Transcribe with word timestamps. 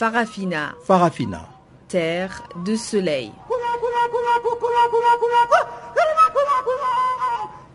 Farafina. 0.00 0.74
Farafina. 0.82 1.46
Terre 1.86 2.42
de 2.64 2.74
soleil. 2.74 3.32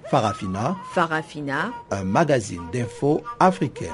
Farafina. 0.09 0.75
Farafina. 0.91 1.71
Un 1.91 2.03
magazine 2.03 2.63
d'infos 2.73 3.21
africaine. 3.39 3.93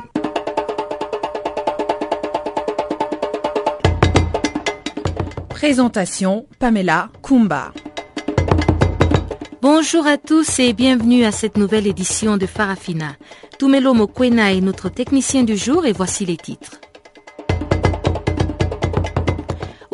Présentation 5.49 6.45
Pamela 6.57 7.09
Kumba. 7.21 7.73
Bonjour 9.61 10.07
à 10.07 10.15
tous 10.17 10.59
et 10.59 10.71
bienvenue 10.71 11.25
à 11.25 11.33
cette 11.33 11.57
nouvelle 11.57 11.85
édition 11.85 12.37
de 12.37 12.45
Farafina. 12.45 13.17
Tumelo 13.59 13.93
Mokwena 13.93 14.53
est 14.53 14.61
notre 14.61 14.87
technicien 14.87 15.43
du 15.43 15.57
jour 15.57 15.85
et 15.85 15.91
voici 15.91 16.25
les 16.25 16.37
titres. 16.37 16.80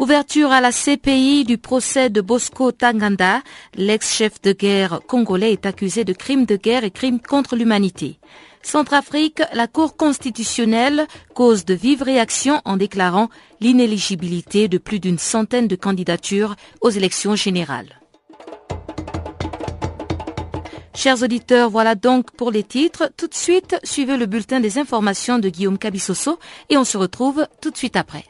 Ouverture 0.07 0.53
à 0.53 0.61
la 0.61 0.71
CPI 0.71 1.43
du 1.43 1.57
procès 1.57 2.09
de 2.09 2.21
Bosco 2.21 2.71
Tanganda. 2.71 3.41
L'ex-chef 3.75 4.41
de 4.41 4.53
guerre 4.53 5.01
congolais 5.05 5.51
est 5.51 5.65
accusé 5.65 6.05
de 6.05 6.13
crimes 6.13 6.45
de 6.45 6.55
guerre 6.55 6.85
et 6.85 6.91
crimes 6.91 7.19
contre 7.19 7.57
l'humanité. 7.57 8.17
Centrafrique, 8.63 9.41
la 9.51 9.67
Cour 9.67 9.97
constitutionnelle 9.97 11.07
cause 11.33 11.65
de 11.65 11.73
vives 11.73 12.03
réactions 12.03 12.61
en 12.63 12.77
déclarant 12.77 13.27
l'inéligibilité 13.59 14.69
de 14.69 14.77
plus 14.77 15.01
d'une 15.01 15.19
centaine 15.19 15.67
de 15.67 15.75
candidatures 15.75 16.55
aux 16.79 16.89
élections 16.89 17.35
générales. 17.35 17.99
Chers 20.95 21.21
auditeurs, 21.21 21.69
voilà 21.69 21.95
donc 21.95 22.31
pour 22.31 22.51
les 22.51 22.63
titres. 22.63 23.11
Tout 23.17 23.27
de 23.27 23.35
suite, 23.35 23.75
suivez 23.83 24.15
le 24.15 24.25
bulletin 24.25 24.61
des 24.61 24.77
informations 24.77 25.37
de 25.37 25.49
Guillaume 25.49 25.77
Cabissoso 25.77 26.39
et 26.69 26.77
on 26.77 26.85
se 26.85 26.97
retrouve 26.97 27.45
tout 27.59 27.71
de 27.71 27.77
suite 27.77 27.97
après. 27.97 28.23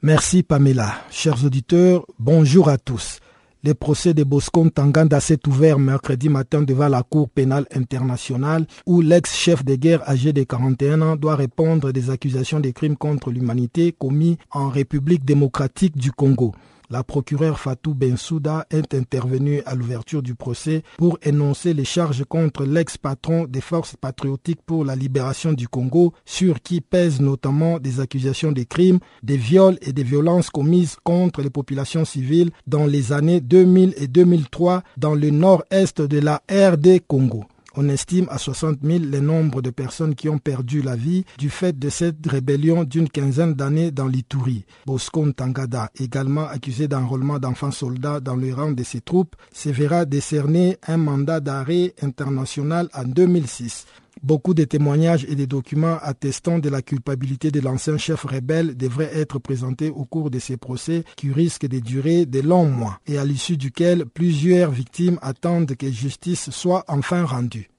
Merci 0.00 0.44
Pamela. 0.44 0.94
Chers 1.10 1.44
auditeurs, 1.44 2.06
bonjour 2.20 2.68
à 2.68 2.78
tous. 2.78 3.18
Le 3.64 3.74
procès 3.74 4.14
de 4.14 4.22
Bosco 4.22 4.70
Tanganda 4.70 5.18
s'est 5.18 5.40
ouvert 5.48 5.80
mercredi 5.80 6.28
matin 6.28 6.62
devant 6.62 6.86
la 6.86 7.02
Cour 7.02 7.28
pénale 7.28 7.66
internationale 7.74 8.64
où 8.86 9.00
l'ex-chef 9.00 9.64
de 9.64 9.74
guerre 9.74 10.08
âgé 10.08 10.32
de 10.32 10.44
41 10.44 11.02
ans 11.02 11.16
doit 11.16 11.34
répondre 11.34 11.90
des 11.90 12.10
accusations 12.10 12.60
de 12.60 12.70
crimes 12.70 12.96
contre 12.96 13.32
l'humanité 13.32 13.90
commis 13.90 14.38
en 14.52 14.68
République 14.68 15.24
démocratique 15.24 15.96
du 15.96 16.12
Congo. 16.12 16.54
La 16.90 17.04
procureure 17.04 17.60
Fatou 17.60 17.92
Bensouda 17.92 18.66
est 18.70 18.94
intervenue 18.94 19.62
à 19.66 19.74
l'ouverture 19.74 20.22
du 20.22 20.34
procès 20.34 20.82
pour 20.96 21.18
énoncer 21.22 21.74
les 21.74 21.84
charges 21.84 22.24
contre 22.24 22.64
l'ex-patron 22.64 23.44
des 23.44 23.60
forces 23.60 23.94
patriotiques 23.94 24.62
pour 24.64 24.86
la 24.86 24.96
libération 24.96 25.52
du 25.52 25.68
Congo, 25.68 26.14
sur 26.24 26.62
qui 26.62 26.80
pèsent 26.80 27.20
notamment 27.20 27.78
des 27.78 28.00
accusations 28.00 28.52
de 28.52 28.62
crimes, 28.62 29.00
des 29.22 29.36
viols 29.36 29.76
et 29.82 29.92
des 29.92 30.02
violences 30.02 30.48
commises 30.48 30.96
contre 31.04 31.42
les 31.42 31.50
populations 31.50 32.06
civiles 32.06 32.52
dans 32.66 32.86
les 32.86 33.12
années 33.12 33.42
2000 33.42 33.92
et 33.98 34.06
2003 34.08 34.82
dans 34.96 35.14
le 35.14 35.28
nord-est 35.28 36.00
de 36.00 36.18
la 36.18 36.42
RD 36.50 37.00
Congo. 37.06 37.44
On 37.80 37.88
estime 37.88 38.26
à 38.28 38.38
60 38.38 38.80
000 38.82 39.04
le 39.04 39.20
nombre 39.20 39.62
de 39.62 39.70
personnes 39.70 40.16
qui 40.16 40.28
ont 40.28 40.38
perdu 40.38 40.82
la 40.82 40.96
vie 40.96 41.24
du 41.38 41.48
fait 41.48 41.78
de 41.78 41.88
cette 41.90 42.26
rébellion 42.26 42.82
d'une 42.82 43.08
quinzaine 43.08 43.54
d'années 43.54 43.92
dans 43.92 44.08
l'Ituri. 44.08 44.64
Bosco 44.84 45.30
Tangada, 45.30 45.88
également 46.00 46.48
accusé 46.48 46.88
d'enrôlement 46.88 47.38
d'enfants 47.38 47.70
soldats 47.70 48.18
dans 48.18 48.34
le 48.34 48.52
rang 48.52 48.72
de 48.72 48.82
ses 48.82 49.00
troupes, 49.00 49.36
se 49.52 49.68
verra 49.68 50.06
décerner 50.06 50.76
un 50.88 50.96
mandat 50.96 51.38
d'arrêt 51.38 51.94
international 52.02 52.88
en 52.94 53.04
2006. 53.04 53.86
Beaucoup 54.22 54.54
de 54.54 54.64
témoignages 54.64 55.24
et 55.28 55.34
de 55.34 55.44
documents 55.44 55.98
attestant 56.02 56.58
de 56.58 56.68
la 56.68 56.82
culpabilité 56.82 57.50
de 57.50 57.60
l'ancien 57.60 57.98
chef 57.98 58.24
rebelle 58.24 58.76
devraient 58.76 59.16
être 59.16 59.38
présentés 59.38 59.90
au 59.90 60.04
cours 60.04 60.30
de 60.30 60.38
ces 60.38 60.56
procès 60.56 61.04
qui 61.16 61.32
risquent 61.32 61.68
de 61.68 61.78
durer 61.78 62.26
de 62.26 62.40
longs 62.40 62.68
mois 62.68 63.00
et 63.06 63.18
à 63.18 63.24
l'issue 63.24 63.56
duquel 63.56 64.06
plusieurs 64.06 64.70
victimes 64.70 65.18
attendent 65.22 65.76
que 65.76 65.90
justice 65.90 66.50
soit 66.50 66.84
enfin 66.88 67.24
rendue. 67.24 67.70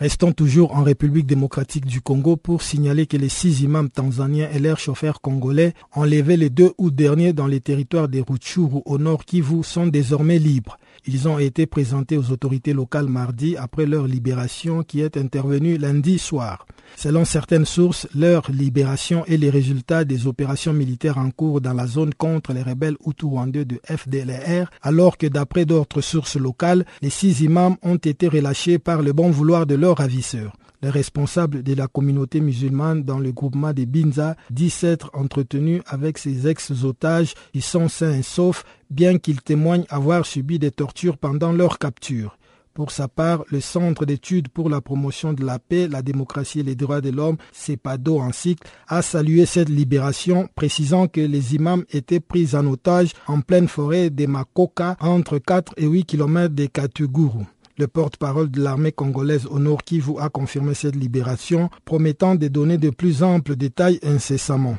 Restons 0.00 0.30
toujours 0.30 0.76
en 0.76 0.84
République 0.84 1.26
démocratique 1.26 1.84
du 1.84 2.00
Congo 2.00 2.36
pour 2.36 2.62
signaler 2.62 3.08
que 3.08 3.16
les 3.16 3.28
six 3.28 3.62
imams 3.62 3.90
tanzaniens 3.90 4.48
et 4.54 4.60
leurs 4.60 4.78
chauffeurs 4.78 5.20
congolais 5.20 5.74
enlevés 5.90 6.36
les 6.36 6.50
2 6.50 6.70
août 6.78 6.94
dernier 6.94 7.32
dans 7.32 7.48
les 7.48 7.60
territoires 7.60 8.06
des 8.06 8.20
Rutshuru 8.20 8.80
au 8.84 8.98
nord 8.98 9.24
Kivu 9.24 9.64
sont 9.64 9.88
désormais 9.88 10.38
libres. 10.38 10.78
Ils 11.08 11.26
ont 11.26 11.40
été 11.40 11.66
présentés 11.66 12.16
aux 12.16 12.30
autorités 12.30 12.74
locales 12.74 13.08
mardi 13.08 13.56
après 13.56 13.86
leur 13.86 14.06
libération 14.06 14.84
qui 14.84 15.00
est 15.00 15.16
intervenue 15.16 15.78
lundi 15.78 16.20
soir. 16.20 16.64
Selon 16.96 17.24
certaines 17.24 17.64
sources, 17.64 18.08
leur 18.14 18.50
libération 18.50 19.24
est 19.26 19.36
le 19.36 19.50
résultat 19.50 20.04
des 20.04 20.26
opérations 20.26 20.72
militaires 20.72 21.18
en 21.18 21.30
cours 21.30 21.60
dans 21.60 21.72
la 21.74 21.86
zone 21.86 22.14
contre 22.14 22.52
les 22.52 22.62
rebelles 22.62 22.96
Hutu-Rwandais 23.06 23.64
de 23.64 23.80
FDLR, 23.84 24.70
alors 24.82 25.16
que 25.16 25.26
d'après 25.26 25.64
d'autres 25.64 26.00
sources 26.00 26.36
locales, 26.36 26.84
les 27.02 27.10
six 27.10 27.40
imams 27.42 27.76
ont 27.82 27.96
été 27.96 28.28
relâchés 28.28 28.78
par 28.78 29.02
le 29.02 29.12
bon 29.12 29.30
vouloir 29.30 29.66
de 29.66 29.74
leurs 29.74 29.98
ravisseurs. 29.98 30.52
Les 30.80 30.90
responsables 30.90 31.64
de 31.64 31.74
la 31.74 31.88
communauté 31.88 32.40
musulmane 32.40 33.02
dans 33.02 33.18
le 33.18 33.32
groupement 33.32 33.72
des 33.72 33.84
Binza 33.84 34.36
dit 34.50 34.70
s'être 34.70 35.10
entretenu 35.12 35.82
avec 35.86 36.18
ces 36.18 36.46
ex-otages 36.46 37.34
qui 37.52 37.60
sont 37.60 37.88
sains 37.88 38.12
et 38.12 38.22
saufs, 38.22 38.64
bien 38.88 39.18
qu'ils 39.18 39.42
témoignent 39.42 39.86
avoir 39.88 40.24
subi 40.24 40.60
des 40.60 40.70
tortures 40.70 41.18
pendant 41.18 41.50
leur 41.50 41.78
capture. 41.80 42.37
Pour 42.78 42.92
sa 42.92 43.08
part, 43.08 43.42
le 43.50 43.60
Centre 43.60 44.06
d'études 44.06 44.50
pour 44.50 44.70
la 44.70 44.80
promotion 44.80 45.32
de 45.32 45.44
la 45.44 45.58
paix, 45.58 45.88
la 45.88 46.00
démocratie 46.00 46.60
et 46.60 46.62
les 46.62 46.76
droits 46.76 47.00
de 47.00 47.10
l'homme, 47.10 47.36
CEPADO 47.50 48.20
en 48.20 48.30
cycle, 48.30 48.68
a 48.86 49.02
salué 49.02 49.46
cette 49.46 49.68
libération, 49.68 50.48
précisant 50.54 51.08
que 51.08 51.20
les 51.20 51.56
imams 51.56 51.84
étaient 51.90 52.20
pris 52.20 52.54
en 52.54 52.64
otage 52.68 53.14
en 53.26 53.40
pleine 53.40 53.66
forêt 53.66 54.10
des 54.10 54.28
Makoka, 54.28 54.96
entre 55.00 55.38
4 55.38 55.72
et 55.76 55.86
8 55.86 56.04
km 56.04 56.54
des 56.54 56.68
Katuguru. 56.68 57.46
Le 57.78 57.88
porte-parole 57.88 58.48
de 58.48 58.62
l'armée 58.62 58.92
congolaise 58.92 59.46
au 59.46 59.58
Nord 59.58 59.82
Kivu 59.82 60.12
a 60.20 60.28
confirmé 60.28 60.74
cette 60.74 60.94
libération, 60.94 61.70
promettant 61.84 62.36
de 62.36 62.46
donner 62.46 62.78
de 62.78 62.90
plus 62.90 63.24
amples 63.24 63.56
détails 63.56 63.98
incessamment. 64.04 64.78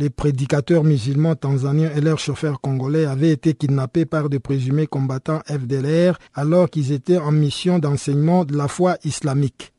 Les 0.00 0.10
prédicateurs 0.10 0.84
musulmans 0.84 1.34
tanzaniens 1.34 1.90
et 1.92 2.00
leurs 2.00 2.20
chauffeurs 2.20 2.60
congolais 2.60 3.04
avaient 3.04 3.32
été 3.32 3.54
kidnappés 3.54 4.04
par 4.04 4.28
de 4.28 4.38
présumés 4.38 4.86
combattants 4.86 5.40
FDLR 5.48 6.16
alors 6.34 6.70
qu'ils 6.70 6.92
étaient 6.92 7.18
en 7.18 7.32
mission 7.32 7.80
d'enseignement 7.80 8.44
de 8.44 8.56
la 8.56 8.68
foi 8.68 8.96
islamique. 9.02 9.72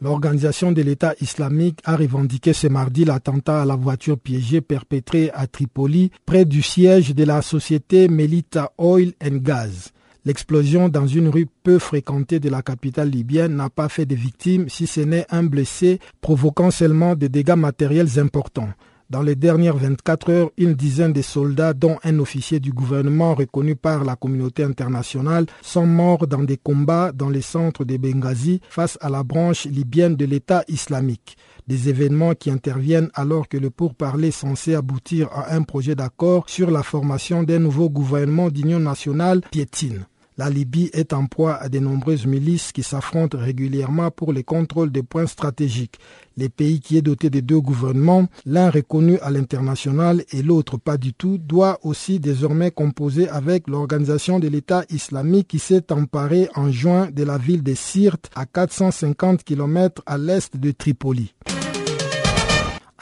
L'organisation 0.00 0.72
de 0.72 0.80
l'État 0.80 1.12
islamique 1.20 1.80
a 1.84 1.94
revendiqué 1.94 2.54
ce 2.54 2.68
mardi 2.68 3.04
l'attentat 3.04 3.60
à 3.60 3.64
la 3.66 3.76
voiture 3.76 4.18
piégée 4.18 4.62
perpétré 4.62 5.30
à 5.34 5.46
Tripoli, 5.46 6.10
près 6.24 6.46
du 6.46 6.62
siège 6.62 7.14
de 7.14 7.24
la 7.24 7.42
société 7.42 8.08
Melita 8.08 8.72
Oil 8.78 9.12
and 9.22 9.42
Gas. 9.42 9.90
L'explosion 10.24 10.88
dans 10.88 11.06
une 11.06 11.28
rue 11.28 11.46
peu 11.62 11.78
fréquentée 11.78 12.40
de 12.40 12.50
la 12.50 12.62
capitale 12.62 13.10
libyenne 13.10 13.56
n'a 13.56 13.70
pas 13.70 13.88
fait 13.88 14.06
de 14.06 14.14
victimes, 14.14 14.68
si 14.68 14.86
ce 14.86 15.00
n'est 15.00 15.26
un 15.30 15.44
blessé, 15.44 16.00
provoquant 16.20 16.70
seulement 16.70 17.14
des 17.14 17.28
dégâts 17.28 17.56
matériels 17.56 18.18
importants. 18.18 18.70
Dans 19.10 19.22
les 19.22 19.36
dernières 19.36 19.78
24 19.78 20.30
heures, 20.30 20.50
une 20.58 20.74
dizaine 20.74 21.14
de 21.14 21.22
soldats, 21.22 21.72
dont 21.72 21.96
un 22.04 22.18
officier 22.18 22.60
du 22.60 22.72
gouvernement 22.74 23.34
reconnu 23.34 23.74
par 23.74 24.04
la 24.04 24.16
communauté 24.16 24.64
internationale, 24.64 25.46
sont 25.62 25.86
morts 25.86 26.26
dans 26.26 26.42
des 26.42 26.58
combats 26.58 27.10
dans 27.12 27.30
les 27.30 27.40
centres 27.40 27.86
de 27.86 27.96
Benghazi 27.96 28.60
face 28.68 28.98
à 29.00 29.08
la 29.08 29.22
branche 29.22 29.64
libyenne 29.64 30.14
de 30.14 30.26
l'État 30.26 30.62
islamique. 30.68 31.38
Des 31.68 31.90
événements 31.90 32.34
qui 32.34 32.50
interviennent 32.50 33.10
alors 33.12 33.46
que 33.46 33.58
le 33.58 33.68
pourparler 33.68 34.30
censé 34.30 34.74
aboutir 34.74 35.28
à 35.32 35.54
un 35.54 35.62
projet 35.62 35.94
d'accord 35.94 36.48
sur 36.48 36.70
la 36.70 36.82
formation 36.82 37.42
d'un 37.42 37.58
nouveau 37.58 37.90
gouvernement 37.90 38.48
d'union 38.48 38.80
nationale 38.80 39.42
piétine. 39.50 40.06
La 40.38 40.48
Libye 40.48 40.88
est 40.92 41.12
en 41.12 41.26
proie 41.26 41.56
à 41.56 41.68
de 41.68 41.80
nombreuses 41.80 42.24
milices 42.24 42.70
qui 42.70 42.84
s'affrontent 42.84 43.36
régulièrement 43.36 44.12
pour 44.12 44.32
le 44.32 44.44
contrôle 44.44 44.92
des 44.92 45.02
points 45.02 45.26
stratégiques. 45.26 45.98
Le 46.36 46.48
pays 46.48 46.78
qui 46.78 46.96
est 46.96 47.02
doté 47.02 47.28
de 47.28 47.40
deux 47.40 47.60
gouvernements, 47.60 48.28
l'un 48.46 48.70
reconnu 48.70 49.18
à 49.18 49.30
l'international 49.30 50.24
et 50.30 50.42
l'autre 50.42 50.78
pas 50.78 50.96
du 50.96 51.12
tout, 51.12 51.38
doit 51.38 51.80
aussi 51.82 52.20
désormais 52.20 52.70
composer 52.70 53.28
avec 53.28 53.66
l'organisation 53.66 54.38
de 54.38 54.46
l'État 54.46 54.84
islamique 54.90 55.48
qui 55.48 55.58
s'est 55.58 55.92
emparée 55.92 56.48
en 56.54 56.70
juin 56.70 57.10
de 57.10 57.24
la 57.24 57.36
ville 57.36 57.64
de 57.64 57.74
Sirte 57.74 58.30
à 58.36 58.46
450 58.46 59.42
km 59.42 60.02
à 60.06 60.16
l'est 60.16 60.56
de 60.56 60.70
Tripoli. 60.70 61.34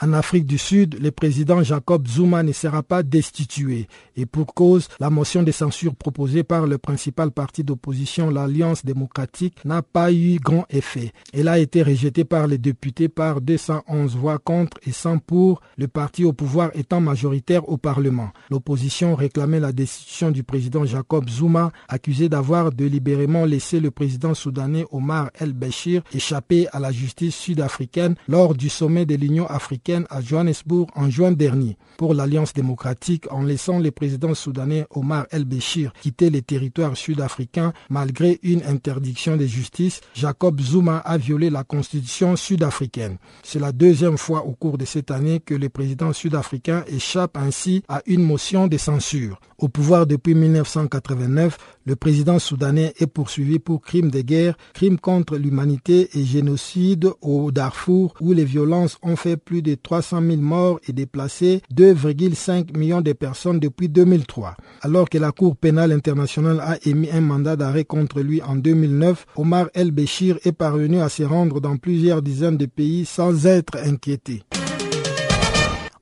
En 0.02 0.12
Afrique 0.12 0.44
du 0.44 0.58
Sud, 0.58 0.98
le 1.00 1.10
président 1.10 1.62
Jacob 1.62 2.06
Zuma 2.06 2.42
ne 2.42 2.52
sera 2.52 2.82
pas 2.82 3.02
destitué. 3.02 3.88
Et 4.14 4.26
pour 4.26 4.52
cause, 4.52 4.88
la 5.00 5.08
motion 5.08 5.42
de 5.42 5.50
censure 5.50 5.96
proposée 5.96 6.42
par 6.44 6.66
le 6.66 6.76
principal 6.76 7.30
parti 7.30 7.64
d'opposition, 7.64 8.28
l'Alliance 8.28 8.84
démocratique, 8.84 9.64
n'a 9.64 9.80
pas 9.80 10.12
eu 10.12 10.36
grand 10.36 10.66
effet. 10.68 11.12
Elle 11.32 11.48
a 11.48 11.58
été 11.58 11.82
rejetée 11.82 12.24
par 12.24 12.46
les 12.46 12.58
députés 12.58 13.08
par 13.08 13.40
211 13.40 14.16
voix 14.16 14.38
contre 14.38 14.76
et 14.86 14.92
100 14.92 15.20
pour, 15.20 15.62
le 15.78 15.88
parti 15.88 16.26
au 16.26 16.34
pouvoir 16.34 16.72
étant 16.74 17.00
majoritaire 17.00 17.66
au 17.66 17.78
Parlement. 17.78 18.28
L'opposition 18.50 19.14
réclamait 19.14 19.60
la 19.60 19.72
destitution 19.72 20.30
du 20.30 20.42
président 20.42 20.84
Jacob 20.84 21.26
Zuma, 21.30 21.72
accusé 21.88 22.28
d'avoir 22.28 22.70
délibérément 22.70 23.46
laissé 23.46 23.80
le 23.80 23.90
président 23.90 24.34
soudanais 24.34 24.84
Omar 24.92 25.30
el-Béchir 25.40 26.02
échapper 26.12 26.68
à 26.72 26.80
la 26.80 26.92
justice 26.92 27.34
sud-africaine 27.34 28.14
lors 28.28 28.54
du 28.54 28.68
sommet 28.68 29.06
de 29.06 29.14
l'Union 29.14 29.46
africaine 29.46 29.85
à 30.10 30.20
Johannesburg 30.20 30.88
en 30.96 31.08
juin 31.10 31.30
dernier 31.32 31.76
pour 31.96 32.12
l'Alliance 32.12 32.52
démocratique 32.52 33.30
en 33.30 33.42
laissant 33.42 33.78
le 33.78 33.90
président 33.90 34.34
soudanais 34.34 34.86
Omar 34.90 35.26
el-Béchir 35.30 35.92
quitter 36.00 36.28
les 36.30 36.42
territoires 36.42 36.96
sud-africains 36.96 37.72
malgré 37.88 38.38
une 38.42 38.62
interdiction 38.64 39.36
de 39.36 39.46
justice, 39.46 40.00
Jacob 40.14 40.60
Zuma 40.60 40.98
a 40.98 41.16
violé 41.18 41.50
la 41.50 41.62
constitution 41.64 42.36
sud-africaine. 42.36 43.18
C'est 43.42 43.60
la 43.60 43.72
deuxième 43.72 44.18
fois 44.18 44.44
au 44.44 44.52
cours 44.52 44.76
de 44.78 44.84
cette 44.84 45.10
année 45.10 45.40
que 45.40 45.54
le 45.54 45.68
président 45.68 46.12
sud-africain 46.12 46.84
échappe 46.88 47.36
ainsi 47.36 47.82
à 47.88 48.02
une 48.06 48.22
motion 48.22 48.66
de 48.66 48.76
censure. 48.76 49.40
Au 49.58 49.68
pouvoir 49.68 50.06
depuis 50.06 50.34
1989, 50.34 51.56
le 51.86 51.96
président 51.96 52.38
soudanais 52.38 52.92
est 52.98 53.06
poursuivi 53.06 53.58
pour 53.58 53.80
crimes 53.80 54.10
de 54.10 54.20
guerre, 54.20 54.56
crimes 54.74 54.98
contre 54.98 55.36
l'humanité 55.36 56.10
et 56.12 56.24
génocide 56.24 57.08
au 57.22 57.50
Darfour 57.52 58.12
où 58.20 58.32
les 58.32 58.44
violences 58.44 58.98
ont 59.02 59.16
fait 59.16 59.36
plus 59.38 59.62
de 59.62 59.75
300 59.76 60.20
000 60.22 60.36
morts 60.38 60.80
et 60.88 60.92
déplacé 60.92 61.62
2,5 61.74 62.76
millions 62.76 63.00
de 63.00 63.12
personnes 63.12 63.60
depuis 63.60 63.88
2003. 63.88 64.56
Alors 64.82 65.08
que 65.08 65.18
la 65.18 65.32
Cour 65.32 65.56
pénale 65.56 65.92
internationale 65.92 66.60
a 66.60 66.76
émis 66.84 67.10
un 67.10 67.20
mandat 67.20 67.56
d'arrêt 67.56 67.84
contre 67.84 68.20
lui 68.20 68.42
en 68.42 68.56
2009, 68.56 69.26
Omar 69.36 69.68
el-Béchir 69.74 70.38
est 70.44 70.52
parvenu 70.52 71.00
à 71.00 71.08
se 71.08 71.22
rendre 71.22 71.60
dans 71.60 71.76
plusieurs 71.76 72.22
dizaines 72.22 72.56
de 72.56 72.66
pays 72.66 73.04
sans 73.04 73.46
être 73.46 73.76
inquiété. 73.78 74.42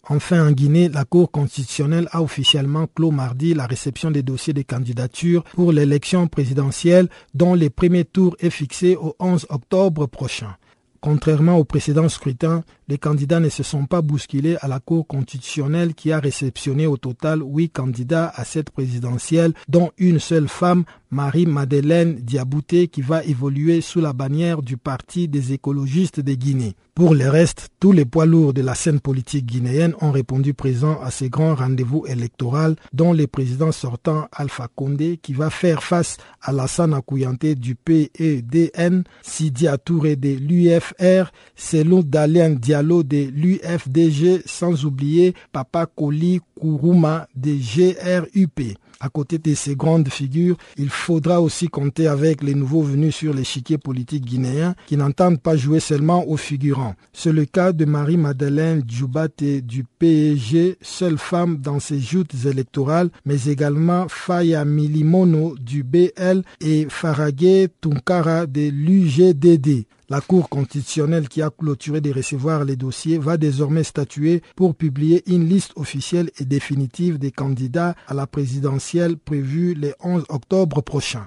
Enfin, 0.09 0.47
en 0.49 0.53
Guinée, 0.53 0.91
la 0.91 1.05
Cour 1.05 1.31
constitutionnelle 1.31 2.09
a 2.13 2.23
officiellement 2.23 2.87
clos 2.95 3.11
mardi 3.11 3.55
la 3.55 3.67
réception 3.67 4.11
des 4.11 4.23
dossiers 4.23 4.53
de 4.53 4.61
candidature 4.63 5.45
pour 5.55 5.73
l'élection 5.73 6.27
présidentielle 6.27 7.09
dont 7.33 7.55
le 7.55 7.71
premier 7.71 8.05
tour 8.05 8.37
est 8.39 8.51
fixé 8.51 8.97
au 8.97 9.17
11 9.19 9.47
octobre 9.49 10.07
prochain. 10.07 10.57
Contrairement 11.05 11.59
au 11.59 11.65
précédent 11.65 12.09
scrutin, 12.09 12.65
les 12.89 12.97
candidats 12.97 13.39
ne 13.39 13.51
se 13.51 13.63
sont 13.63 13.85
pas 13.85 14.01
bousculés 14.01 14.57
à 14.63 14.69
la 14.69 14.81
Cour 14.81 15.07
constitutionnelle 15.07 15.93
qui 15.93 16.13
a 16.13 16.19
réceptionné 16.19 16.87
au 16.87 16.97
total 16.97 17.43
huit 17.45 17.69
candidats 17.69 18.33
à 18.35 18.47
cette 18.47 18.71
présidentielle, 18.71 19.53
dont 19.69 19.91
une 19.99 20.19
seule 20.19 20.49
femme, 20.49 20.85
Marie-Madeleine 21.15 22.17
Diabouté, 22.17 22.89
qui 22.89 23.01
va 23.01 23.23
évoluer 23.23 23.81
sous 23.81 24.01
la 24.01 24.13
bannière 24.13 24.63
du 24.63 24.77
Parti 24.77 25.29
des 25.29 25.53
écologistes 25.53 26.19
de 26.19 26.35
Guinée. 26.35 26.75
Pour 26.93 27.15
le 27.15 27.29
reste, 27.29 27.71
tous 27.81 27.93
les 27.93 28.05
poids 28.05 28.27
lourds 28.27 28.53
de 28.53 28.63
la 28.63 28.75
scène 28.75 29.01
politique 29.01 29.47
guinéenne 29.47 29.95
ont 30.01 30.11
répondu 30.11 30.55
présents 30.55 31.01
à 31.03 31.11
ces 31.11 31.29
grands 31.29 31.55
rendez-vous 31.55 32.05
électoraux, 32.07 32.75
dont 32.93 33.13
le 33.13 33.27
président 33.27 33.71
sortant 33.71 34.29
Alpha 34.33 34.69
Condé, 34.75 35.19
qui 35.23 35.35
va 35.35 35.51
faire 35.51 35.83
face 35.85 36.17
à 36.43 36.53
Lassana 36.53 37.01
Kouyanté 37.01 37.55
du 37.55 37.77
PEDN, 37.77 39.05
Sidi 39.23 39.67
Touré 39.85 40.17
de 40.17 40.37
l'UFR, 40.37 41.33
Selou 41.55 42.03
Dalien 42.03 42.51
Diallo 42.51 43.05
de 43.05 43.29
l'UFDG, 43.33 44.43
sans 44.47 44.85
oublier 44.85 45.35
Papa 45.53 45.87
Koli 45.87 46.41
Kourouma 46.61 47.29
de 47.37 47.55
GRUP. 47.55 48.77
À 49.05 49.11
côté 49.11 49.37
de 49.37 49.53
ces 49.53 49.77
grandes 49.77 50.09
figures, 50.09 50.57
il 50.79 50.89
faudra 50.89 51.43
aussi 51.43 51.69
compter 51.69 52.07
avec 52.07 52.43
les 52.43 52.55
nouveaux 52.55 52.81
venus 52.81 53.15
sur 53.15 53.35
l'échiquier 53.35 53.77
politique 53.77 54.25
guinéen 54.25 54.75
qui 54.87 54.97
n'entendent 54.97 55.43
pas 55.43 55.59
jouer 55.59 55.79
seulement 55.79 56.27
aux 56.27 56.39
figurants. 56.39 56.95
C'est 57.13 57.31
le 57.31 57.45
cas 57.45 57.73
de 57.73 57.85
Marie-Madeleine 57.85 58.83
Djoubate 58.89 59.45
du 59.45 59.85
PSG, 59.99 60.79
seule 60.81 61.19
femme 61.19 61.59
dans 61.59 61.81
ses 61.81 62.01
joutes 62.01 62.47
électorales, 62.47 63.11
mais 63.27 63.45
également 63.45 64.07
Faya 64.09 64.65
Milimono 64.65 65.55
du 65.61 65.83
BL 65.83 66.41
et 66.63 66.87
Faragé 66.89 67.69
Tunkara 67.83 68.47
de 68.47 68.71
l'UGDD. 68.71 69.85
La 70.11 70.21
Cour 70.21 70.51
constitutionnelle 70.51 71.29
qui 71.29 71.41
a 71.41 71.49
clôturé 71.49 72.03
de 72.03 72.13
recevoir 72.13 72.65
les 72.65 72.77
dossiers 72.77 73.17
va 73.17 73.39
désormais 73.39 73.85
statuer 73.85 74.43
pour 74.55 74.75
publier 74.75 75.23
une 75.27 75.49
liste 75.49 75.73
officielle 75.77 76.31
et 76.39 76.45
définitive 76.45 77.19
des 77.19 77.31
candidats 77.31 77.95
à 78.07 78.13
la 78.13 78.27
présidentielle 78.27 79.17
prévue 79.17 79.73
le 79.73 79.95
11 80.01 80.25
octobre 80.29 80.83
prochain. 80.83 81.27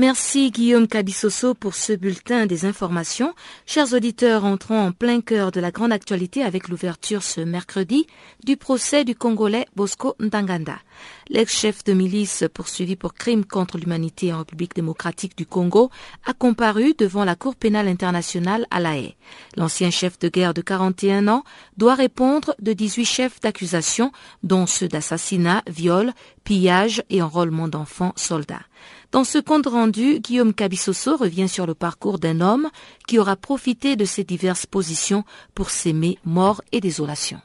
Merci 0.00 0.52
Guillaume 0.52 0.86
Cabissoso 0.86 1.54
pour 1.54 1.74
ce 1.74 1.92
bulletin 1.92 2.46
des 2.46 2.66
informations. 2.66 3.34
Chers 3.66 3.94
auditeurs, 3.94 4.44
entrons 4.44 4.78
en 4.78 4.92
plein 4.92 5.20
cœur 5.20 5.50
de 5.50 5.58
la 5.58 5.72
grande 5.72 5.90
actualité 5.90 6.44
avec 6.44 6.68
l'ouverture 6.68 7.24
ce 7.24 7.40
mercredi 7.40 8.06
du 8.44 8.56
procès 8.56 9.04
du 9.04 9.16
Congolais 9.16 9.66
Bosco 9.74 10.14
Ntanganda. 10.20 10.76
L'ex-chef 11.30 11.82
de 11.82 11.94
milice 11.94 12.44
poursuivi 12.54 12.94
pour 12.94 13.12
crimes 13.12 13.44
contre 13.44 13.76
l'humanité 13.76 14.32
en 14.32 14.38
République 14.38 14.76
démocratique 14.76 15.36
du 15.36 15.46
Congo 15.46 15.90
a 16.24 16.32
comparu 16.32 16.94
devant 16.96 17.24
la 17.24 17.34
Cour 17.34 17.56
pénale 17.56 17.88
internationale 17.88 18.68
à 18.70 18.78
La 18.78 18.96
Haye. 18.96 19.16
L'ancien 19.56 19.90
chef 19.90 20.16
de 20.20 20.28
guerre 20.28 20.54
de 20.54 20.62
41 20.62 21.26
ans 21.26 21.42
doit 21.76 21.96
répondre 21.96 22.54
de 22.60 22.72
18 22.72 23.04
chefs 23.04 23.40
d'accusation, 23.40 24.12
dont 24.44 24.66
ceux 24.66 24.86
d'assassinat, 24.86 25.64
viol, 25.66 26.12
pillage 26.44 27.02
et 27.10 27.20
enrôlement 27.20 27.66
d'enfants 27.66 28.12
soldats. 28.14 28.62
Dans 29.10 29.24
ce 29.24 29.38
compte 29.38 29.66
rendu, 29.66 30.20
Guillaume 30.20 30.52
Cabissoso 30.52 31.16
revient 31.16 31.48
sur 31.48 31.66
le 31.66 31.74
parcours 31.74 32.18
d'un 32.18 32.42
homme 32.42 32.68
qui 33.06 33.18
aura 33.18 33.36
profité 33.36 33.96
de 33.96 34.04
ces 34.04 34.22
diverses 34.22 34.66
positions 34.66 35.24
pour 35.54 35.70
s'aimer 35.70 36.18
mort 36.26 36.60
et 36.72 36.80
désolation. 36.80 37.40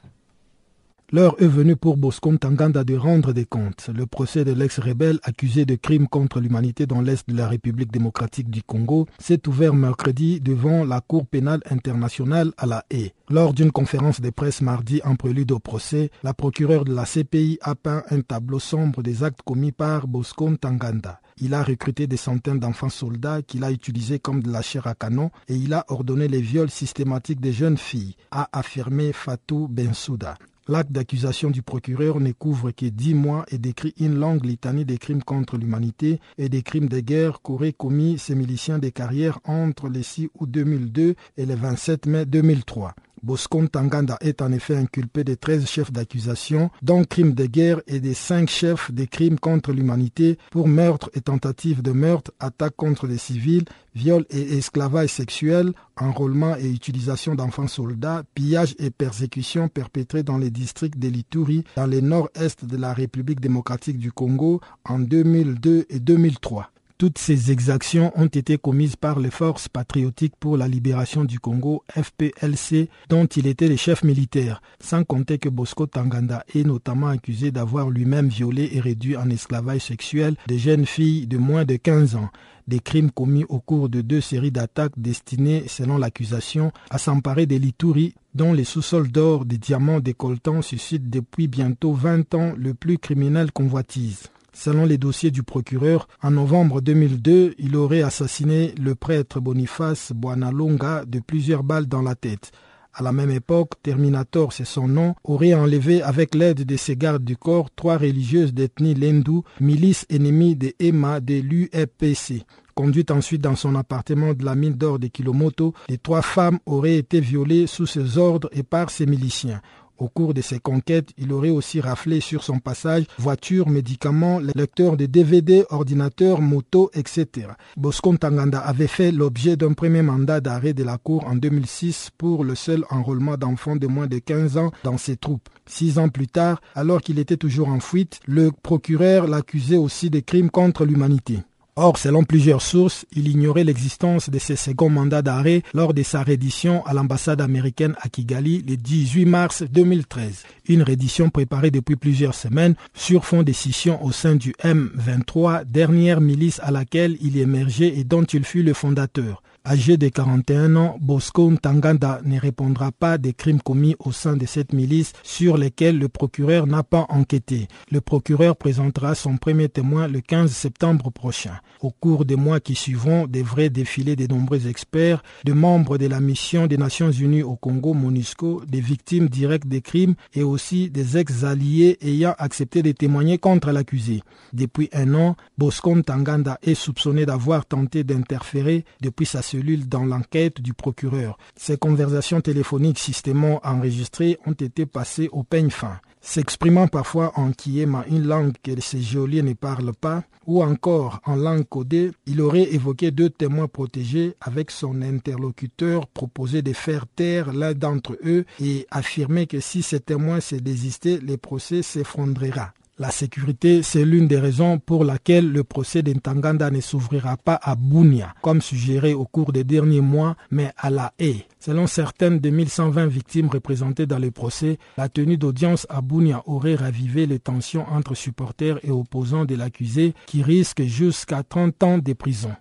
L'heure 1.11 1.35
est 1.39 1.47
venue 1.47 1.75
pour 1.75 1.97
Bosco 1.97 2.35
Tanganda 2.37 2.83
de 2.83 2.95
rendre 2.95 3.33
des 3.33 3.45
comptes. 3.45 3.89
Le 3.95 4.07
procès 4.07 4.43
de 4.45 4.51
l'ex-rebelle 4.51 5.19
accusé 5.23 5.65
de 5.65 5.75
crimes 5.75 6.07
contre 6.07 6.39
l'humanité 6.39 6.87
dans 6.87 7.01
l'Est 7.01 7.29
de 7.29 7.37
la 7.37 7.47
République 7.47 7.91
démocratique 7.91 8.49
du 8.49 8.63
Congo 8.63 9.07
s'est 9.19 9.47
ouvert 9.47 9.75
mercredi 9.75 10.41
devant 10.41 10.85
la 10.85 11.01
Cour 11.01 11.27
pénale 11.27 11.61
internationale 11.69 12.51
à 12.57 12.65
La 12.65 12.85
Haye. 12.89 13.13
Lors 13.29 13.53
d'une 13.53 13.71
conférence 13.71 14.21
de 14.21 14.29
presse 14.31 14.61
mardi 14.61 15.01
en 15.03 15.15
prélude 15.15 15.51
au 15.51 15.59
procès, 15.59 16.09
la 16.23 16.33
procureure 16.33 16.85
de 16.85 16.95
la 16.95 17.05
CPI 17.05 17.59
a 17.61 17.75
peint 17.75 18.03
un 18.09 18.21
tableau 18.21 18.59
sombre 18.59 19.03
des 19.03 19.23
actes 19.23 19.41
commis 19.45 19.71
par 19.71 20.07
Bosco 20.07 20.49
Tanganda. 20.55 21.19
Il 21.37 21.53
a 21.53 21.63
recruté 21.63 22.07
des 22.07 22.17
centaines 22.17 22.59
d'enfants 22.59 22.89
soldats 22.89 23.41
qu'il 23.41 23.63
a 23.63 23.71
utilisés 23.71 24.19
comme 24.19 24.41
de 24.41 24.51
la 24.51 24.61
chair 24.61 24.87
à 24.87 24.95
canon 24.95 25.31
et 25.47 25.55
il 25.55 25.73
a 25.73 25.85
ordonné 25.89 26.27
les 26.27 26.41
viols 26.41 26.69
systématiques 26.69 27.41
des 27.41 27.53
jeunes 27.53 27.77
filles, 27.77 28.15
a 28.31 28.49
affirmé 28.51 29.13
Fatou 29.13 29.67
Bensouda. 29.67 30.35
L'acte 30.69 30.93
d'accusation 30.93 31.49
du 31.49 31.61
procureur 31.61 32.21
ne 32.21 32.31
couvre 32.31 32.71
que 32.71 32.85
dix 32.85 33.13
mois 33.13 33.45
et 33.49 33.57
décrit 33.57 33.93
une 33.99 34.15
longue 34.15 34.45
litanie 34.45 34.85
des 34.85 34.97
crimes 34.97 35.21
contre 35.21 35.57
l'humanité 35.57 36.21
et 36.37 36.47
des 36.47 36.61
crimes 36.61 36.87
de 36.87 37.01
guerre 37.01 37.41
qu'auraient 37.41 37.73
commis 37.73 38.17
ces 38.17 38.33
miliciens 38.33 38.79
des 38.79 38.93
carrières 38.93 39.39
entre 39.43 39.89
le 39.89 40.01
6 40.01 40.29
août 40.39 40.49
2002 40.49 41.15
et 41.35 41.45
le 41.45 41.55
27 41.55 42.05
mai 42.05 42.25
2003. 42.25 42.95
Bosco 43.23 43.65
Tanganda 43.67 44.17
est 44.19 44.41
en 44.41 44.51
effet 44.51 44.75
inculpé 44.75 45.23
de 45.23 45.33
13 45.33 45.65
chefs 45.65 45.91
d'accusation, 45.93 46.69
dont 46.81 47.05
crimes 47.05 47.33
de 47.33 47.45
guerre 47.45 47.81
et 47.87 48.01
des 48.01 48.13
5 48.13 48.49
chefs 48.49 48.91
des 48.91 49.07
crimes 49.07 49.39
contre 49.39 49.71
l'humanité 49.71 50.37
pour 50.51 50.67
meurtre 50.67 51.09
et 51.13 51.21
tentative 51.21 51.81
de 51.81 51.91
meurtre, 51.91 52.31
attaque 52.41 52.75
contre 52.75 53.07
les 53.07 53.17
civils, 53.17 53.63
viol 53.95 54.25
et 54.29 54.57
esclavage 54.57 55.09
sexuel, 55.09 55.71
enrôlement 55.95 56.57
et 56.57 56.69
utilisation 56.69 57.33
d'enfants 57.33 57.67
soldats, 57.67 58.23
pillage 58.35 58.75
et 58.77 58.89
persécution 58.89 59.69
perpétrés 59.69 60.23
dans 60.23 60.37
les 60.37 60.49
districts 60.49 60.99
de 60.99 61.07
l'Ituri 61.07 61.63
dans 61.77 61.87
le 61.87 62.01
nord-est 62.01 62.65
de 62.65 62.75
la 62.77 62.93
République 62.93 63.39
démocratique 63.39 63.99
du 63.99 64.11
Congo 64.11 64.59
en 64.83 64.99
2002 64.99 65.85
et 65.89 65.99
2003. 65.99 66.72
Toutes 66.97 67.17
ces 67.17 67.51
exactions 67.51 68.11
ont 68.15 68.27
été 68.27 68.57
commises 68.57 68.95
par 68.95 69.19
les 69.19 69.31
forces 69.31 69.67
patriotiques 69.67 70.35
pour 70.39 70.57
la 70.57 70.67
libération 70.67 71.25
du 71.25 71.39
Congo, 71.39 71.83
FPLC, 71.89 72.89
dont 73.09 73.25
il 73.25 73.47
était 73.47 73.67
le 73.67 73.75
chef 73.75 74.03
militaire, 74.03 74.61
sans 74.79 75.03
compter 75.03 75.37
que 75.37 75.49
Bosco 75.49 75.85
Tanganda 75.87 76.45
est 76.53 76.63
notamment 76.63 77.07
accusé 77.07 77.51
d'avoir 77.51 77.89
lui-même 77.89 78.27
violé 78.27 78.69
et 78.73 78.79
réduit 78.79 79.17
en 79.17 79.29
esclavage 79.29 79.81
sexuel 79.81 80.35
des 80.47 80.59
jeunes 80.59 80.85
filles 80.85 81.27
de 81.27 81.37
moins 81.37 81.65
de 81.65 81.75
15 81.75 82.15
ans 82.15 82.29
des 82.67 82.79
crimes 82.79 83.11
commis 83.11 83.45
au 83.49 83.59
cours 83.59 83.89
de 83.89 84.01
deux 84.01 84.21
séries 84.21 84.51
d'attaques 84.51 84.97
destinées, 84.97 85.65
selon 85.67 85.97
l'accusation, 85.97 86.71
à 86.89 86.97
s'emparer 86.97 87.45
des 87.45 87.59
Lituri, 87.59 88.15
dont 88.35 88.53
les 88.53 88.63
sous-sols 88.63 89.11
d'or, 89.11 89.45
des 89.45 89.57
diamants 89.57 89.99
décolletants 89.99 90.61
suscitent 90.61 91.09
depuis 91.09 91.47
bientôt 91.47 91.93
20 91.93 92.33
ans 92.35 92.53
le 92.57 92.73
plus 92.73 92.97
criminel 92.97 93.51
convoitise. 93.51 94.29
Selon 94.53 94.85
les 94.85 94.99
dossiers 94.99 95.31
du 95.31 95.41
procureur, 95.43 96.07
en 96.21 96.31
novembre 96.31 96.79
2002, 96.79 97.55
il 97.57 97.75
aurait 97.75 98.03
assassiné 98.03 98.73
le 98.79 98.93
prêtre 98.93 99.39
Boniface 99.39 100.11
Boanalonga 100.15 101.05
de 101.05 101.19
plusieurs 101.19 101.63
balles 101.63 101.87
dans 101.87 102.03
la 102.03 102.15
tête. 102.15 102.51
À 102.93 103.01
la 103.01 103.11
même 103.11 103.31
époque, 103.31 103.71
Terminator, 103.81 104.53
c'est 104.53 104.65
son 104.65 104.87
nom, 104.87 105.15
aurait 105.23 105.55
enlevé 105.55 106.03
avec 106.03 106.35
l'aide 106.35 106.63
de 106.63 106.77
ses 106.77 106.95
gardes 106.95 107.23
du 107.23 107.35
corps 107.35 107.71
trois 107.75 107.97
religieuses 107.97 108.53
d'ethnie 108.53 108.93
Lendu, 108.93 109.39
milice 109.59 110.05
ennemie 110.11 110.55
de 110.55 110.73
EMA 110.79 111.19
de 111.19 111.41
l'UEPC. 111.41 112.45
Conduite 112.75 113.09
ensuite 113.09 113.41
dans 113.41 113.55
son 113.55 113.73
appartement 113.75 114.35
de 114.35 114.45
la 114.45 114.53
mine 114.53 114.73
d'or 114.73 114.99
de 114.99 115.07
Kilomoto, 115.07 115.73
les 115.89 115.97
trois 115.97 116.21
femmes 116.21 116.59
auraient 116.67 116.97
été 116.97 117.19
violées 117.19 117.65
sous 117.65 117.87
ses 117.87 118.19
ordres 118.19 118.49
et 118.51 118.63
par 118.63 118.91
ses 118.91 119.07
miliciens. 119.07 119.61
Au 119.97 120.07
cours 120.07 120.33
de 120.33 120.41
ses 120.41 120.59
conquêtes, 120.59 121.09
il 121.17 121.31
aurait 121.31 121.49
aussi 121.49 121.79
raflé 121.79 122.19
sur 122.19 122.43
son 122.43 122.59
passage 122.59 123.05
voitures, 123.17 123.69
médicaments, 123.69 124.39
lecteurs 124.55 124.97
de 124.97 125.05
DVD, 125.05 125.65
ordinateurs, 125.69 126.41
motos, 126.41 126.89
etc. 126.93 127.47
Bosco 127.77 128.15
Tanganda 128.17 128.59
avait 128.59 128.87
fait 128.87 129.11
l'objet 129.11 129.55
d'un 129.55 129.73
premier 129.73 130.01
mandat 130.01 130.41
d'arrêt 130.41 130.73
de 130.73 130.83
la 130.83 130.97
Cour 130.97 131.25
en 131.27 131.35
2006 131.35 132.09
pour 132.17 132.43
le 132.43 132.55
seul 132.55 132.85
enrôlement 132.89 133.37
d'enfants 133.37 133.75
de 133.75 133.87
moins 133.87 134.07
de 134.07 134.19
15 134.19 134.57
ans 134.57 134.71
dans 134.83 134.97
ses 134.97 135.17
troupes. 135.17 135.47
Six 135.65 135.97
ans 135.99 136.09
plus 136.09 136.27
tard, 136.27 136.61
alors 136.75 137.01
qu'il 137.01 137.19
était 137.19 137.37
toujours 137.37 137.69
en 137.69 137.79
fuite, 137.79 138.19
le 138.25 138.51
procureur 138.51 139.27
l'accusait 139.27 139.77
aussi 139.77 140.09
de 140.09 140.19
crimes 140.19 140.49
contre 140.49 140.85
l'humanité. 140.85 141.39
Or, 141.75 141.97
selon 141.97 142.23
plusieurs 142.23 142.61
sources, 142.61 143.03
il 143.15 143.27
ignorait 143.27 143.63
l'existence 143.63 144.29
de 144.29 144.37
ce 144.37 144.55
second 144.55 144.91
mandat 144.91 145.23
d'arrêt 145.23 145.63
lors 145.73 145.95
de 145.95 146.03
sa 146.03 146.21
reddition 146.21 146.85
à 146.85 146.93
l'ambassade 146.93 147.41
américaine 147.41 147.95
à 147.99 148.09
Kigali 148.09 148.63
le 148.67 148.77
18 148.77 149.25
mars 149.25 149.63
2013. 149.63 150.43
Une 150.67 150.83
reddition 150.83 151.31
préparée 151.31 151.71
depuis 151.71 151.95
plusieurs 151.95 152.35
semaines 152.35 152.75
sur 152.93 153.25
fond 153.25 153.41
de 153.41 153.51
scission 153.51 154.03
au 154.05 154.11
sein 154.11 154.35
du 154.35 154.51
M23, 154.63 155.65
dernière 155.65 156.21
milice 156.21 156.59
à 156.61 156.69
laquelle 156.69 157.17
il 157.21 157.37
émergeait 157.37 157.97
et 157.97 158.03
dont 158.03 158.23
il 158.23 158.45
fut 158.45 158.61
le 158.61 158.75
fondateur. 158.75 159.41
Âgé 159.65 159.95
de 159.95 160.09
41 160.09 160.75
ans, 160.75 160.97
Bosco 160.99 161.49
Ntanganda 161.49 162.19
ne 162.25 162.37
répondra 162.37 162.91
pas 162.91 163.17
des 163.17 163.31
crimes 163.31 163.61
commis 163.61 163.95
au 163.99 164.11
sein 164.11 164.35
de 164.35 164.45
cette 164.45 164.73
milice 164.73 165.13
sur 165.23 165.55
lesquels 165.55 165.97
le 165.97 166.09
procureur 166.09 166.67
n'a 166.67 166.83
pas 166.83 167.05
enquêté. 167.07 167.69
Le 167.89 168.01
procureur 168.01 168.57
présentera 168.57 169.15
son 169.15 169.37
premier 169.37 169.69
témoin 169.69 170.09
le 170.09 170.19
15 170.19 170.51
septembre 170.51 171.11
prochain. 171.11 171.61
Au 171.79 171.91
cours 171.91 172.25
des 172.25 172.35
mois 172.35 172.59
qui 172.59 172.75
suivront, 172.75 173.25
devraient 173.25 173.69
défiler 173.69 174.17
de 174.17 174.27
nombreux 174.27 174.67
experts, 174.67 175.23
de 175.45 175.53
membres 175.53 175.97
de 175.97 176.07
la 176.07 176.19
mission 176.19 176.67
des 176.67 176.77
Nations 176.77 177.11
Unies 177.11 177.43
au 177.43 177.55
Congo 177.55 177.93
MONUSCO, 177.93 178.63
des 178.67 178.81
victimes 178.81 179.29
directes 179.29 179.67
des 179.67 179.81
crimes 179.81 180.15
et 180.33 180.43
aussi 180.43 180.89
des 180.89 181.17
ex-alliés 181.17 181.97
ayant 182.01 182.35
accepté 182.37 182.83
de 182.83 182.91
témoigner 182.91 183.37
contre 183.37 183.71
l'accusé. 183.71 184.23
Depuis 184.51 184.89
un 184.91 185.13
an, 185.13 185.37
Bosco 185.57 185.95
Ntanganda 185.95 186.59
est 186.63 186.75
soupçonné 186.75 187.25
d'avoir 187.25 187.65
tenté 187.65 188.03
d'interférer 188.03 188.83
depuis 188.99 189.25
sa 189.25 189.41
dans 189.61 190.05
l'enquête 190.05 190.61
du 190.61 190.73
procureur. 190.73 191.37
Ces 191.55 191.77
conversations 191.77 192.41
téléphoniques 192.41 192.99
systématiquement 192.99 193.61
enregistrées 193.63 194.37
ont 194.45 194.51
été 194.53 194.85
passées 194.85 195.29
au 195.31 195.43
peigne 195.43 195.69
fin. 195.69 195.99
S'exprimant 196.21 196.87
parfois 196.87 197.33
en 197.35 197.51
kiema, 197.51 198.05
une 198.09 198.25
langue 198.25 198.53
que 198.63 198.79
ces 198.79 199.01
geôliers 199.01 199.41
ne 199.41 199.53
parlent 199.53 199.93
pas, 199.93 200.23
ou 200.45 200.63
encore 200.63 201.19
en 201.25 201.35
langue 201.35 201.67
codée, 201.67 202.11
il 202.25 202.41
aurait 202.41 202.73
évoqué 202.73 203.11
deux 203.11 203.29
témoins 203.29 203.67
protégés 203.67 204.35
avec 204.39 204.71
son 204.71 205.01
interlocuteur 205.01 206.07
proposé 206.07 206.61
de 206.61 206.73
faire 206.73 207.07
taire 207.07 207.53
l'un 207.53 207.73
d'entre 207.73 208.17
eux 208.25 208.45
et 208.61 208.87
affirmé 208.91 209.47
que 209.47 209.59
si 209.59 209.81
ces 209.81 209.99
témoins 209.99 210.39
se 210.39 210.55
désistaient, 210.55 211.19
le 211.19 211.37
procès 211.37 211.81
s'effondrera. 211.81 212.73
La 212.99 213.09
sécurité, 213.09 213.81
c'est 213.81 214.05
l'une 214.05 214.27
des 214.27 214.37
raisons 214.37 214.77
pour 214.77 215.03
laquelle 215.03 215.51
le 215.51 215.63
procès 215.63 216.03
d'Intanganda 216.03 216.69
ne 216.69 216.79
s'ouvrira 216.79 217.37
pas 217.37 217.59
à 217.63 217.75
Bunia, 217.75 218.35
comme 218.43 218.61
suggéré 218.61 219.15
au 219.15 219.25
cours 219.25 219.51
des 219.51 219.63
derniers 219.63 219.99
mois, 219.99 220.35
mais 220.51 220.71
à 220.77 220.91
la 220.91 221.11
haie. 221.17 221.47
Selon 221.59 221.87
certaines 221.87 222.37
des 222.37 222.51
1120 222.51 223.07
victimes 223.07 223.49
représentées 223.49 224.05
dans 224.05 224.19
le 224.19 224.29
procès, 224.29 224.77
la 224.95 225.09
tenue 225.09 225.37
d'audience 225.37 225.87
à 225.89 226.01
Bunia 226.01 226.43
aurait 226.45 226.75
ravivé 226.75 227.25
les 227.25 227.39
tensions 227.39 227.87
entre 227.91 228.13
supporters 228.13 228.77
et 228.83 228.91
opposants 228.91 229.45
de 229.45 229.55
l'accusé 229.55 230.13
qui 230.27 230.43
risquent 230.43 230.83
jusqu'à 230.83 231.41
30 231.41 231.81
ans 231.83 231.97
de 231.97 232.13
prison. 232.13 232.51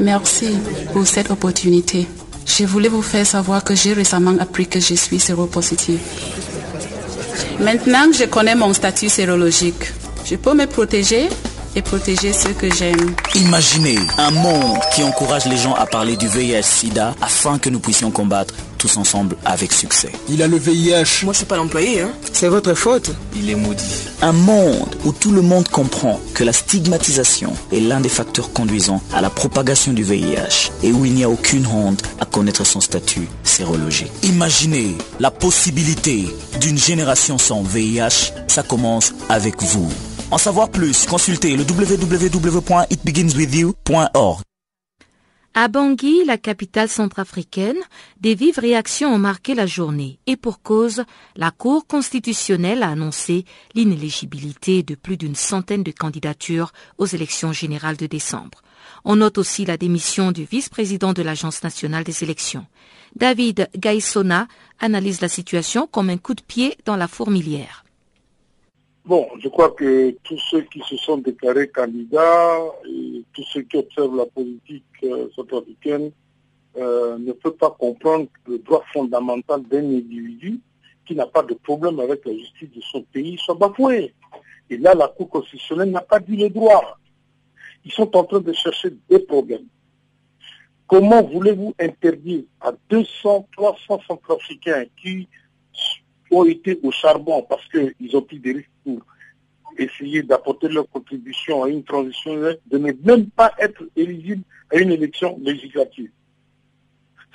Merci 0.00 0.48
pour 0.92 1.06
cette 1.06 1.30
opportunité. 1.30 2.06
Je 2.44 2.64
voulais 2.64 2.90
vous 2.90 3.00
faire 3.00 3.26
savoir 3.26 3.64
que 3.64 3.74
j'ai 3.74 3.94
récemment 3.94 4.36
appris 4.38 4.66
que 4.66 4.80
je 4.80 4.94
suis 4.94 5.18
séropositif. 5.18 6.55
Maintenant 7.60 8.10
que 8.10 8.16
je 8.16 8.24
connais 8.24 8.54
mon 8.54 8.72
statut 8.72 9.08
sérologique, 9.08 9.92
je 10.24 10.36
peux 10.36 10.54
me 10.54 10.66
protéger 10.66 11.28
et 11.74 11.82
protéger 11.82 12.32
ceux 12.32 12.52
que 12.52 12.72
j'aime. 12.74 13.14
Imaginez 13.34 13.98
un 14.18 14.30
monde 14.30 14.78
qui 14.94 15.02
encourage 15.02 15.44
les 15.46 15.56
gens 15.56 15.74
à 15.74 15.86
parler 15.86 16.16
du 16.16 16.26
VIH-Sida 16.26 17.14
afin 17.20 17.58
que 17.58 17.68
nous 17.68 17.80
puissions 17.80 18.10
combattre 18.10 18.54
tous 18.86 18.98
ensemble 18.98 19.36
avec 19.44 19.72
succès. 19.72 20.12
Il 20.28 20.40
a 20.42 20.46
le 20.46 20.58
VIH. 20.58 21.24
Moi, 21.24 21.32
je 21.32 21.38
suis 21.38 21.46
pas 21.46 21.56
l'employé, 21.56 22.02
hein. 22.02 22.12
C'est 22.32 22.46
votre 22.46 22.74
faute. 22.74 23.10
Il 23.34 23.50
est 23.50 23.56
maudit. 23.56 24.04
Un 24.22 24.30
monde 24.32 24.94
où 25.04 25.10
tout 25.12 25.32
le 25.32 25.42
monde 25.42 25.68
comprend 25.68 26.20
que 26.34 26.44
la 26.44 26.52
stigmatisation 26.52 27.52
est 27.72 27.80
l'un 27.80 27.98
des 28.00 28.08
facteurs 28.08 28.52
conduisant 28.52 29.02
à 29.12 29.20
la 29.20 29.30
propagation 29.30 29.92
du 29.92 30.04
VIH 30.04 30.70
et 30.84 30.92
où 30.92 31.04
il 31.04 31.14
n'y 31.14 31.24
a 31.24 31.28
aucune 31.28 31.66
honte 31.66 32.04
à 32.20 32.26
connaître 32.26 32.64
son 32.64 32.80
statut 32.80 33.26
sérologique. 33.42 34.12
Imaginez 34.22 34.96
la 35.18 35.32
possibilité 35.32 36.28
d'une 36.60 36.78
génération 36.78 37.38
sans 37.38 37.62
VIH. 37.62 38.34
Ça 38.46 38.62
commence 38.62 39.14
avec 39.28 39.60
vous. 39.62 39.90
En 40.30 40.38
savoir 40.38 40.68
plus, 40.68 41.06
consultez 41.06 41.56
le 41.56 41.64
www.itbeginswithyou.org. 41.64 44.45
À 45.58 45.68
Bangui, 45.68 46.22
la 46.26 46.36
capitale 46.36 46.90
centrafricaine, 46.90 47.78
des 48.20 48.34
vives 48.34 48.58
réactions 48.58 49.14
ont 49.14 49.18
marqué 49.18 49.54
la 49.54 49.64
journée 49.64 50.18
et 50.26 50.36
pour 50.36 50.60
cause, 50.60 51.04
la 51.34 51.50
Cour 51.50 51.86
constitutionnelle 51.86 52.82
a 52.82 52.90
annoncé 52.90 53.46
l'inéligibilité 53.74 54.82
de 54.82 54.94
plus 54.94 55.16
d'une 55.16 55.34
centaine 55.34 55.82
de 55.82 55.92
candidatures 55.92 56.74
aux 56.98 57.06
élections 57.06 57.54
générales 57.54 57.96
de 57.96 58.04
décembre. 58.04 58.60
On 59.06 59.16
note 59.16 59.38
aussi 59.38 59.64
la 59.64 59.78
démission 59.78 60.30
du 60.30 60.44
vice-président 60.44 61.14
de 61.14 61.22
l'Agence 61.22 61.62
nationale 61.62 62.04
des 62.04 62.22
élections. 62.22 62.66
David 63.14 63.70
Gaissona 63.78 64.48
analyse 64.78 65.22
la 65.22 65.30
situation 65.30 65.86
comme 65.86 66.10
un 66.10 66.18
coup 66.18 66.34
de 66.34 66.42
pied 66.42 66.76
dans 66.84 66.96
la 66.96 67.08
fourmilière. 67.08 67.85
Bon, 69.06 69.28
je 69.38 69.48
crois 69.48 69.70
que 69.70 70.10
tous 70.24 70.38
ceux 70.50 70.62
qui 70.62 70.80
se 70.80 70.96
sont 70.96 71.18
déclarés 71.18 71.68
candidats 71.68 72.58
et 72.88 73.22
tous 73.32 73.44
ceux 73.52 73.62
qui 73.62 73.76
observent 73.76 74.16
la 74.16 74.26
politique 74.26 74.82
euh, 75.04 75.28
centrafricaine 75.36 76.10
euh, 76.76 77.16
ne 77.16 77.30
peuvent 77.30 77.52
pas 77.52 77.70
comprendre 77.70 78.26
le 78.48 78.58
droit 78.58 78.82
fondamental 78.92 79.62
d'un 79.62 79.84
individu 79.84 80.58
qui 81.06 81.14
n'a 81.14 81.28
pas 81.28 81.44
de 81.44 81.54
problème 81.54 82.00
avec 82.00 82.26
la 82.26 82.32
justice 82.32 82.68
de 82.74 82.80
son 82.80 83.02
pays 83.02 83.38
soit 83.38 83.54
bafoué. 83.54 84.12
Et 84.70 84.76
là, 84.76 84.92
la 84.92 85.06
Cour 85.06 85.30
constitutionnelle 85.30 85.92
n'a 85.92 86.00
pas 86.00 86.18
dit 86.18 86.36
le 86.36 86.50
droit. 86.50 86.98
Ils 87.84 87.92
sont 87.92 88.16
en 88.16 88.24
train 88.24 88.40
de 88.40 88.52
chercher 88.54 88.88
des 89.08 89.20
problèmes. 89.20 89.68
Comment 90.88 91.22
voulez-vous 91.22 91.76
interdire 91.78 92.42
à 92.60 92.72
200, 92.90 93.46
300 93.56 94.00
centrafricains 94.08 94.86
qui 95.00 95.28
ont 96.32 96.44
été 96.44 96.80
au 96.82 96.90
charbon 96.90 97.46
parce 97.48 97.68
qu'ils 97.68 98.16
ont 98.16 98.22
pris 98.22 98.40
des 98.40 98.52
risques 98.52 98.70
pour 98.86 99.04
essayer 99.76 100.22
d'apporter 100.22 100.68
leur 100.68 100.88
contribution 100.88 101.64
à 101.64 101.68
une 101.68 101.82
transition, 101.82 102.34
de 102.34 102.78
ne 102.78 102.92
même 102.92 103.28
pas 103.30 103.52
être 103.58 103.82
éligibles 103.96 104.44
à 104.72 104.76
une 104.78 104.92
élection 104.92 105.36
législative. 105.42 106.10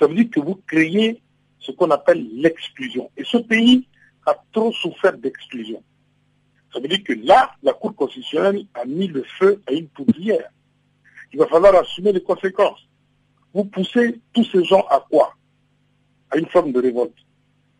Ça 0.00 0.06
veut 0.06 0.14
dire 0.14 0.30
que 0.30 0.40
vous 0.40 0.56
créez 0.66 1.20
ce 1.58 1.70
qu'on 1.72 1.90
appelle 1.90 2.26
l'exclusion. 2.34 3.10
Et 3.16 3.24
ce 3.24 3.36
pays 3.36 3.86
a 4.26 4.34
trop 4.50 4.72
souffert 4.72 5.16
d'exclusion. 5.16 5.82
Ça 6.72 6.80
veut 6.80 6.88
dire 6.88 7.04
que 7.04 7.12
là, 7.12 7.54
la 7.62 7.74
Cour 7.74 7.94
constitutionnelle 7.94 8.64
a 8.74 8.86
mis 8.86 9.06
le 9.08 9.22
feu 9.38 9.62
à 9.68 9.72
une 9.72 9.88
poudrière. 9.88 10.48
Il 11.32 11.38
va 11.38 11.46
falloir 11.46 11.74
assumer 11.76 12.12
les 12.12 12.22
conséquences. 12.22 12.88
Vous 13.52 13.64
poussez 13.64 14.20
tous 14.32 14.44
ces 14.44 14.64
gens 14.64 14.84
à 14.90 15.04
quoi? 15.10 15.34
À 16.30 16.38
une 16.38 16.46
forme 16.46 16.72
de 16.72 16.80
révolte. 16.80 17.14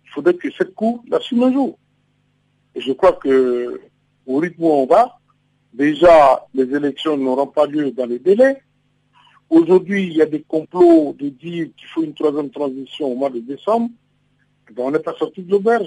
Il 0.05 0.11
faudrait 0.11 0.35
que 0.35 0.51
cette 0.53 0.75
Cour 0.75 1.03
l'assume 1.09 1.43
un 1.43 1.53
jour. 1.53 1.79
Et 2.75 2.81
je 2.81 2.93
crois 2.93 3.13
que 3.13 3.81
au 4.27 4.37
rythme 4.39 4.65
où 4.65 4.71
on 4.71 4.87
va, 4.87 5.19
déjà 5.73 6.47
les 6.55 6.75
élections 6.75 7.17
n'auront 7.17 7.47
pas 7.47 7.67
lieu 7.67 7.91
dans 7.91 8.07
les 8.07 8.19
délais. 8.19 8.63
Aujourd'hui, 9.51 10.07
il 10.07 10.15
y 10.15 10.23
a 10.23 10.27
des 10.27 10.43
complots 10.43 11.15
de 11.19 11.29
dire 11.29 11.69
qu'il 11.77 11.89
faut 11.89 12.03
une 12.03 12.15
troisième 12.15 12.51
transition 12.51 13.09
au 13.09 13.15
mois 13.15 13.31
de 13.31 13.41
décembre. 13.41 13.91
Ben, 14.75 14.85
on 14.85 14.91
n'est 14.91 15.01
pas 15.01 15.15
sorti 15.19 15.43
de 15.43 15.51
l'auberge 15.51 15.87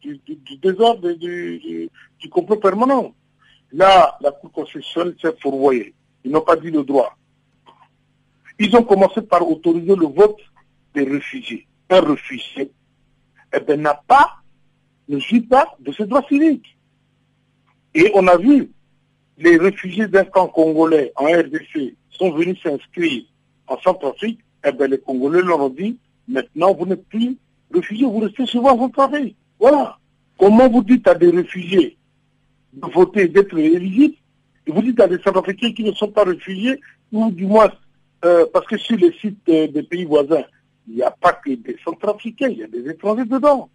du, 0.00 0.20
désordre 0.62 1.12
du, 1.12 1.90
du, 2.18 2.28
complot 2.30 2.56
permanent. 2.56 3.12
Là, 3.72 4.16
la 4.22 4.30
Cour 4.30 4.52
constitutionnelle 4.52 5.14
s'est 5.20 5.34
fourvoyée. 5.42 5.92
Ils 6.24 6.30
n'ont 6.30 6.40
pas 6.40 6.56
dit 6.56 6.70
le 6.70 6.82
droit. 6.82 7.14
Ils 8.58 8.74
ont 8.74 8.84
commencé 8.84 9.20
par 9.20 9.46
autoriser 9.46 9.94
le 9.94 10.06
vote 10.06 10.38
des 10.94 11.04
réfugiés. 11.04 11.66
Un 11.90 12.00
réfugié 12.00 12.70
eh 13.54 13.60
ben, 13.60 13.82
n'a 13.82 14.00
pas, 14.06 14.41
ne 15.08 15.18
jouit 15.18 15.42
pas 15.42 15.76
de 15.80 15.92
ses 15.92 16.06
droits 16.06 16.24
civiques. 16.28 16.76
Et 17.94 18.10
on 18.14 18.26
a 18.26 18.36
vu 18.36 18.70
les 19.38 19.56
réfugiés 19.56 20.06
d'un 20.06 20.24
camp 20.24 20.48
congolais 20.48 21.12
en 21.16 21.24
RDC 21.24 21.94
sont 22.10 22.30
venus 22.30 22.60
s'inscrire 22.62 23.24
en 23.66 23.78
Centrafrique, 23.80 24.40
eh 24.64 24.72
bien, 24.72 24.86
les 24.86 24.98
Congolais 24.98 25.42
leur 25.42 25.60
ont 25.60 25.68
dit, 25.68 25.98
maintenant 26.28 26.74
vous 26.74 26.86
n'êtes 26.86 27.06
plus 27.08 27.36
réfugiés, 27.72 28.06
vous 28.06 28.20
restez 28.20 28.46
chez 28.46 28.58
vous 28.58 28.66
en 28.66 28.78
Centrafrique. 28.78 29.36
Voilà. 29.58 29.98
Comment 30.38 30.68
vous 30.68 30.82
dites 30.82 31.06
à 31.08 31.14
des 31.14 31.30
réfugiés 31.30 31.96
de 32.72 32.86
voter, 32.90 33.28
d'être 33.28 33.56
éligibles, 33.58 34.16
et 34.66 34.72
vous 34.72 34.82
dites 34.82 35.00
à 35.00 35.08
des 35.08 35.18
Centrafricains 35.18 35.72
qui 35.72 35.84
ne 35.84 35.92
sont 35.92 36.10
pas 36.10 36.24
réfugiés, 36.24 36.80
ou 37.10 37.30
du 37.30 37.46
moins, 37.46 37.70
euh, 38.24 38.46
parce 38.52 38.66
que 38.66 38.78
sur 38.78 38.96
les 38.96 39.12
sites 39.20 39.48
euh, 39.48 39.66
des 39.68 39.82
pays 39.82 40.04
voisins, 40.04 40.44
il 40.88 40.96
n'y 40.96 41.02
a 41.02 41.10
pas 41.10 41.32
que 41.32 41.50
des 41.50 41.76
Centrafricains, 41.84 42.48
il 42.48 42.58
y 42.58 42.64
a 42.64 42.68
des 42.68 42.88
étrangers 42.88 43.24
dedans. 43.24 43.68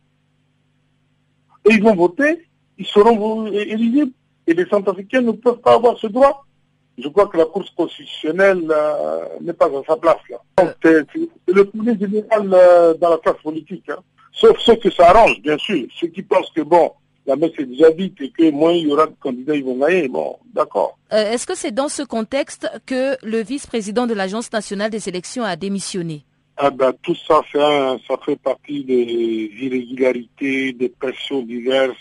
Et 1.69 1.74
ils 1.74 1.83
vont 1.83 1.95
voter, 1.95 2.47
ils 2.77 2.86
seront 2.86 3.47
éligibles 3.47 4.12
et 4.47 4.53
les 4.53 4.65
Centrafricains 4.65 5.21
ne 5.21 5.31
peuvent 5.31 5.59
pas 5.59 5.75
avoir 5.75 5.97
ce 5.97 6.07
droit. 6.07 6.45
Je 6.97 7.07
crois 7.09 7.27
que 7.27 7.38
la 7.38 7.45
Cour 7.45 7.63
constitutionnelle 7.75 8.63
euh, 8.71 9.25
n'est 9.41 9.53
pas 9.53 9.67
à 9.67 9.83
sa 9.88 9.97
place 9.97 10.17
là. 10.29 10.74
C'est 10.81 11.05
le 11.47 11.65
premier 11.65 11.97
général 11.97 12.50
euh, 12.51 12.93
dans 12.95 13.12
la 13.12 13.17
classe 13.17 13.41
politique. 13.43 13.83
Hein. 13.89 14.00
Sauf 14.31 14.57
ceux 14.59 14.75
que 14.75 14.89
ça 14.89 15.09
arrange, 15.09 15.39
bien 15.41 15.57
sûr. 15.57 15.86
Ceux 16.00 16.07
qui 16.07 16.24
pensent 16.24 16.50
que 16.55 16.62
bon, 16.62 16.91
la 17.27 17.36
messe 17.36 17.51
est 17.57 17.65
déjà 17.65 17.91
dite 17.91 18.19
et 18.21 18.31
que 18.31 18.50
moins 18.50 18.71
il 18.71 18.88
y 18.88 18.91
aura 18.91 19.05
de 19.05 19.15
candidats, 19.19 19.55
ils 19.55 19.63
vont 19.63 19.77
gagner. 19.77 20.07
Bon, 20.07 20.38
d'accord. 20.53 20.97
Euh, 21.12 21.31
est-ce 21.31 21.45
que 21.45 21.55
c'est 21.55 21.71
dans 21.71 21.89
ce 21.89 22.01
contexte 22.01 22.67
que 22.86 23.17
le 23.24 23.43
vice-président 23.43 24.07
de 24.07 24.13
l'Agence 24.13 24.51
nationale 24.51 24.89
des 24.89 25.09
élections 25.09 25.43
a 25.43 25.55
démissionné? 25.55 26.24
Ah 26.59 26.71
ben, 26.71 26.91
tout 27.03 27.15
ça, 27.15 27.41
ça, 27.53 27.97
ça 28.07 28.15
fait 28.25 28.35
partie 28.35 28.83
des 28.83 29.51
irrégularités, 29.59 30.73
des 30.73 30.89
pressions 30.89 31.43
diverses, 31.43 31.97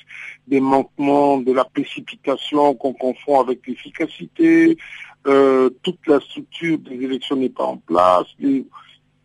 des 0.46 0.60
manquements, 0.60 1.36
de 1.38 1.52
la 1.52 1.64
précipitation 1.64 2.74
qu'on 2.74 2.94
confond 2.94 3.40
avec 3.40 3.66
l'efficacité. 3.66 4.78
Euh, 5.26 5.68
toute 5.82 5.98
la 6.06 6.20
structure 6.20 6.78
des 6.78 6.94
élections 6.94 7.36
n'est 7.36 7.50
pas 7.50 7.64
en 7.64 7.76
place. 7.76 8.26
il 8.38 8.64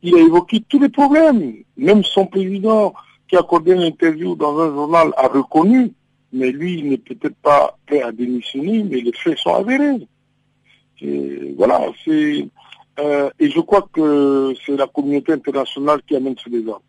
a 0.03 0.19
évoqué 0.19 0.61
tous 0.67 0.79
les 0.79 0.89
problèmes. 0.89 1.63
Même 1.77 2.03
son 2.03 2.25
président, 2.25 2.93
qui 3.27 3.37
a 3.37 3.39
accordé 3.39 3.71
une 3.71 3.83
interview 3.83 4.35
dans 4.35 4.59
un 4.59 4.69
journal, 4.69 5.11
a 5.15 5.27
reconnu, 5.27 5.93
mais 6.33 6.51
lui, 6.51 6.79
il 6.79 6.89
n'est 6.89 6.97
peut-être 6.97 7.37
pas 7.37 7.77
prêt 7.85 8.01
à 8.01 8.11
démissionner, 8.11 8.83
mais 8.83 8.99
les 8.99 9.13
faits 9.13 9.37
sont 9.37 9.53
avérés. 9.53 10.05
Voilà, 11.57 11.81
c'est 12.03 12.47
euh, 13.01 13.29
et 13.39 13.49
je 13.49 13.59
crois 13.59 13.87
que 13.91 14.53
c'est 14.65 14.75
la 14.77 14.87
communauté 14.87 15.33
internationale 15.33 16.01
qui 16.07 16.15
amène 16.15 16.35
ce 16.37 16.49
désordre. 16.49 16.83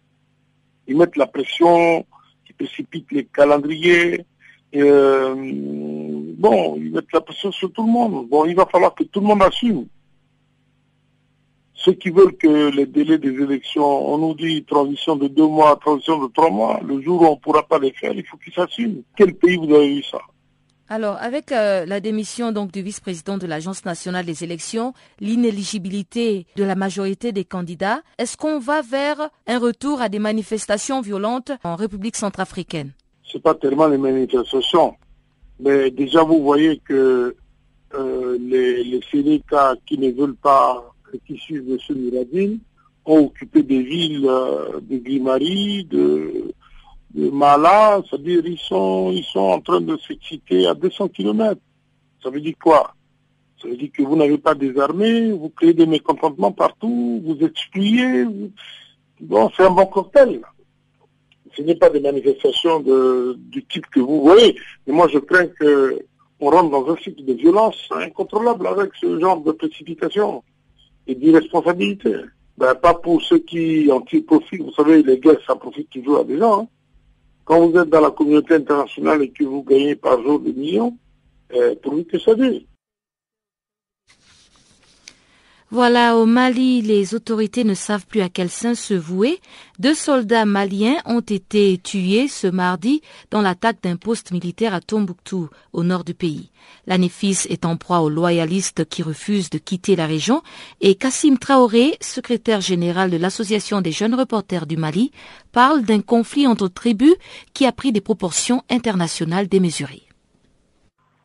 Ils 0.87 0.97
mettent 0.97 1.17
la 1.17 1.27
pression, 1.27 2.05
ils 2.49 2.55
précipitent 2.55 3.13
les 3.13 3.25
calendriers. 3.25 4.25
Euh, 4.75 5.35
bon, 5.35 6.77
ils 6.77 6.93
mettent 6.93 7.13
la 7.13 7.21
pression 7.21 7.51
sur 7.53 7.73
tout 7.73 7.85
le 7.85 7.93
monde. 7.93 8.29
Bon, 8.29 8.45
il 8.45 8.55
va 8.55 8.67
falloir 8.67 8.95
que 8.95 9.05
tout 9.05 9.21
le 9.21 9.27
monde 9.27 9.43
assume. 9.43 9.87
Ceux 11.75 11.95
qui 11.95 12.11
veulent 12.11 12.37
que 12.37 12.71
les 12.71 12.87
délais 12.87 13.19
des 13.19 13.43
élections, 13.43 13.85
on 13.85 14.19
nous 14.19 14.35
dit 14.35 14.63
transition 14.65 15.17
de 15.17 15.27
deux 15.29 15.47
mois, 15.47 15.77
transition 15.77 16.23
de 16.23 16.29
trois 16.29 16.51
mois, 16.51 16.81
le 16.87 17.01
jour 17.01 17.23
où 17.23 17.27
on 17.27 17.33
ne 17.33 17.41
pourra 17.41 17.63
pas 17.65 17.79
les 17.79 17.93
faire, 17.93 18.13
il 18.13 18.25
faut 18.25 18.37
qu'ils 18.37 18.53
s'assument. 18.53 19.03
Quel 19.17 19.35
pays 19.35 19.57
vous 19.57 19.75
avez 19.75 19.97
vu 19.97 20.03
ça? 20.03 20.21
Alors, 20.93 21.17
avec 21.23 21.53
euh, 21.53 21.87
la 21.87 22.01
démission 22.01 22.53
donc 22.53 22.71
du 22.71 22.83
vice-président 22.83 23.39
de 23.39 23.47
l'Agence 23.47 23.87
nationale 23.87 24.27
des 24.27 24.45
élections, 24.45 24.93
l'inéligibilité 25.21 26.45
de 26.55 26.65
la 26.65 26.75
majorité 26.75 27.33
des 27.33 27.47
candidats, 27.47 28.03
est-ce 28.19 28.37
qu'on 28.37 28.59
va 28.59 28.83
vers 28.83 29.31
un 29.47 29.59
retour 29.59 30.03
à 30.03 30.11
des 30.11 30.19
manifestations 30.19 31.01
violentes 31.01 31.51
en 31.65 31.77
République 31.77 32.15
centrafricaine? 32.15 32.91
C'est 33.25 33.43
pas 33.43 33.55
tellement 33.55 33.87
les 33.87 33.97
manifestations, 33.97 34.95
mais 35.61 35.91
déjà 35.91 36.25
vous 36.25 36.43
voyez 36.43 36.79
que 36.87 37.37
euh, 37.95 38.39
les, 38.39 38.85
les 38.85 39.01
qui 39.87 39.97
ne 39.97 40.11
veulent 40.11 40.37
pas 40.37 40.93
qui 41.27 41.39
suivent 41.39 41.65
M. 41.71 41.97
Miradine 41.97 42.59
ont 43.07 43.21
occupé 43.21 43.63
des 43.63 43.83
villes 43.83 44.27
euh, 44.29 44.79
de 44.83 44.99
Guimari, 44.99 45.87
de 45.91 46.53
de 47.15 47.31
Mala, 47.31 48.03
c'est-à-dire 48.09 48.47
ils 48.47 48.59
sont, 48.59 49.11
ils 49.13 49.25
sont 49.25 49.41
en 49.41 49.61
train 49.61 49.81
de 49.81 49.97
s'exciter 49.99 50.67
à 50.67 50.75
200 50.75 51.09
km. 51.09 51.61
Ça 52.23 52.31
veut 52.31 52.41
dire 52.41 52.55
quoi? 52.63 52.95
Ça 53.61 53.69
veut 53.69 53.77
dire 53.77 53.91
que 53.93 54.03
vous 54.03 54.17
n'avez 54.17 54.39
pas 54.39 54.55
des 54.55 54.79
armées, 54.79 55.31
vous 55.31 55.51
créez 55.51 55.75
des 55.75 55.87
mécontentements 55.87 56.53
partout, 56.53 57.23
vous 57.25 57.39
excluez. 57.45 58.27
Bon, 59.21 59.51
c'est 59.57 59.65
un 59.65 59.71
bon 59.71 59.87
cocktail. 59.87 60.41
Ce 61.57 61.63
n'est 61.63 61.77
pas 61.77 61.91
des 61.91 62.01
manifestations 62.01 62.81
de, 62.81 63.37
du 63.39 63.65
type 63.65 63.87
que 63.87 64.01
vous 64.01 64.23
voyez. 64.23 64.57
Mais 64.87 64.95
moi, 64.95 65.07
je 65.13 65.19
crains 65.19 65.47
que 65.47 66.05
on 66.41 66.51
rentre 66.51 66.71
dans 66.71 66.93
un 66.93 66.97
cycle 66.97 67.25
de 67.25 67.35
violence 67.35 67.77
incontrôlable 67.93 68.67
avec 68.67 68.91
ce 69.01 69.21
genre 69.21 69.41
de 69.41 69.53
précipitation 69.53 70.43
et 71.07 71.15
d'irresponsabilité. 71.15 72.17
Ben, 72.59 72.75
pas 72.75 72.95
pour 72.95 73.23
ceux 73.23 73.39
qui 73.39 73.91
en 73.93 74.01
tirent 74.01 74.25
profit. 74.27 74.57
Vous 74.57 74.73
savez, 74.73 75.05
les 75.05 75.19
guerres, 75.19 75.41
ça 75.47 75.55
profite 75.55 75.89
toujours 75.91 76.19
à 76.19 76.25
des 76.25 76.39
gens. 76.39 76.63
Hein. 76.63 76.69
Quand 77.45 77.67
vous 77.67 77.79
êtes 77.79 77.89
dans 77.89 78.01
la 78.01 78.11
communauté 78.11 78.55
internationale 78.55 79.23
et 79.23 79.31
que 79.31 79.45
vous 79.45 79.63
gagnez 79.63 79.97
par 79.97 80.23
jour 80.23 80.41
des 80.41 80.53
millions, 80.53 80.97
euh, 81.55 81.75
pourvu 81.83 82.05
que 82.05 82.19
ça 82.19 82.35
dure. 82.35 82.61
Voilà, 85.75 86.19
au 86.19 86.27
Mali, 86.27 86.83
les 86.83 87.15
autorités 87.15 87.65
ne 87.65 87.73
savent 87.73 88.07
plus 88.07 88.21
à 88.21 88.29
quel 88.29 88.51
sein 88.51 88.75
se 88.75 88.93
vouer. 88.93 89.41
Deux 89.79 89.95
soldats 89.95 90.45
maliens 90.45 90.99
ont 91.07 91.21
été 91.23 91.81
tués 91.83 92.29
ce 92.29 92.47
mardi 92.47 93.01
dans 93.31 93.41
l'attaque 93.41 93.83
d'un 93.83 93.97
poste 93.97 94.33
militaire 94.33 94.75
à 94.75 94.83
Tombouctou, 94.83 95.49
au 95.73 95.83
nord 95.83 96.05
du 96.05 96.13
pays. 96.13 96.51
La 96.87 96.99
Néfis 96.99 97.47
est 97.49 97.65
en 97.65 97.79
proie 97.79 98.03
aux 98.03 98.11
loyalistes 98.11 98.85
qui 98.85 99.03
refusent 99.03 99.49
de 99.49 99.57
quitter 99.57 99.97
la 99.97 100.05
région 100.05 100.43
et 100.83 100.95
Kassim 100.95 101.39
Traoré, 101.39 101.97
secrétaire 102.03 102.61
général 102.61 103.11
de 103.11 103.17
l'Association 103.17 103.81
des 103.81 103.93
jeunes 103.93 104.15
reporters 104.15 104.67
du 104.67 104.77
Mali, 104.77 105.11
parle 105.53 105.85
d'un 105.85 106.03
conflit 106.03 106.47
entre 106.47 106.69
tribus 106.69 107.15
qui 107.55 107.65
a 107.65 107.73
pris 107.73 107.93
des 107.93 108.03
proportions 108.03 108.63
internationales 108.69 109.49
démesurées. 109.49 110.03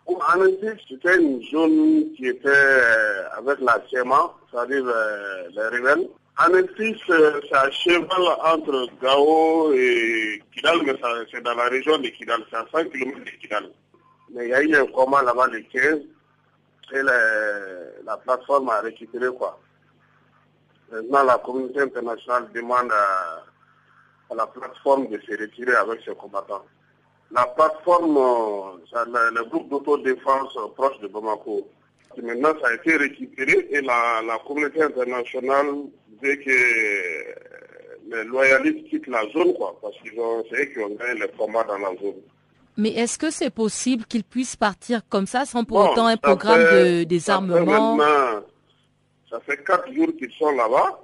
Effet, 0.09 0.77
c'était 0.87 1.17
une 1.17 1.41
zone 1.51 2.13
qui 2.15 2.27
était 2.27 2.47
euh, 2.47 3.29
avec 3.37 3.59
la 3.59 3.79
CMA, 3.91 4.33
c'est-à-dire 4.49 4.83
euh, 4.85 5.49
les 5.51 5.77
rebelles. 5.77 6.07
En 6.39 6.53
effet, 6.53 6.95
ça 7.51 7.69
cheval 7.71 8.07
entre 8.45 8.87
Gao 9.01 9.73
et 9.73 10.41
Kidal, 10.53 10.79
mais 10.85 10.93
c'est 11.31 11.43
dans 11.43 11.55
la 11.55 11.65
région 11.65 11.97
de 11.97 12.07
Kidal, 12.07 12.41
c'est 12.49 12.55
à 12.55 12.65
100 12.71 12.89
km 12.89 13.19
de 13.19 13.29
Kidal. 13.41 13.69
Mais 14.31 14.45
il 14.45 14.49
y 14.49 14.53
a 14.53 14.61
eu 14.61 14.75
un 14.75 14.85
combat 14.85 15.23
là-bas 15.23 15.47
de 15.47 15.59
15 15.59 15.99
et 16.93 17.01
la 18.05 18.17
plateforme 18.17 18.69
a 18.69 18.79
récupéré 18.79 19.27
quoi. 19.37 19.59
Maintenant, 20.91 21.23
la 21.23 21.37
communauté 21.39 21.81
internationale 21.81 22.47
demande 22.53 22.91
à, 22.91 23.43
à 24.31 24.35
la 24.35 24.47
plateforme 24.47 25.07
de 25.07 25.19
se 25.19 25.31
retirer 25.31 25.75
avec 25.75 26.01
ses 26.05 26.15
combattants. 26.15 26.63
La 27.31 27.45
plateforme, 27.45 28.17
euh, 28.17 29.31
le, 29.33 29.43
groupe 29.49 29.69
d'autodéfense 29.69 30.57
proche 30.75 30.99
de 30.99 31.07
Bamako, 31.07 31.67
Maintenant, 32.21 32.53
ça 32.61 32.69
a 32.69 32.73
été 32.73 32.97
récupéré 32.97 33.67
et 33.69 33.81
la, 33.81 34.21
la 34.25 34.39
communauté 34.39 34.81
internationale 34.81 35.67
veut 36.21 36.35
que 36.35 36.49
les 38.09 38.23
loyalistes 38.23 38.89
quittent 38.89 39.07
la 39.07 39.21
zone, 39.31 39.53
quoi, 39.53 39.77
parce 39.81 39.95
qu'ils 40.01 40.19
ont 40.19 40.43
essayé 40.43 40.71
qu'ils 40.71 40.81
ont 40.81 40.95
gagné 40.95 41.19
les 41.21 41.27
combats 41.37 41.63
dans 41.63 41.77
la 41.77 41.89
zone. 42.01 42.15
Mais 42.77 42.89
est-ce 42.89 43.17
que 43.17 43.29
c'est 43.31 43.49
possible 43.49 44.05
qu'ils 44.05 44.23
puissent 44.23 44.55
partir 44.55 45.01
comme 45.09 45.25
ça 45.25 45.45
sans 45.45 45.63
pour 45.63 45.91
autant 45.91 46.07
un 46.07 46.17
programme 46.17 46.59
de 46.59 47.03
désarmement 47.03 47.97
ça, 49.29 49.41
fait 49.41 49.61
quatre 49.63 49.91
jours 49.93 50.07
qu'ils 50.17 50.31
sont 50.39 50.51
là-bas, 50.51 51.01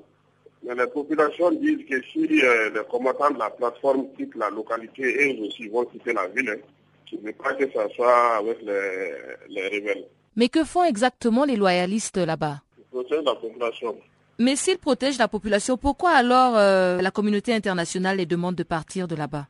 mais 0.65 0.75
les 0.75 0.87
populations 0.87 1.51
disent 1.51 1.85
que 1.89 2.01
si 2.11 2.41
euh, 2.41 2.69
les 2.69 2.83
combattants 2.89 3.31
de 3.31 3.39
la 3.39 3.49
plateforme 3.49 4.07
quittent 4.15 4.35
la 4.35 4.49
localité, 4.49 5.03
eux 5.03 5.45
aussi 5.45 5.67
vont 5.67 5.85
quitter 5.85 6.13
la 6.13 6.27
ville. 6.27 6.49
Hein. 6.49 6.61
Je 7.09 7.17
ne 7.17 7.21
veux 7.21 7.33
pas 7.33 7.53
que 7.53 7.69
ça 7.71 7.87
soit 7.95 8.37
avec 8.37 8.61
les, 8.61 9.11
les 9.49 9.63
rebelles. 9.67 10.05
Mais 10.35 10.49
que 10.49 10.63
font 10.63 10.83
exactement 10.83 11.43
les 11.43 11.57
loyalistes 11.57 12.17
là-bas? 12.17 12.61
Ils 12.77 12.85
protègent 12.85 13.25
la 13.25 13.35
population. 13.35 13.97
Mais 14.39 14.55
s'ils 14.55 14.79
protègent 14.79 15.19
la 15.19 15.27
population, 15.27 15.77
pourquoi 15.77 16.11
alors 16.11 16.53
euh, 16.57 17.01
la 17.01 17.11
communauté 17.11 17.53
internationale 17.53 18.17
les 18.17 18.25
demande 18.25 18.55
de 18.55 18.63
partir 18.63 19.07
de 19.07 19.15
là-bas? 19.15 19.47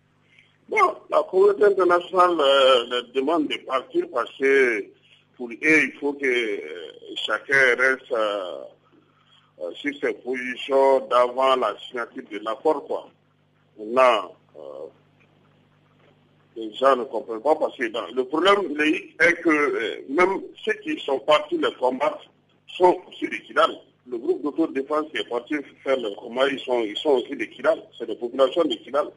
Bon, 0.68 0.96
la 1.10 1.22
communauté 1.30 1.66
internationale 1.66 2.38
euh, 2.40 3.02
les 3.04 3.22
demande 3.22 3.48
de 3.48 3.58
partir 3.66 4.06
parce 4.12 4.32
que 4.38 4.86
pour 5.38 5.50
eux, 5.50 5.56
il 5.62 5.94
faut 6.00 6.14
que 6.14 6.62
chacun 7.16 7.76
reste 7.78 8.14
sur 9.76 9.94
ses 10.00 10.14
positions 10.14 11.08
d'avant 11.08 11.56
la 11.56 11.76
signature 11.88 12.24
de 12.32 12.40
l'accord. 12.40 12.86
Quoi. 12.86 13.10
Maintenant, 13.80 14.36
les 16.56 16.74
gens 16.76 16.96
ne 16.96 17.04
comprennent 17.06 17.42
pas 17.42 17.56
parce 17.56 17.76
que 17.78 17.84
le 17.84 18.24
problème 18.26 18.80
est 18.80 19.34
que 19.42 20.12
même 20.12 20.42
ceux 20.64 20.74
qui 20.84 21.00
sont 21.00 21.20
partis 21.20 21.58
les 21.58 21.74
combattre 21.76 22.24
sont 22.68 22.98
sur 23.12 23.30
les 23.30 23.42
Kidal 23.42 23.76
le 24.10 24.18
groupe 24.18 24.42
d'autodéfense 24.44 25.06
qui 25.12 25.18
est 25.18 25.30
parti 25.30 25.56
faire 25.84 25.98
le 25.98 26.16
combat, 26.16 26.48
ils 26.50 26.60
sont, 26.60 26.82
ils 26.82 26.98
sont 26.98 27.10
aussi 27.10 27.36
des 27.36 27.50
Kidal. 27.50 27.82
C'est 27.98 28.06
des 28.06 28.16
populations 28.16 28.64
de 28.64 28.76
Kidal. 28.76 29.08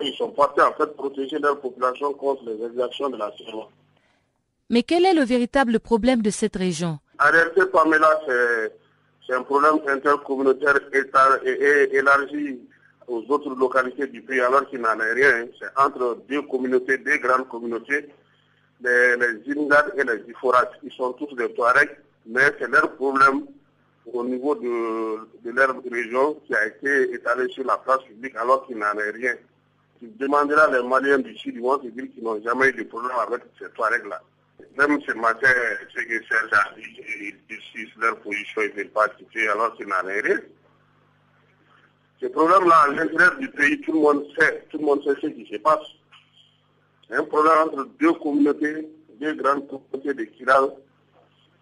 Ils 0.00 0.14
sont 0.14 0.30
partis 0.30 0.60
en 0.60 0.72
fait 0.72 0.94
protéger 0.96 1.38
leur 1.38 1.60
population 1.60 2.12
contre 2.14 2.44
les 2.46 2.64
exactions 2.64 3.10
de 3.10 3.16
la 3.16 3.32
CEMA. 3.36 3.68
Mais 4.70 4.82
quel 4.82 5.04
est 5.04 5.14
le 5.14 5.24
véritable 5.24 5.80
problème 5.80 6.22
de 6.22 6.30
cette 6.30 6.56
région? 6.56 6.98
En 7.20 7.30
réalité, 7.30 7.66
Pamela, 7.66 8.20
c'est 8.26 8.72
un 9.30 9.42
problème 9.42 9.78
intercommunautaire 9.86 10.78
élargi 11.92 12.58
aux 13.06 13.24
autres 13.28 13.54
localités 13.54 14.06
du 14.08 14.22
pays 14.22 14.40
alors 14.40 14.66
qu'il 14.68 14.80
n'en 14.80 14.98
est 14.98 15.12
rien. 15.12 15.46
C'est 15.58 15.68
entre 15.80 16.18
deux 16.28 16.42
communautés, 16.42 16.98
deux 16.98 17.18
grandes 17.18 17.48
communautés, 17.48 18.08
les, 18.82 19.16
les 19.16 19.40
et 19.48 20.04
les 20.04 20.30
Iforas. 20.30 20.68
Ils 20.82 20.92
sont 20.92 21.12
tous 21.12 21.34
des 21.36 21.52
Touaregs, 21.52 21.96
mais 22.26 22.52
c'est 22.58 22.68
leur 22.68 22.92
problème 22.94 23.46
au 24.12 24.24
niveau 24.24 24.54
de, 24.56 25.28
de 25.44 25.50
leur 25.50 25.74
région 25.90 26.34
qui 26.46 26.54
a 26.54 26.66
été 26.66 27.14
étalée 27.14 27.48
sur 27.50 27.64
la 27.64 27.76
place 27.78 28.02
publique 28.02 28.34
alors 28.36 28.66
qu'il 28.66 28.76
n'en 28.78 28.92
est 28.94 29.10
rien. 29.10 29.34
Tu 30.00 30.08
demanderas 30.18 30.68
les 30.70 30.82
Maliens 30.86 31.18
du 31.18 31.36
Sud, 31.38 31.54
ils 31.54 31.62
vont 31.62 31.78
te 31.78 31.86
dire 31.86 32.06
qu'ils 32.12 32.24
n'ont 32.24 32.42
jamais 32.42 32.70
eu 32.70 32.72
de 32.72 32.82
problème 32.82 33.16
avec 33.24 33.42
ces 33.58 33.70
trois 33.72 33.88
règles-là. 33.88 34.20
Même 34.76 35.00
ce 35.06 35.12
matin, 35.12 35.48
ce 35.94 36.00
que 36.02 36.26
Serge 36.26 36.52
a 36.52 36.74
dit, 36.76 37.00
ils 37.20 37.36
disent 37.48 37.94
leur 37.98 38.18
position, 38.20 38.62
ils 38.62 38.70
ne 38.70 38.74
veulent 38.76 38.90
pas 38.90 39.08
quitter 39.08 39.48
alors 39.48 39.74
qu'il 39.76 39.86
n'en 39.86 40.02
rien. 40.04 40.40
Ce 42.20 42.26
problème-là, 42.28 42.76
à 42.84 42.88
l'intérieur 42.88 43.36
du 43.38 43.48
pays, 43.50 43.80
tout 43.80 43.92
le 43.92 43.98
monde 43.98 44.24
sait, 44.38 44.64
tout 44.70 44.78
le 44.78 44.84
monde 44.84 45.02
sait 45.02 45.20
ce 45.20 45.26
qui 45.26 45.46
se 45.52 45.58
passe. 45.58 45.86
C'est 47.08 47.16
un 47.16 47.24
problème 47.24 47.58
entre 47.66 47.88
deux 47.98 48.12
communautés, 48.14 48.88
deux 49.20 49.34
grandes 49.34 49.66
communautés 49.66 50.14
de 50.14 50.24
Kiral, 50.24 50.70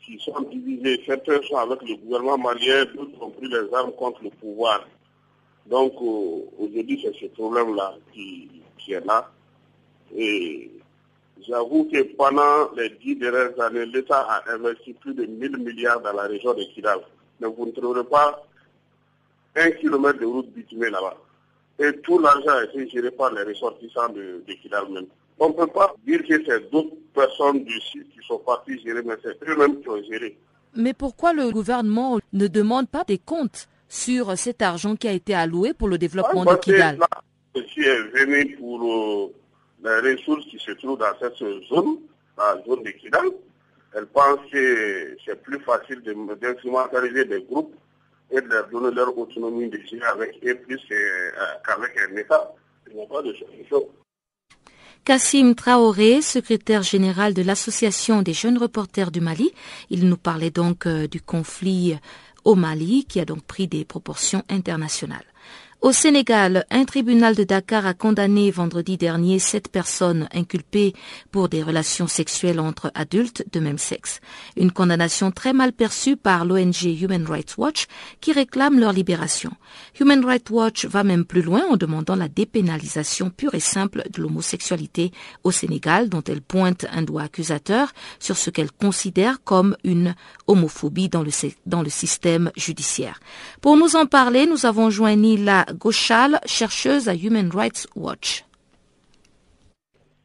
qui 0.04 0.18
sont 0.18 0.40
divisés. 0.42 1.02
Certains 1.06 1.40
sont 1.42 1.56
avec 1.56 1.80
le 1.82 1.96
gouvernement 1.96 2.38
malien, 2.38 2.84
d'autres 2.94 3.22
ont 3.22 3.30
pris 3.30 3.48
les 3.48 3.74
armes 3.74 3.92
contre 3.92 4.22
le 4.22 4.30
pouvoir. 4.30 4.86
Donc 5.66 5.92
euh, 5.94 6.46
aujourd'hui, 6.58 7.00
c'est 7.02 7.14
ce 7.18 7.26
problème-là 7.32 7.94
qui, 8.12 8.50
est 8.88 9.06
là. 9.06 9.30
Et 10.16 10.70
j'avoue 11.46 11.88
que 11.90 12.03
pendant 12.16 12.70
les 12.76 12.90
dix 13.03 13.16
dernières 13.16 13.59
années, 13.61 13.87
l'État 13.87 14.20
a 14.20 14.53
investi 14.53 14.92
plus 14.94 15.14
de 15.14 15.24
1000 15.24 15.59
milliards 15.59 16.00
dans 16.00 16.12
la 16.12 16.22
région 16.24 16.55
de 16.55 16.62
Kidal. 16.64 16.98
Mais 17.40 17.48
vous 17.48 17.66
ne 17.66 17.72
trouverez 17.72 18.05
pas 18.05 18.42
un 19.57 19.70
kilomètre 19.72 20.18
de 20.20 20.26
route 20.26 20.50
bitumée 20.53 20.90
là-bas. 20.90 21.16
Et 21.79 21.92
tout 22.00 22.18
l'argent 22.18 22.50
a 22.50 22.64
été 22.64 22.88
géré 22.88 23.11
par 23.11 23.33
les 23.33 23.42
ressortissants 23.42 24.09
de, 24.11 24.42
de 24.46 24.53
Kidal 24.55 24.88
même. 24.90 25.07
On 25.38 25.48
ne 25.48 25.55
peut 25.55 25.66
pas 25.66 25.94
dire 26.07 26.22
que 26.26 26.44
c'est 26.44 26.70
d'autres 26.70 26.94
personnes 27.14 27.64
du 27.64 27.81
site 27.81 28.11
qui 28.12 28.26
sont 28.26 28.38
parties 28.38 28.79
gérer, 28.85 29.03
mais 29.03 29.14
c'est 29.22 29.37
eux-mêmes 29.48 29.81
qui 29.81 29.88
ont 29.88 30.03
géré. 30.05 30.37
Mais 30.76 30.92
pourquoi 30.92 31.33
le 31.33 31.50
gouvernement 31.50 32.20
ne 32.33 32.46
demande 32.46 32.88
pas 32.88 33.05
des 33.05 33.18
comptes 33.18 33.68
sur 33.88 34.37
cet 34.37 34.61
argent 34.62 34.96
qui 34.96 35.09
a 35.09 35.12
été 35.12 35.35
alloué 35.35 35.72
pour 35.72 35.88
le 35.88 35.96
développement 35.96 36.44
de 36.44 36.55
Kidal? 36.57 36.98
venu 37.55 38.57
pour 38.57 38.83
euh, 38.83 39.33
les 39.84 40.14
ressources 40.14 40.46
qui 40.46 40.58
se 40.58 40.72
trouvent 40.72 40.98
dans 40.98 41.12
cette 41.20 41.36
zone, 41.36 41.98
la 42.36 42.62
zone 42.66 42.82
de 42.82 42.90
Kidal. 42.90 43.26
Elle 43.94 44.06
pense 44.06 44.38
que 44.52 45.16
c'est 45.24 45.42
plus 45.42 45.58
facile 45.60 46.00
d'instrumentaliser 46.40 47.24
des 47.24 47.42
groupes 47.42 47.74
et 48.30 48.40
de 48.40 48.46
leur 48.46 48.68
donner 48.68 48.94
leur 48.94 49.16
autonomie 49.16 49.68
de 49.68 49.80
gérer 49.90 50.06
avec 50.06 50.38
eux 50.46 50.54
plus 50.56 50.80
euh, 50.92 51.30
qu'avec 51.66 51.92
un 51.98 52.16
État. 52.16 52.52
Il 52.88 52.96
n'y 52.96 53.02
a 53.02 53.06
pas 53.06 53.22
de 53.22 53.32
solution. 53.34 53.88
Kassim 55.04 55.54
Traoré, 55.54 56.20
secrétaire 56.20 56.82
général 56.82 57.34
de 57.34 57.42
l'Association 57.42 58.22
des 58.22 58.34
jeunes 58.34 58.58
reporters 58.58 59.10
du 59.10 59.20
Mali. 59.20 59.50
Il 59.88 60.08
nous 60.08 60.16
parlait 60.16 60.50
donc 60.50 60.86
euh, 60.86 61.08
du 61.08 61.20
conflit 61.20 61.98
au 62.44 62.54
Mali 62.54 63.06
qui 63.06 63.18
a 63.18 63.24
donc 63.24 63.42
pris 63.42 63.66
des 63.66 63.84
proportions 63.84 64.44
internationales. 64.48 65.24
Au 65.82 65.92
Sénégal, 65.92 66.66
un 66.70 66.84
tribunal 66.84 67.34
de 67.34 67.42
Dakar 67.42 67.86
a 67.86 67.94
condamné 67.94 68.50
vendredi 68.50 68.98
dernier 68.98 69.38
sept 69.38 69.68
personnes 69.68 70.28
inculpées 70.34 70.92
pour 71.30 71.48
des 71.48 71.62
relations 71.62 72.06
sexuelles 72.06 72.60
entre 72.60 72.92
adultes 72.94 73.46
de 73.50 73.60
même 73.60 73.78
sexe. 73.78 74.20
Une 74.58 74.72
condamnation 74.72 75.30
très 75.30 75.54
mal 75.54 75.72
perçue 75.72 76.18
par 76.18 76.44
l'ONG 76.44 76.82
Human 76.84 77.24
Rights 77.26 77.54
Watch 77.56 77.86
qui 78.20 78.32
réclame 78.32 78.78
leur 78.78 78.92
libération. 78.92 79.52
Human 79.98 80.22
Rights 80.22 80.50
Watch 80.50 80.84
va 80.84 81.02
même 81.02 81.24
plus 81.24 81.40
loin 81.40 81.62
en 81.70 81.78
demandant 81.78 82.14
la 82.14 82.28
dépénalisation 82.28 83.30
pure 83.30 83.54
et 83.54 83.60
simple 83.60 84.02
de 84.12 84.20
l'homosexualité 84.20 85.12
au 85.44 85.50
Sénégal 85.50 86.10
dont 86.10 86.22
elle 86.28 86.42
pointe 86.42 86.84
un 86.92 87.00
doigt 87.00 87.22
accusateur 87.22 87.90
sur 88.18 88.36
ce 88.36 88.50
qu'elle 88.50 88.70
considère 88.70 89.42
comme 89.44 89.78
une 89.82 90.14
homophobie 90.46 91.08
dans 91.08 91.22
le, 91.22 91.30
dans 91.64 91.80
le 91.80 91.88
système 91.88 92.50
judiciaire. 92.54 93.18
Pour 93.62 93.78
nous 93.78 93.96
en 93.96 94.04
parler, 94.04 94.44
nous 94.44 94.66
avons 94.66 94.90
joint 94.90 95.16
Nila 95.16 95.64
Gauchal, 95.74 96.40
chercheuse 96.46 97.09
à 97.09 97.14
Human 97.14 97.50
Rights 97.52 97.87
Watch. 97.96 98.44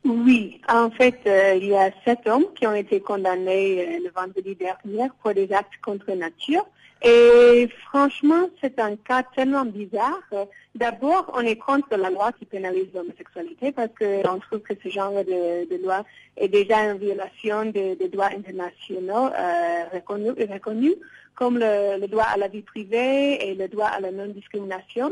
Oui, 0.05 0.61
en 0.69 0.91
fait, 0.91 1.19
euh, 1.25 1.55
il 1.59 1.65
y 1.69 1.75
a 1.75 1.89
sept 2.05 2.27
hommes 2.27 2.45
qui 2.55 2.67
ont 2.67 2.75
été 2.75 2.99
condamnés 3.01 3.81
euh, 3.81 3.99
le 4.03 4.11
vendredi 4.15 4.55
dernier 4.55 5.09
pour 5.21 5.33
des 5.33 5.51
actes 5.51 5.73
contre 5.83 6.11
nature. 6.11 6.63
Et 7.01 7.67
franchement, 7.89 8.49
c'est 8.61 8.79
un 8.79 8.95
cas 8.95 9.23
tellement 9.35 9.65
bizarre. 9.65 10.21
D'abord, 10.75 11.31
on 11.35 11.41
est 11.41 11.57
contre 11.57 11.97
la 11.97 12.09
loi 12.09 12.31
qui 12.33 12.45
pénalise 12.45 12.87
l'homosexualité 12.93 13.71
parce 13.71 13.89
qu'on 13.99 14.39
trouve 14.39 14.59
que 14.59 14.73
ce 14.83 14.89
genre 14.89 15.11
de, 15.11 15.83
loi 15.83 16.03
est 16.37 16.47
déjà 16.47 16.83
une 16.83 16.97
violation 16.97 17.65
des 17.65 18.09
droits 18.11 18.29
internationaux 18.35 19.27
euh, 19.27 19.83
reconnus, 19.93 20.95
comme 21.35 21.59
le, 21.59 22.07
droit 22.07 22.23
à 22.23 22.37
la 22.37 22.47
vie 22.47 22.61
privée 22.61 23.49
et 23.49 23.55
le 23.55 23.67
droit 23.67 23.87
à 23.87 23.99
la 23.99 24.11
non-discrimination. 24.11 25.11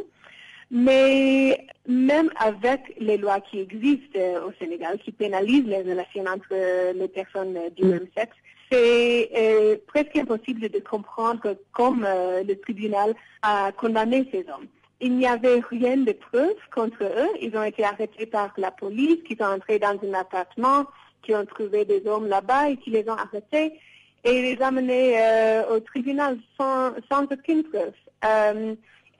Mais 0.76 1.68
même 1.88 2.32
avec 2.36 2.96
les 3.00 3.18
lois 3.18 3.40
qui 3.42 3.60
existent 3.60 4.20
au 4.48 4.52
Sénégal, 4.60 4.98
qui 4.98 5.12
pénalisent 5.12 5.68
les 5.68 5.84
relations 5.84 6.26
entre 6.26 6.94
les 6.96 7.08
personnes 7.08 7.56
du 7.78 7.86
même 7.86 8.08
sexe, 8.18 8.36
c'est 8.72 9.30
euh, 9.38 9.78
presque 9.86 10.16
impossible 10.18 10.68
de 10.68 10.80
comprendre 10.80 11.56
comment 11.74 12.08
euh, 12.08 12.44
le 12.44 12.60
tribunal 12.60 13.14
a 13.44 13.72
condamné 13.72 14.28
ces 14.32 14.40
hommes. 14.50 14.66
Il 15.00 15.16
n'y 15.16 15.28
avait 15.28 15.62
rien 15.70 15.98
de 15.98 16.12
preuve 16.14 16.56
contre 16.74 17.04
eux. 17.04 17.30
Ils 17.40 17.56
ont 17.56 17.64
été 17.64 17.84
arrêtés 17.84 18.26
par 18.26 18.52
la 18.58 18.72
police, 18.72 19.22
qui 19.28 19.36
sont 19.36 19.46
entrés 19.46 19.78
dans 19.78 20.00
un 20.04 20.14
appartement, 20.16 20.86
qui 21.22 21.36
ont 21.36 21.46
trouvé 21.46 21.86
des 21.86 22.02
hommes 22.08 22.26
là-bas 22.26 22.72
et 22.72 22.78
qui 22.78 22.90
les 22.90 23.08
ont 23.08 23.16
arrêtés 23.16 23.74
et 24.24 24.42
les 24.42 24.60
amenés 24.60 25.20
euh, 25.20 25.76
au 25.76 25.80
tribunal 25.82 26.40
sans, 26.58 26.94
sans 27.12 27.26
aucune 27.26 27.64
preuve. 27.64 27.94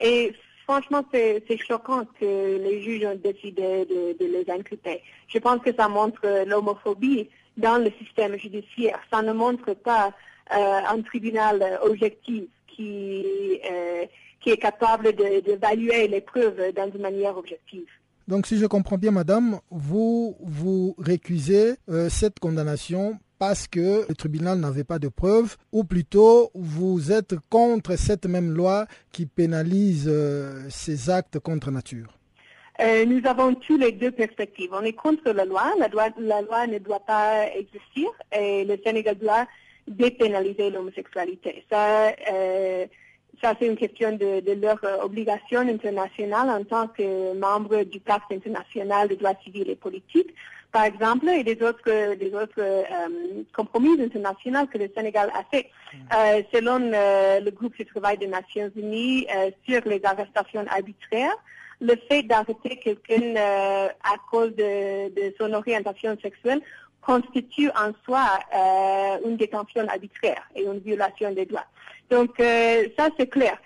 et 0.00 0.32
franchement, 0.64 1.04
c'est 1.12 1.58
choquant 1.58 2.04
que 2.18 2.58
les 2.58 2.82
juges 2.82 3.04
ont 3.04 3.20
décidé 3.22 3.84
de, 3.86 4.16
les 4.20 4.44
inculper. 4.50 5.02
Je 5.28 5.38
pense 5.38 5.60
que 5.60 5.74
ça 5.74 5.88
montre 5.88 6.20
l'homophobie 6.46 7.28
dans 7.56 7.78
le 7.78 7.90
système 8.02 8.36
judiciaire. 8.38 8.98
Ça 9.12 9.22
ne 9.22 9.32
montre 9.32 9.74
pas 9.74 10.12
euh, 10.52 10.80
un 10.88 11.00
tribunal 11.02 11.78
objectif 11.82 12.44
qui, 12.66 13.60
euh, 13.70 14.04
qui 14.40 14.50
est 14.50 14.56
capable 14.56 15.12
d'évaluer 15.14 16.08
les 16.08 16.20
preuves 16.20 16.72
dans 16.74 16.90
une 16.90 17.02
manière 17.02 17.36
objective. 17.36 17.86
Donc 18.26 18.46
si 18.46 18.58
je 18.58 18.66
comprends 18.66 18.96
bien, 18.96 19.10
madame, 19.10 19.58
vous 19.70 20.36
vous 20.40 20.94
récusez 20.98 21.74
euh, 21.90 22.08
cette 22.08 22.38
condamnation 22.38 23.18
parce 23.46 23.68
que 23.68 24.06
le 24.08 24.14
tribunal 24.14 24.58
n'avait 24.58 24.84
pas 24.84 24.98
de 24.98 25.08
preuves, 25.08 25.58
ou 25.70 25.84
plutôt 25.84 26.50
vous 26.54 27.12
êtes 27.12 27.34
contre 27.50 27.94
cette 27.96 28.24
même 28.24 28.50
loi 28.50 28.86
qui 29.12 29.26
pénalise 29.26 30.06
euh, 30.08 30.62
ces 30.70 31.10
actes 31.10 31.38
contre 31.38 31.70
nature 31.70 32.08
euh, 32.80 33.04
nous 33.04 33.20
avons 33.24 33.54
tous 33.54 33.76
les 33.76 33.92
deux 33.92 34.10
perspectives. 34.10 34.70
On 34.72 34.82
est 34.82 34.94
contre 34.94 35.30
la 35.30 35.44
loi. 35.44 35.62
La 35.78 35.86
loi, 35.86 36.08
la 36.18 36.40
loi 36.42 36.66
ne 36.66 36.78
doit 36.78 37.04
pas 37.06 37.46
exister 37.54 38.08
et 38.32 38.64
le 38.64 38.76
Sénégal 38.84 39.16
doit 39.16 39.46
dépénaliser 39.86 40.70
l'homosexualité. 40.70 41.64
Ça, 41.70 42.08
euh, 42.32 42.86
ça 43.40 43.54
c'est 43.60 43.66
une 43.68 43.76
question 43.76 44.10
de, 44.10 44.40
de, 44.40 44.52
leur 44.60 44.80
obligation 45.04 45.60
internationale 45.60 46.50
en 46.50 46.64
tant 46.64 46.88
que 46.88 47.38
membre 47.38 47.84
du 47.84 48.00
pacte 48.00 48.32
international 48.32 49.06
des 49.06 49.16
droits 49.16 49.38
civils 49.44 49.70
et 49.70 49.76
politiques, 49.76 50.34
par 50.74 50.86
exemple, 50.86 51.28
et 51.28 51.44
des 51.44 51.62
autres, 51.62 52.14
des 52.16 52.34
autres 52.34 52.58
euh, 52.58 52.82
compromis 53.54 53.92
internationaux 54.02 54.66
que 54.66 54.76
le 54.76 54.90
Sénégal 54.94 55.30
a 55.32 55.44
fait. 55.48 55.70
Euh, 56.12 56.42
selon 56.52 56.80
euh, 56.92 57.38
le 57.38 57.50
groupe 57.52 57.78
de 57.78 57.84
travail 57.84 58.18
des 58.18 58.26
Nations 58.26 58.72
Unies 58.74 59.24
sur 59.68 59.82
les 59.86 60.00
arrestations 60.04 60.64
arbitraires, 60.68 61.36
le 61.80 61.94
fait 62.08 62.24
d'arrêter 62.24 62.76
quelqu'un 62.82 63.36
à 63.36 64.16
cause 64.32 64.52
de, 64.56 65.10
de, 65.14 65.32
son 65.38 65.52
orientation 65.52 66.18
sexuelle 66.20 66.60
constitue 67.00 67.70
en 67.84 67.92
soi 68.04 68.24
une 69.24 69.36
détention 69.36 69.86
arbitraire 69.86 70.42
et 70.56 70.64
une 70.64 70.80
violation 70.80 71.30
des 71.32 71.46
droits. 71.46 71.68
Donc 72.10 72.30
ça 72.38 73.06
c'est 73.16 73.28
clair. 73.28 73.56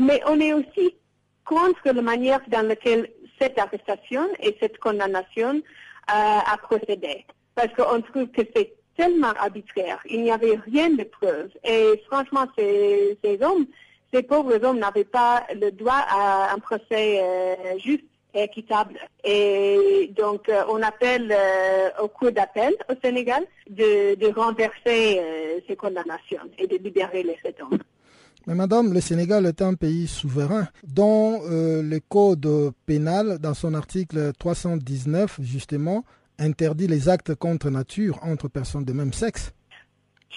Mais 0.00 0.20
on 0.26 0.40
est 0.40 0.54
aussi 0.54 0.96
contre 1.44 1.84
la 1.84 2.02
manière 2.02 2.40
dans 2.48 2.66
laquelle 2.66 3.08
cette 3.40 3.58
arrestation 3.58 4.26
et 4.40 4.56
cette 4.60 4.78
condamnation 4.78 5.62
a 6.08 6.56
procédé. 6.58 7.24
Parce 7.54 7.72
qu'on 7.74 8.00
trouve 8.02 8.28
que 8.28 8.42
c'est 8.54 8.72
tellement 8.98 9.32
arbitraire. 9.38 10.00
Il 10.10 10.22
n'y 10.22 10.30
avait 10.30 10.58
rien 10.66 10.90
de 10.90 11.04
preuve. 11.04 11.50
Et 11.64 12.02
franchement, 12.08 12.46
ces, 12.58 13.16
ces 13.22 13.42
hommes, 13.42 13.66
ces 14.12 14.22
pauvres 14.22 14.62
hommes 14.64 14.78
n'avaient 14.78 15.04
pas 15.04 15.46
le 15.54 15.70
droit 15.70 16.04
à 16.08 16.52
un 16.52 16.58
procès 16.58 17.20
euh, 17.22 17.78
juste 17.78 18.04
et 18.34 18.42
équitable. 18.42 18.98
Et 19.24 20.10
donc, 20.16 20.48
euh, 20.48 20.62
on 20.68 20.82
appelle 20.82 21.32
euh, 21.32 21.90
au 22.02 22.08
cours 22.08 22.32
d'appel 22.32 22.74
au 22.90 22.94
Sénégal 23.02 23.44
de, 23.70 24.14
de 24.16 24.26
renverser 24.34 25.62
ces 25.66 25.76
condamnations 25.76 26.42
et 26.58 26.66
de 26.66 26.76
libérer 26.76 27.22
les 27.22 27.38
sept 27.42 27.60
hommes. 27.62 27.78
Mais 28.48 28.54
madame, 28.54 28.94
le 28.94 29.02
Sénégal 29.02 29.44
est 29.44 29.60
un 29.60 29.74
pays 29.74 30.06
souverain 30.06 30.68
dont 30.82 31.42
le 31.50 31.98
code 31.98 32.72
pénal, 32.86 33.38
dans 33.38 33.52
son 33.52 33.74
article 33.74 34.32
319, 34.38 35.40
justement, 35.42 36.02
interdit 36.38 36.86
les 36.86 37.10
actes 37.10 37.34
contre 37.34 37.68
nature 37.68 38.18
entre 38.22 38.48
personnes 38.48 38.86
de 38.86 38.94
même 38.94 39.12
sexe 39.12 39.52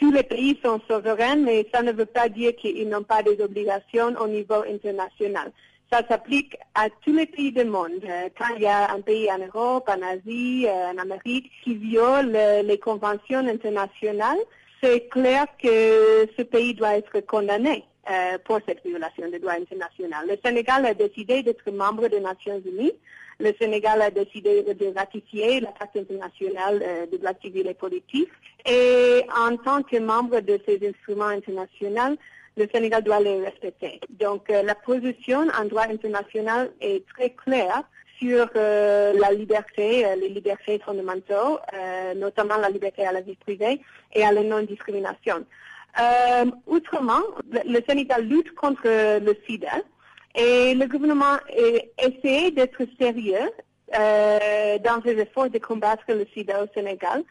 tous 0.01 0.11
les 0.11 0.23
pays 0.23 0.57
sont 0.65 0.81
souverains, 0.89 1.35
mais 1.35 1.67
ça 1.71 1.83
ne 1.83 1.91
veut 1.91 2.07
pas 2.07 2.27
dire 2.27 2.55
qu'ils 2.55 2.89
n'ont 2.89 3.03
pas 3.03 3.21
des 3.21 3.39
obligations 3.39 4.15
au 4.19 4.27
niveau 4.27 4.63
international. 4.67 5.51
Ça 5.93 6.01
s'applique 6.07 6.57
à 6.73 6.87
tous 7.05 7.13
les 7.13 7.27
pays 7.27 7.51
du 7.51 7.65
monde. 7.65 8.01
Quand 8.35 8.55
il 8.55 8.63
y 8.63 8.65
a 8.65 8.91
un 8.91 9.01
pays 9.01 9.29
en 9.31 9.37
Europe, 9.37 9.87
en 9.87 10.01
Asie, 10.01 10.65
en 10.67 10.97
Amérique 10.97 11.51
qui 11.63 11.75
viole 11.75 12.31
les 12.65 12.79
conventions 12.79 13.47
internationales, 13.47 14.39
c'est 14.81 15.07
clair 15.09 15.45
que 15.61 16.27
ce 16.35 16.41
pays 16.41 16.73
doit 16.73 16.97
être 16.97 17.19
condamné 17.19 17.85
euh, 18.09 18.37
pour 18.43 18.59
cette 18.67 18.83
violation 18.83 19.29
des 19.29 19.37
droits 19.37 19.53
internationaux. 19.53 20.17
Le 20.27 20.35
Sénégal 20.43 20.85
a 20.87 20.93
décidé 20.95 21.43
d'être 21.43 21.69
membre 21.71 22.07
des 22.07 22.19
Nations 22.19 22.59
Unies. 22.65 22.93
Le 23.39 23.53
Sénégal 23.59 24.01
a 24.01 24.09
décidé 24.09 24.63
de 24.63 24.93
ratifier 24.97 25.59
la 25.59 25.69
Pacte 25.69 25.97
internationale 25.97 26.81
euh, 26.83 27.05
des 27.05 27.19
droits 27.19 27.33
civils 27.41 27.67
et 27.67 27.75
politiques. 27.75 28.29
Et 28.65 29.21
en 29.37 29.55
tant 29.57 29.83
que 29.83 29.97
membre 29.97 30.39
de 30.39 30.59
ces 30.65 30.79
instruments 30.87 31.25
internationaux, 31.27 32.17
le 32.57 32.67
Sénégal 32.73 33.03
doit 33.03 33.19
les 33.19 33.39
respecter. 33.39 33.99
Donc 34.09 34.49
euh, 34.49 34.63
la 34.63 34.73
position 34.75 35.45
en 35.59 35.65
droit 35.65 35.85
international 35.87 36.71
est 36.81 37.05
très 37.07 37.29
claire 37.29 37.83
sur 38.19 38.47
la 38.53 39.31
liberté, 39.31 40.05
les 40.15 40.29
libertés 40.29 40.77
fondamentaux, 40.77 41.57
euh, 41.73 42.13
notamment 42.13 42.57
la 42.57 42.69
liberté 42.69 43.03
à 43.03 43.11
la 43.11 43.21
vie 43.21 43.35
privée 43.35 43.81
et 44.13 44.23
à 44.23 44.31
la 44.31 44.43
non-discrimination. 44.43 45.43
Autrement, 46.67 47.21
le, 47.51 47.79
Sénégal 47.87 48.25
lutte 48.25 48.53
contre 48.55 48.83
le 48.85 49.35
sida 49.47 49.73
et 50.35 50.73
le 50.73 50.85
gouvernement 50.87 51.37
essaie 51.97 52.51
d'être 52.51 52.83
sérieux 52.99 53.49
dans 53.91 55.01
ses 55.05 55.19
efforts 55.19 55.49
de 55.49 55.59
combattre 55.59 56.03
le 56.09 56.25
sida 56.33 56.63
au 56.63 56.67
Sénégal. 56.73 57.23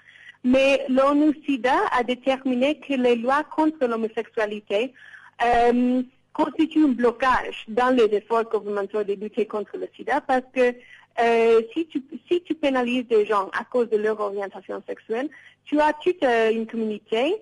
Mais 0.44 0.84
l'ONU-SIDA 0.88 1.74
a 1.92 2.02
déterminé 2.02 2.78
que 2.80 2.94
les 2.94 3.16
lois 3.16 3.44
contre 3.44 3.86
l'homosexualité 3.86 4.92
euh, 5.44 6.02
constituent 6.32 6.84
un 6.84 6.88
blocage 6.88 7.64
dans 7.68 7.94
les 7.94 8.04
efforts 8.16 8.44
gouvernementaux 8.44 9.04
de 9.04 9.14
lutter 9.14 9.46
contre 9.46 9.76
le 9.76 9.88
sida 9.94 10.20
parce 10.22 10.44
que 10.54 10.74
euh, 11.20 11.60
si, 11.74 11.86
tu, 11.86 12.02
si 12.30 12.40
tu 12.42 12.54
pénalises 12.54 13.06
des 13.08 13.26
gens 13.26 13.50
à 13.58 13.64
cause 13.64 13.90
de 13.90 13.98
leur 13.98 14.18
orientation 14.20 14.82
sexuelle, 14.88 15.28
tu 15.64 15.78
as 15.80 15.92
toute 16.02 16.22
euh, 16.22 16.50
une 16.50 16.66
communauté 16.66 17.34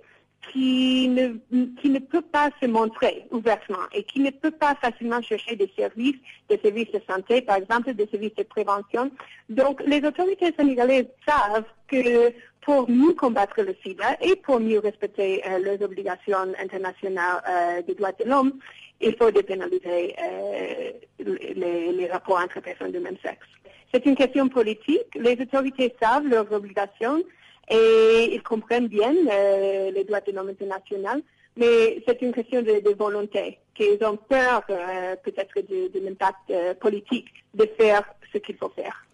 qui 0.53 1.09
ne, 1.09 1.35
qui 1.81 1.91
ne 1.91 1.99
peut 1.99 2.23
pas 2.23 2.51
se 2.61 2.67
montrer 2.67 3.25
ouvertement 3.31 3.87
et 3.93 4.03
qui 4.05 4.21
ne 4.21 4.31
peut 4.31 4.51
pas 4.51 4.75
facilement 4.77 5.21
chercher 5.21 5.57
des 5.57 5.71
services, 5.77 6.17
des 6.49 6.59
services 6.59 6.91
de 6.93 7.01
santé, 7.09 7.43
par 7.43 7.57
exemple, 7.57 7.93
des 7.95 8.07
services 8.07 8.35
de 8.37 8.45
prévention. 8.45 9.11
Donc, 9.49 9.83
les 9.87 10.03
autorités 10.05 10.53
sénégalaises 10.59 11.09
savent 11.27 11.65
que 11.89 12.33
pour 12.63 12.89
mieux 12.89 13.15
combattre 13.15 13.63
le 13.63 13.75
sida 13.83 14.17
et 14.21 14.37
pour 14.37 14.61
mieux 14.61 14.79
respecter 14.79 15.43
euh, 15.47 15.59
les 15.59 15.85
obligations 15.85 16.53
internationales 16.63 17.43
euh, 17.49 17.83
des 17.83 17.95
droits 17.95 18.13
de 18.13 18.25
l'homme, 18.25 18.53
il 19.01 19.15
faut 19.17 19.31
dépénaliser 19.31 20.15
euh, 20.23 20.91
les, 21.19 21.93
les, 21.93 22.07
rapports 22.09 22.41
entre 22.43 22.61
personnes 22.61 22.93
de 22.93 22.99
même 22.99 23.17
sexe. 23.25 23.47
C'est 23.93 24.05
une 24.05 24.17
question 24.17 24.49
politique. 24.49 25.15
Les 25.15 25.41
autorités 25.41 25.95
savent 26.01 26.27
leurs 26.27 26.53
obligations 26.53 27.23
et 27.71 28.31
ils 28.35 28.43
comprennent 28.43 28.89
bien 28.89 29.15
euh, 29.15 29.91
les 29.91 30.05
droits 30.05 30.21
de 30.21 30.33
l'homme 30.33 30.49
international, 30.49 31.23
mais 31.57 32.03
c'est 32.07 32.23
une 32.23 32.33
question 32.33 32.63
de, 32.63 32.81
de 32.81 32.95
volonté, 32.97 33.59
qu'ils 33.75 34.03
ont 34.05 34.17
peur 34.17 34.63
euh, 34.71 35.17
peut-être 35.23 35.55
de, 35.57 35.89
de 35.93 36.05
l'impact 36.05 36.51
euh, 36.51 36.75
politique 36.75 37.29
de 37.55 37.69
faire 37.79 38.03
ce 38.33 38.39
qu'il 38.39 38.57
faut 38.57 38.71
faire. 38.71 39.05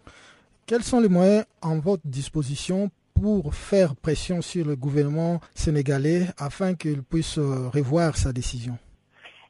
Quels 0.65 0.83
sont 0.83 0.99
les 0.99 1.09
moyens 1.09 1.45
en 1.61 1.79
votre 1.79 2.03
disposition 2.05 2.89
pour 3.13 3.53
faire 3.53 3.95
pression 3.95 4.41
sur 4.41 4.65
le 4.65 4.75
gouvernement 4.75 5.39
sénégalais 5.53 6.23
afin 6.37 6.73
qu'il 6.75 7.03
puisse 7.03 7.37
revoir 7.37 8.17
sa 8.17 8.33
décision? 8.33 8.77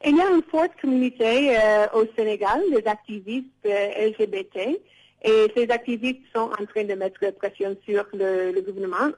Il 0.05 0.15
y 0.15 0.21
a 0.21 0.29
une 0.29 0.43
forte 0.51 0.71
communauté 0.79 1.57
au 1.95 2.05
Sénégal, 2.15 2.61
des 2.69 2.85
activistes 2.85 3.47
LGBT, 3.63 4.77
et 5.23 5.51
ces 5.55 5.69
activistes 5.71 6.21
sont 6.33 6.51
en 6.59 6.65
train 6.65 6.83
de 6.83 6.93
mettre 6.93 7.31
pression 7.31 7.75
sur 7.85 8.05
le, 8.13 8.61
gouvernement. 8.61 9.11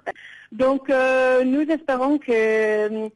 Donc, 0.51 0.89
euh, 0.89 1.43
nous 1.43 1.62
espérons 1.62 2.17
que, 2.17 2.31
euh, 2.31 3.10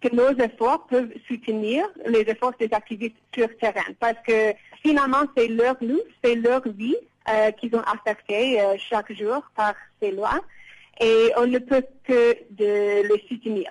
que 0.00 0.14
nos 0.14 0.30
efforts 0.42 0.86
peuvent 0.86 1.12
soutenir 1.26 1.86
les 2.06 2.20
efforts 2.20 2.54
des 2.58 2.72
activistes 2.72 3.16
sur 3.34 3.48
terrain, 3.58 3.92
parce 4.00 4.18
que 4.26 4.54
finalement, 4.82 5.24
c'est 5.36 5.48
leur 5.48 5.76
lutte, 5.80 6.06
c'est 6.24 6.36
leur 6.36 6.66
vie 6.68 6.96
euh, 7.28 7.50
qu'ils 7.52 7.74
ont 7.76 7.82
affectée 7.82 8.60
euh, 8.60 8.76
chaque 8.78 9.12
jour 9.12 9.42
par 9.54 9.74
ces 10.00 10.12
lois, 10.12 10.40
et 11.00 11.30
on 11.36 11.46
ne 11.46 11.58
peut 11.58 11.84
que 12.04 12.36
de 12.50 13.06
les 13.06 13.24
soutenir. 13.28 13.70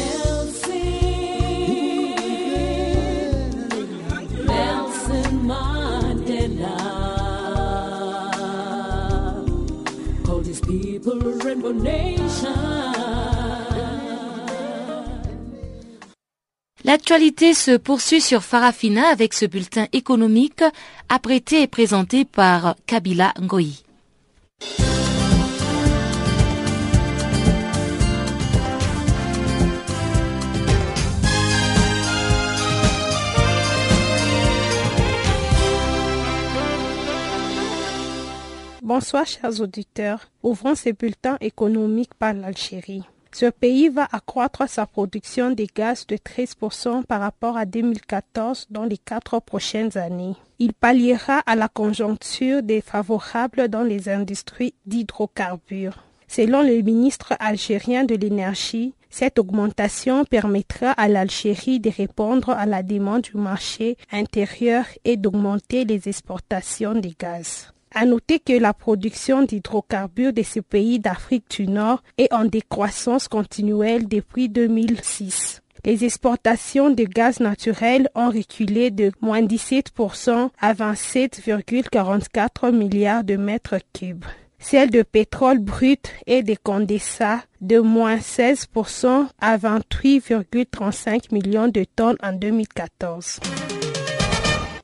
L'actualité 16.83 17.53
se 17.53 17.77
poursuit 17.77 18.21
sur 18.21 18.43
Farafina 18.43 19.07
avec 19.07 19.33
ce 19.33 19.45
bulletin 19.45 19.87
économique 19.93 20.63
apprêté 21.09 21.61
et 21.61 21.67
présenté 21.67 22.25
par 22.25 22.75
Kabila 22.85 23.33
Ngoyi. 23.39 23.83
Bonsoir 38.93 39.25
chers 39.25 39.61
auditeurs. 39.61 40.27
Ouvrons 40.43 40.75
ces 40.75 40.91
bulletins 40.91 41.37
économiques 41.39 42.13
par 42.13 42.33
l'Algérie. 42.33 43.05
Ce 43.31 43.45
pays 43.45 43.87
va 43.87 44.05
accroître 44.11 44.67
sa 44.67 44.85
production 44.85 45.51
de 45.51 45.65
gaz 45.73 46.05
de 46.07 46.17
13% 46.17 47.05
par 47.05 47.21
rapport 47.21 47.55
à 47.55 47.65
2014 47.65 48.67
dans 48.69 48.83
les 48.83 48.97
quatre 48.97 49.39
prochaines 49.39 49.97
années. 49.97 50.35
Il 50.59 50.73
palliera 50.73 51.39
à 51.45 51.55
la 51.55 51.69
conjoncture 51.69 52.63
défavorable 52.63 53.69
dans 53.69 53.83
les 53.83 54.09
industries 54.09 54.73
d'hydrocarbures. 54.85 56.03
Selon 56.27 56.61
le 56.61 56.81
ministre 56.81 57.31
algérien 57.39 58.03
de 58.03 58.15
l'énergie, 58.15 58.93
cette 59.09 59.39
augmentation 59.39 60.25
permettra 60.25 60.91
à 60.91 61.07
l'Algérie 61.07 61.79
de 61.79 61.89
répondre 61.89 62.49
à 62.49 62.65
la 62.65 62.83
demande 62.83 63.21
du 63.21 63.37
marché 63.37 63.95
intérieur 64.11 64.83
et 65.05 65.15
d'augmenter 65.15 65.85
les 65.85 66.09
exportations 66.09 66.93
de 66.93 67.11
gaz. 67.17 67.71
À 67.93 68.05
noter 68.05 68.39
que 68.39 68.53
la 68.53 68.73
production 68.73 69.43
d'hydrocarbures 69.43 70.31
de 70.31 70.43
ce 70.43 70.61
pays 70.61 70.99
d'Afrique 70.99 71.51
du 71.51 71.67
Nord 71.67 72.01
est 72.17 72.33
en 72.33 72.45
décroissance 72.45 73.27
continuelle 73.27 74.07
depuis 74.07 74.47
2006. 74.47 75.61
Les 75.83 76.05
exportations 76.05 76.89
de 76.91 77.03
gaz 77.03 77.41
naturel 77.41 78.07
ont 78.15 78.29
reculé 78.29 78.91
de 78.91 79.11
moins 79.19 79.41
17% 79.41 80.49
à 80.59 80.73
27,44 80.73 82.71
milliards 82.71 83.23
de 83.23 83.35
mètres 83.35 83.79
cubes. 83.93 84.25
Celles 84.59 84.91
de 84.91 85.01
pétrole 85.01 85.59
brut 85.59 86.13
et 86.27 86.43
de 86.43 86.55
condensats 86.55 87.43
de 87.61 87.79
moins 87.79 88.17
16% 88.17 89.27
à 89.41 89.57
28,35 89.57 91.33
millions 91.33 91.67
de 91.67 91.83
tonnes 91.83 92.17
en 92.21 92.31
2014 92.33 93.39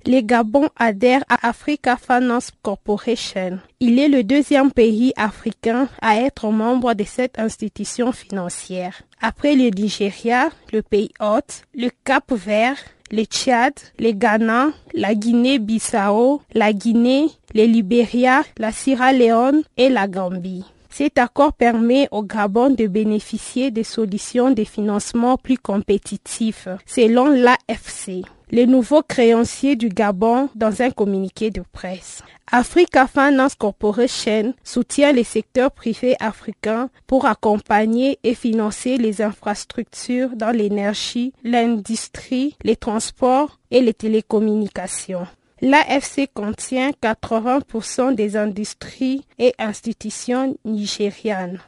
le 0.08 0.22
Gabon 0.22 0.70
adhère 0.78 1.24
à 1.28 1.50
Africa 1.50 1.98
Finance 1.98 2.52
Corporation. 2.64 3.60
Il 3.82 4.00
est 4.00 4.08
le 4.08 4.24
deuxième 4.24 4.72
pays 4.72 5.12
africain 5.18 5.90
à 6.02 6.16
être 6.22 6.50
membre 6.50 6.94
de 6.94 7.04
cette 7.04 7.38
institution 7.38 8.14
financière. 8.14 9.02
Après 9.22 9.56
le 9.56 9.70
Nigeria, 9.70 10.50
le 10.72 10.82
pays 10.82 11.12
hôte, 11.20 11.64
le 11.76 11.90
Cap 12.06 12.32
Vert, 12.32 12.78
le 13.12 13.24
Tchad, 13.24 13.74
le 14.00 14.12
Ghana, 14.12 14.70
la 14.94 15.14
Guinée-Bissau, 15.14 16.42
la 16.54 16.72
Guinée, 16.72 17.28
le 17.54 17.64
Libéria, 17.64 18.44
la 18.58 18.72
Sierra 18.72 19.12
Leone 19.12 19.64
et 19.76 19.90
la 19.90 20.08
Gambie. 20.08 20.64
Cet 20.90 21.18
accord 21.18 21.52
permet 21.54 22.08
au 22.12 22.24
Gabon 22.24 22.70
de 22.70 22.88
bénéficier 22.88 23.72
de 23.72 23.84
solutions 23.84 24.52
de 24.52 24.64
financement 24.64 25.38
plus 25.38 25.58
compétitifs, 25.58 26.70
selon 26.86 27.26
l'AFC 27.26 28.24
les 28.52 28.66
nouveaux 28.66 29.02
créanciers 29.02 29.76
du 29.76 29.90
Gabon 29.90 30.50
dans 30.56 30.82
un 30.82 30.92
communiqué 30.92 31.52
de 31.52 31.64
presse. 31.72 32.22
Africa 32.52 33.08
Finance 33.08 33.56
Corporation 33.56 34.54
soutient 34.64 35.12
les 35.12 35.24
secteurs 35.26 35.72
privés 35.72 36.16
africains 36.20 36.90
pour 37.08 37.26
accompagner 37.26 38.20
et 38.24 38.36
financer 38.36 38.98
les 38.98 39.22
infrastructures 39.22 40.36
dans 40.36 40.52
l'énergie, 40.52 41.34
l'industrie, 41.44 42.56
les 42.64 42.78
transports 42.78 43.60
et 43.70 43.82
les 43.82 43.94
télécommunications. 43.94 45.28
L'AFC 45.62 46.30
contient 46.34 46.92
80% 47.02 48.14
des 48.14 48.38
industries 48.38 49.26
et 49.40 49.54
institutions 49.58 50.56
nigérianes. 50.66 51.60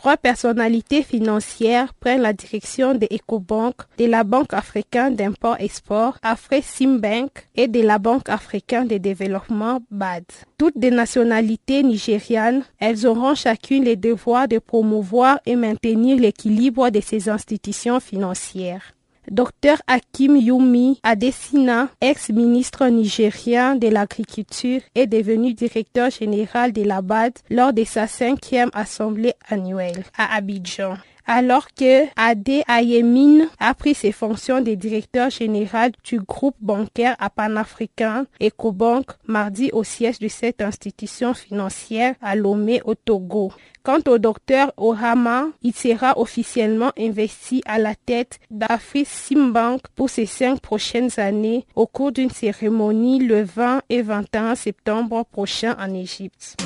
Trois 0.00 0.16
personnalités 0.16 1.02
financières 1.02 1.92
prennent 1.92 2.22
la 2.22 2.32
direction 2.32 2.94
de 2.94 3.06
EcoBank, 3.12 3.74
de 3.98 4.06
la 4.06 4.24
Banque 4.24 4.54
africaine 4.54 5.14
d'import-export, 5.14 6.16
Afresimbank 6.22 7.30
et 7.54 7.68
de 7.68 7.82
la 7.82 7.98
Banque 7.98 8.30
africaine 8.30 8.88
de 8.88 8.96
développement 8.96 9.80
BAD. 9.90 10.24
Toutes 10.56 10.78
des 10.78 10.90
nationalités 10.90 11.82
nigérianes, 11.82 12.62
elles 12.78 13.06
auront 13.06 13.34
chacune 13.34 13.84
le 13.84 13.94
devoir 13.94 14.48
de 14.48 14.58
promouvoir 14.58 15.38
et 15.44 15.54
maintenir 15.54 16.16
l'équilibre 16.16 16.88
de 16.88 17.02
ces 17.02 17.28
institutions 17.28 18.00
financières. 18.00 18.94
Dr 19.30 19.76
Hakim 19.86 20.36
Yumi 20.36 20.98
Adesina, 21.02 21.88
ex-ministre 22.00 22.86
nigérien 22.86 23.76
de 23.76 23.88
l'Agriculture, 23.88 24.80
est 24.94 25.06
devenu 25.06 25.54
directeur 25.54 26.10
général 26.10 26.72
de 26.72 26.82
la 26.82 27.02
BAD 27.02 27.32
lors 27.50 27.72
de 27.72 27.84
sa 27.84 28.06
cinquième 28.06 28.70
assemblée 28.72 29.34
annuelle 29.48 30.04
à 30.16 30.36
Abidjan 30.36 30.96
alors 31.26 31.68
que 31.74 32.04
Ade 32.16 32.62
Ayemin 32.68 33.46
a 33.58 33.74
pris 33.74 33.94
ses 33.94 34.12
fonctions 34.12 34.60
de 34.60 34.74
directeur 34.74 35.30
général 35.30 35.92
du 36.04 36.20
groupe 36.20 36.56
bancaire 36.60 37.16
à 37.18 37.30
panafricain 37.30 38.26
EcoBank 38.42 39.06
mardi 39.26 39.70
au 39.72 39.84
siège 39.84 40.18
de 40.18 40.28
cette 40.28 40.62
institution 40.62 41.34
financière 41.34 42.14
à 42.20 42.36
Lomé 42.36 42.80
au 42.84 42.94
Togo. 42.94 43.52
Quant 43.82 44.00
au 44.08 44.18
docteur 44.18 44.72
Ohama, 44.76 45.46
il 45.62 45.74
sera 45.74 46.18
officiellement 46.18 46.92
investi 46.98 47.62
à 47.64 47.78
la 47.78 47.94
tête 47.94 48.38
d'Afrique 48.50 49.06
Simbank 49.06 49.80
pour 49.96 50.10
ces 50.10 50.26
cinq 50.26 50.60
prochaines 50.60 51.18
années 51.18 51.64
au 51.74 51.86
cours 51.86 52.12
d'une 52.12 52.30
cérémonie 52.30 53.20
le 53.20 53.42
20 53.42 53.82
et 53.88 54.02
21 54.02 54.54
septembre 54.54 55.24
prochain 55.24 55.76
en 55.80 55.94
Égypte. 55.94 56.56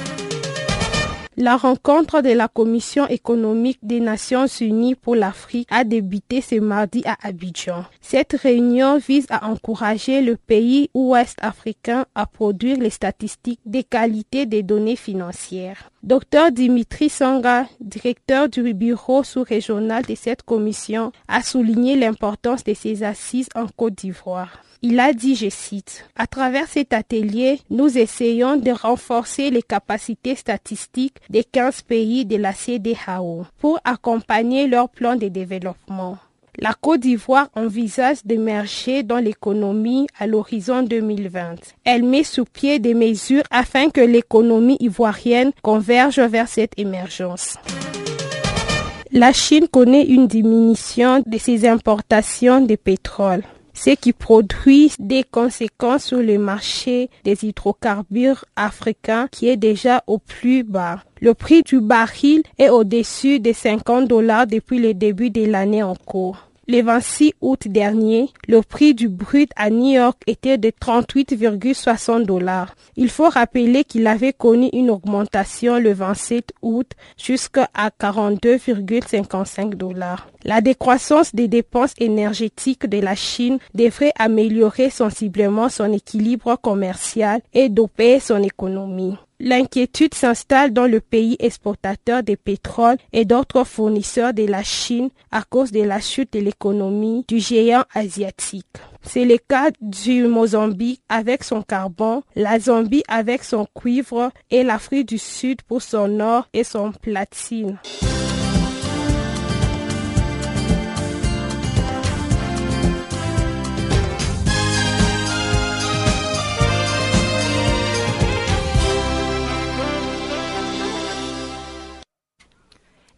La 1.36 1.56
rencontre 1.56 2.20
de 2.20 2.30
la 2.30 2.46
Commission 2.46 3.08
économique 3.08 3.80
des 3.82 3.98
Nations 3.98 4.46
Unies 4.60 4.94
pour 4.94 5.16
l'Afrique 5.16 5.66
a 5.68 5.82
débuté 5.82 6.40
ce 6.40 6.60
mardi 6.60 7.02
à 7.06 7.16
Abidjan. 7.26 7.84
Cette 8.00 8.34
réunion 8.34 8.98
vise 8.98 9.26
à 9.30 9.48
encourager 9.48 10.22
le 10.22 10.36
pays 10.36 10.90
ouest 10.94 11.36
africain 11.42 12.06
à 12.14 12.26
produire 12.26 12.78
les 12.78 12.90
statistiques 12.90 13.60
des 13.66 13.82
qualités 13.82 14.46
des 14.46 14.62
données 14.62 14.94
financières. 14.94 15.90
Dr 16.04 16.50
Dimitri 16.52 17.08
Sanga, 17.08 17.66
directeur 17.80 18.50
du 18.50 18.74
bureau 18.74 19.24
sous-régional 19.24 20.04
de 20.04 20.14
cette 20.14 20.42
commission, 20.42 21.12
a 21.28 21.42
souligné 21.42 21.96
l'importance 21.96 22.62
de 22.62 22.74
ces 22.74 23.02
assises 23.04 23.48
en 23.54 23.66
Côte 23.68 23.94
d'Ivoire. 23.94 24.62
Il 24.82 25.00
a 25.00 25.14
dit, 25.14 25.34
je 25.34 25.48
cite, 25.48 26.06
À 26.14 26.26
travers 26.26 26.68
cet 26.68 26.92
atelier, 26.92 27.58
nous 27.70 27.96
essayons 27.96 28.56
de 28.56 28.70
renforcer 28.70 29.48
les 29.50 29.62
capacités 29.62 30.34
statistiques 30.34 31.16
des 31.30 31.42
15 31.42 31.80
pays 31.80 32.26
de 32.26 32.36
la 32.36 32.52
CDAO 32.52 33.46
pour 33.58 33.80
accompagner 33.82 34.66
leur 34.66 34.90
plan 34.90 35.16
de 35.16 35.28
développement. 35.28 36.18
La 36.58 36.72
Côte 36.72 37.00
d'Ivoire 37.00 37.48
envisage 37.56 38.18
d'émerger 38.24 39.02
dans 39.02 39.18
l'économie 39.18 40.06
à 40.18 40.28
l'horizon 40.28 40.82
2020. 40.84 41.56
Elle 41.84 42.04
met 42.04 42.22
sous 42.22 42.44
pied 42.44 42.78
des 42.78 42.94
mesures 42.94 43.42
afin 43.50 43.90
que 43.90 44.00
l'économie 44.00 44.76
ivoirienne 44.78 45.50
converge 45.62 46.20
vers 46.20 46.46
cette 46.46 46.78
émergence. 46.78 47.56
La 49.10 49.32
Chine 49.32 49.66
connaît 49.68 50.04
une 50.06 50.28
diminution 50.28 51.22
de 51.26 51.38
ses 51.38 51.66
importations 51.66 52.60
de 52.60 52.76
pétrole 52.76 53.42
ce 53.74 53.90
qui 53.90 54.12
produit 54.12 54.92
des 54.98 55.24
conséquences 55.24 56.04
sur 56.04 56.18
le 56.18 56.38
marché 56.38 57.10
des 57.24 57.44
hydrocarbures 57.44 58.44
africains 58.56 59.28
qui 59.30 59.48
est 59.48 59.56
déjà 59.56 60.02
au 60.06 60.18
plus 60.18 60.62
bas. 60.62 61.00
Le 61.20 61.34
prix 61.34 61.62
du 61.62 61.80
baril 61.80 62.42
est 62.58 62.68
au-dessus 62.68 63.40
des 63.40 63.52
50 63.52 64.08
dollars 64.08 64.46
depuis 64.46 64.78
le 64.78 64.94
début 64.94 65.30
de 65.30 65.44
l'année 65.44 65.82
en 65.82 65.96
cours. 65.96 66.43
Le 66.66 66.80
26 66.80 67.34
août 67.42 67.68
dernier, 67.68 68.30
le 68.48 68.62
prix 68.62 68.94
du 68.94 69.10
brut 69.10 69.50
à 69.54 69.68
New 69.68 69.92
York 69.92 70.22
était 70.26 70.56
de 70.56 70.70
38,60 70.70 72.24
dollars. 72.24 72.74
Il 72.96 73.10
faut 73.10 73.28
rappeler 73.28 73.84
qu'il 73.84 74.06
avait 74.06 74.32
connu 74.32 74.70
une 74.72 74.88
augmentation 74.88 75.78
le 75.78 75.92
27 75.92 76.54
août 76.62 76.90
jusqu'à 77.18 77.68
42,55 78.00 79.74
dollars. 79.74 80.26
La 80.42 80.62
décroissance 80.62 81.34
des 81.34 81.48
dépenses 81.48 81.92
énergétiques 81.98 82.86
de 82.86 82.98
la 82.98 83.14
Chine 83.14 83.58
devrait 83.74 84.12
améliorer 84.18 84.88
sensiblement 84.88 85.68
son 85.68 85.92
équilibre 85.92 86.56
commercial 86.56 87.42
et 87.52 87.68
doper 87.68 88.20
son 88.20 88.42
économie. 88.42 89.18
L'inquiétude 89.40 90.14
s'installe 90.14 90.72
dans 90.72 90.86
le 90.86 91.00
pays 91.00 91.36
exportateur 91.40 92.22
de 92.22 92.34
pétrole 92.34 92.96
et 93.12 93.24
d'autres 93.24 93.64
fournisseurs 93.64 94.32
de 94.32 94.44
la 94.44 94.62
Chine 94.62 95.10
à 95.30 95.42
cause 95.42 95.72
de 95.72 95.82
la 95.82 96.00
chute 96.00 96.32
de 96.32 96.38
l'économie 96.38 97.24
du 97.26 97.40
géant 97.40 97.84
asiatique. 97.94 98.66
C'est 99.02 99.24
le 99.24 99.36
cas 99.36 99.70
du 99.80 100.26
Mozambique 100.26 101.02
avec 101.08 101.44
son 101.44 101.62
carbone, 101.62 102.22
la 102.36 102.58
Zambie 102.58 103.02
avec 103.08 103.44
son 103.44 103.66
cuivre 103.74 104.30
et 104.50 104.62
l'Afrique 104.62 105.08
du 105.08 105.18
Sud 105.18 105.62
pour 105.62 105.82
son 105.82 106.20
or 106.20 106.48
et 106.52 106.64
son 106.64 106.92
platine. 106.92 107.78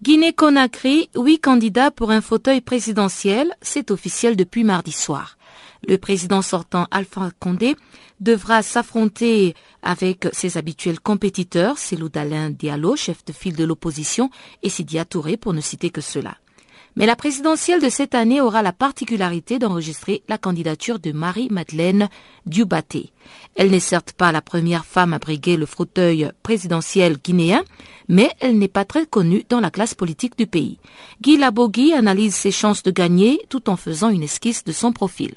Guinée-Conakry, 0.06 1.10
huit 1.16 1.40
candidats 1.40 1.90
pour 1.90 2.12
un 2.12 2.20
fauteuil 2.20 2.60
présidentiel, 2.60 3.52
c'est 3.60 3.90
officiel 3.90 4.36
depuis 4.36 4.62
mardi 4.62 4.92
soir. 4.92 5.36
Le 5.84 5.98
président 5.98 6.42
sortant 6.42 6.86
Alpha 6.92 7.32
Condé 7.40 7.74
devra 8.20 8.62
s'affronter 8.62 9.56
avec 9.82 10.28
ses 10.30 10.58
habituels 10.58 11.00
compétiteurs, 11.00 11.76
Célou 11.76 12.08
Dalin 12.08 12.50
Diallo, 12.50 12.94
chef 12.94 13.24
de 13.24 13.32
file 13.32 13.56
de 13.56 13.64
l'opposition, 13.64 14.30
et 14.62 14.68
Sidia 14.68 15.04
Touré, 15.04 15.36
pour 15.36 15.52
ne 15.52 15.60
citer 15.60 15.90
que 15.90 16.00
cela. 16.00 16.36
Mais 16.96 17.04
la 17.04 17.14
présidentielle 17.14 17.82
de 17.82 17.90
cette 17.90 18.14
année 18.14 18.40
aura 18.40 18.62
la 18.62 18.72
particularité 18.72 19.58
d'enregistrer 19.58 20.22
la 20.28 20.38
candidature 20.38 20.98
de 20.98 21.12
Marie-Madeleine 21.12 22.08
Dubaté. 22.46 23.10
Elle 23.54 23.70
n'est 23.70 23.80
certes 23.80 24.14
pas 24.14 24.32
la 24.32 24.40
première 24.40 24.86
femme 24.86 25.12
à 25.12 25.18
briguer 25.18 25.58
le 25.58 25.66
fauteuil 25.66 26.30
présidentiel 26.42 27.18
guinéen, 27.18 27.62
mais 28.08 28.30
elle 28.40 28.58
n'est 28.58 28.66
pas 28.66 28.86
très 28.86 29.04
connue 29.04 29.44
dans 29.50 29.60
la 29.60 29.70
classe 29.70 29.94
politique 29.94 30.38
du 30.38 30.46
pays. 30.46 30.78
Guy 31.20 31.36
Labogui 31.36 31.92
analyse 31.92 32.34
ses 32.34 32.50
chances 32.50 32.82
de 32.82 32.90
gagner 32.90 33.40
tout 33.50 33.68
en 33.68 33.76
faisant 33.76 34.08
une 34.08 34.22
esquisse 34.22 34.64
de 34.64 34.72
son 34.72 34.92
profil. 34.92 35.34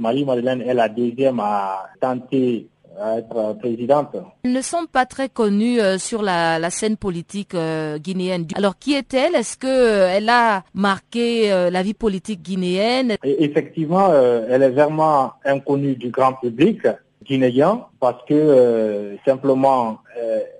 Marie-Madeleine 0.00 0.62
est 0.62 0.74
la 0.74 0.88
deuxième 0.88 1.38
à 1.38 1.90
tenter 2.00 2.66
être 2.98 3.58
présidente. 3.58 4.16
Elles 4.42 4.52
ne 4.52 4.60
sont 4.62 4.86
pas 4.90 5.06
très 5.06 5.28
connues 5.28 5.80
euh, 5.80 5.98
sur 5.98 6.22
la, 6.22 6.58
la 6.58 6.70
scène 6.70 6.96
politique 6.96 7.54
euh, 7.54 7.98
guinéenne. 7.98 8.46
Alors, 8.54 8.78
qui 8.78 8.94
est-elle? 8.94 9.34
Est-ce 9.34 9.56
que 9.56 9.66
euh, 9.66 10.08
elle 10.10 10.28
a 10.28 10.64
marqué 10.74 11.48
la 11.70 11.82
vie 11.82 11.94
politique 11.94 12.42
guinéenne? 12.42 13.16
Et 13.24 13.44
Effectivement, 13.44 14.12
elle 14.12 14.62
est 14.62 14.70
vraiment 14.70 15.32
inconnue 15.44 15.96
du 15.96 16.10
grand 16.10 16.34
public 16.34 16.80
guinéen 17.24 17.86
parce 17.98 18.24
que 18.26 19.16
simplement, 19.24 19.98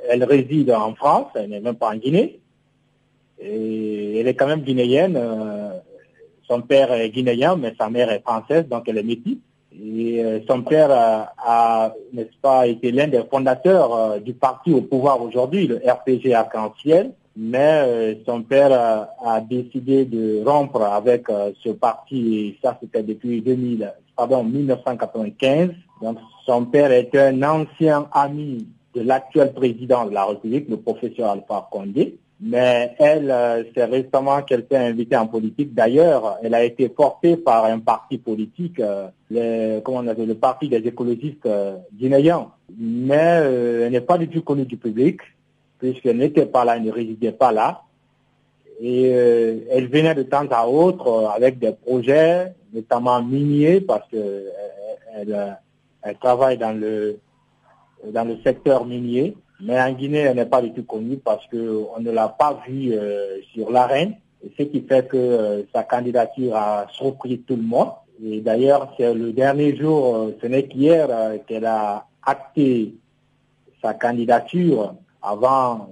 elle 0.08 0.24
réside 0.24 0.70
en 0.70 0.94
France, 0.94 1.26
elle 1.34 1.50
n'est 1.50 1.60
même 1.60 1.76
pas 1.76 1.90
en 1.90 1.96
Guinée. 1.96 2.40
Et 3.40 4.20
elle 4.20 4.28
est 4.28 4.34
quand 4.34 4.46
même 4.46 4.62
guinéenne. 4.62 5.18
son 6.46 6.62
père 6.62 6.92
est 6.92 7.10
guinéen, 7.10 7.56
mais 7.56 7.74
sa 7.78 7.88
mère 7.88 8.10
est 8.10 8.20
française, 8.20 8.66
donc 8.68 8.88
elle 8.88 8.98
est 8.98 9.02
métisse. 9.02 9.38
Et 9.72 10.22
euh, 10.22 10.40
son 10.48 10.62
père 10.62 10.90
a, 10.90 11.94
n'est-ce 12.12 12.36
pas, 12.42 12.66
été 12.66 12.90
l'un 12.90 13.08
des 13.08 13.22
fondateurs 13.30 13.94
euh, 13.94 14.18
du 14.18 14.34
parti 14.34 14.72
au 14.72 14.82
pouvoir 14.82 15.22
aujourd'hui, 15.22 15.66
le 15.66 15.76
RPG 15.76 16.32
Arc-en-Ciel. 16.34 17.12
Mais 17.36 17.82
euh, 17.84 18.14
son 18.26 18.42
père 18.42 18.72
a, 18.72 19.40
décidé 19.40 20.04
de 20.04 20.42
rompre 20.44 20.82
avec 20.82 21.26
ce 21.62 21.70
parti, 21.70 22.38
et 22.38 22.58
ça 22.60 22.76
c'était 22.82 23.04
depuis 23.04 23.40
2000, 23.40 23.92
pardon, 24.16 24.42
1995. 24.42 25.70
Donc 26.02 26.18
son 26.44 26.64
père 26.64 26.90
est 26.90 27.14
un 27.14 27.42
ancien 27.42 28.08
ami 28.12 28.66
de 28.94 29.02
l'actuel 29.02 29.52
président 29.52 30.06
de 30.06 30.10
la 30.12 30.24
République, 30.24 30.68
le 30.68 30.78
professeur 30.78 31.30
Alpha 31.30 31.68
Condé. 31.70 32.18
Mais 32.42 32.94
elle, 32.98 33.30
euh, 33.30 33.64
c'est 33.74 33.84
récemment 33.84 34.40
qu'elle 34.42 34.64
s'est 34.70 34.76
invitée 34.76 35.16
en 35.16 35.26
politique. 35.26 35.74
D'ailleurs, 35.74 36.38
elle 36.42 36.54
a 36.54 36.64
été 36.64 36.88
portée 36.88 37.36
par 37.36 37.66
un 37.66 37.80
parti 37.80 38.16
politique, 38.16 38.80
euh, 38.80 39.08
le, 39.30 39.80
comment 39.80 39.98
on 39.98 40.06
appelle, 40.06 40.26
le 40.26 40.34
parti 40.34 40.68
des 40.68 40.78
écologistes 40.78 41.44
euh, 41.44 41.76
guinéens. 41.92 42.50
Mais 42.78 43.42
elle 43.84 43.92
n'est 43.92 44.00
pas 44.00 44.16
du 44.16 44.28
tout 44.28 44.40
connue 44.40 44.64
du 44.64 44.78
public, 44.78 45.20
puisqu'elle 45.78 46.16
n'était 46.16 46.46
pas 46.46 46.64
là, 46.64 46.76
elle 46.76 46.84
ne 46.84 46.90
résidait 46.90 47.32
pas 47.32 47.52
là. 47.52 47.82
Et 48.80 49.08
elle 49.10 49.88
venait 49.88 50.14
de 50.14 50.22
temps 50.22 50.46
à 50.50 50.66
autre 50.66 51.30
avec 51.36 51.58
des 51.58 51.72
projets, 51.72 52.54
notamment 52.72 53.22
miniers, 53.22 53.82
parce 53.82 54.08
que 54.08 54.46
elle, 55.14 55.58
elle 56.02 56.16
travaille 56.16 56.56
dans 56.56 56.72
le 56.72 57.18
dans 58.10 58.24
le 58.24 58.38
secteur 58.42 58.86
minier. 58.86 59.36
Mais 59.62 59.80
en 59.80 59.92
Guinée, 59.92 60.18
elle 60.20 60.36
n'est 60.36 60.46
pas 60.46 60.62
du 60.62 60.72
tout 60.72 60.84
connue 60.84 61.18
parce 61.18 61.46
qu'on 61.46 62.00
ne 62.00 62.10
l'a 62.10 62.28
pas 62.28 62.62
vue 62.66 62.92
euh, 62.92 63.40
sur 63.52 63.70
l'arène, 63.70 64.14
ce 64.56 64.62
qui 64.62 64.80
fait 64.82 65.06
que 65.06 65.16
euh, 65.16 65.62
sa 65.74 65.82
candidature 65.82 66.56
a 66.56 66.86
surpris 66.92 67.40
tout 67.40 67.56
le 67.56 67.62
monde. 67.62 67.90
Et 68.24 68.40
d'ailleurs, 68.40 68.94
c'est 68.96 69.12
le 69.12 69.32
dernier 69.32 69.76
jour, 69.76 70.16
euh, 70.16 70.36
ce 70.40 70.46
n'est 70.46 70.64
qu'hier 70.64 71.08
qu'elle 71.46 71.66
a 71.66 72.06
acté 72.24 72.94
sa 73.82 73.94
candidature 73.94 74.94
avant 75.22 75.88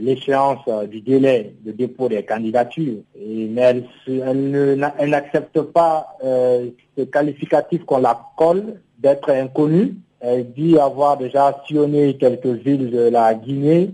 l'échéance 0.00 0.60
du 0.88 1.00
délai 1.00 1.54
de 1.64 1.72
dépôt 1.72 2.08
des 2.08 2.22
candidatures. 2.22 2.98
Et, 3.16 3.48
mais 3.48 3.82
elle, 4.06 5.10
n'accepte 5.10 5.60
pas 5.62 6.16
ce 6.22 7.02
qualificatif 7.02 7.84
qu'on 7.84 7.98
la 7.98 8.20
colle 8.36 8.80
d'être 9.00 9.30
inconnue 9.30 9.96
elle 9.96 10.07
dit 10.22 10.78
avoir 10.78 11.16
déjà 11.16 11.62
sillonné 11.66 12.16
quelques 12.16 12.46
villes 12.46 12.90
de 12.90 13.08
la 13.08 13.34
Guinée, 13.34 13.90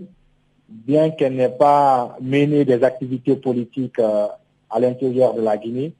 bien 0.69 1.11
qu'elle 1.11 1.35
n'ait 1.35 1.49
pas 1.49 2.17
mené 2.21 2.65
des 2.65 2.83
activités 2.83 3.35
politiques 3.35 3.99
euh, 3.99 4.27
à 4.69 4.79
l'intérieur 4.79 5.33
de 5.33 5.41
la 5.41 5.57
Guinée. 5.57 5.93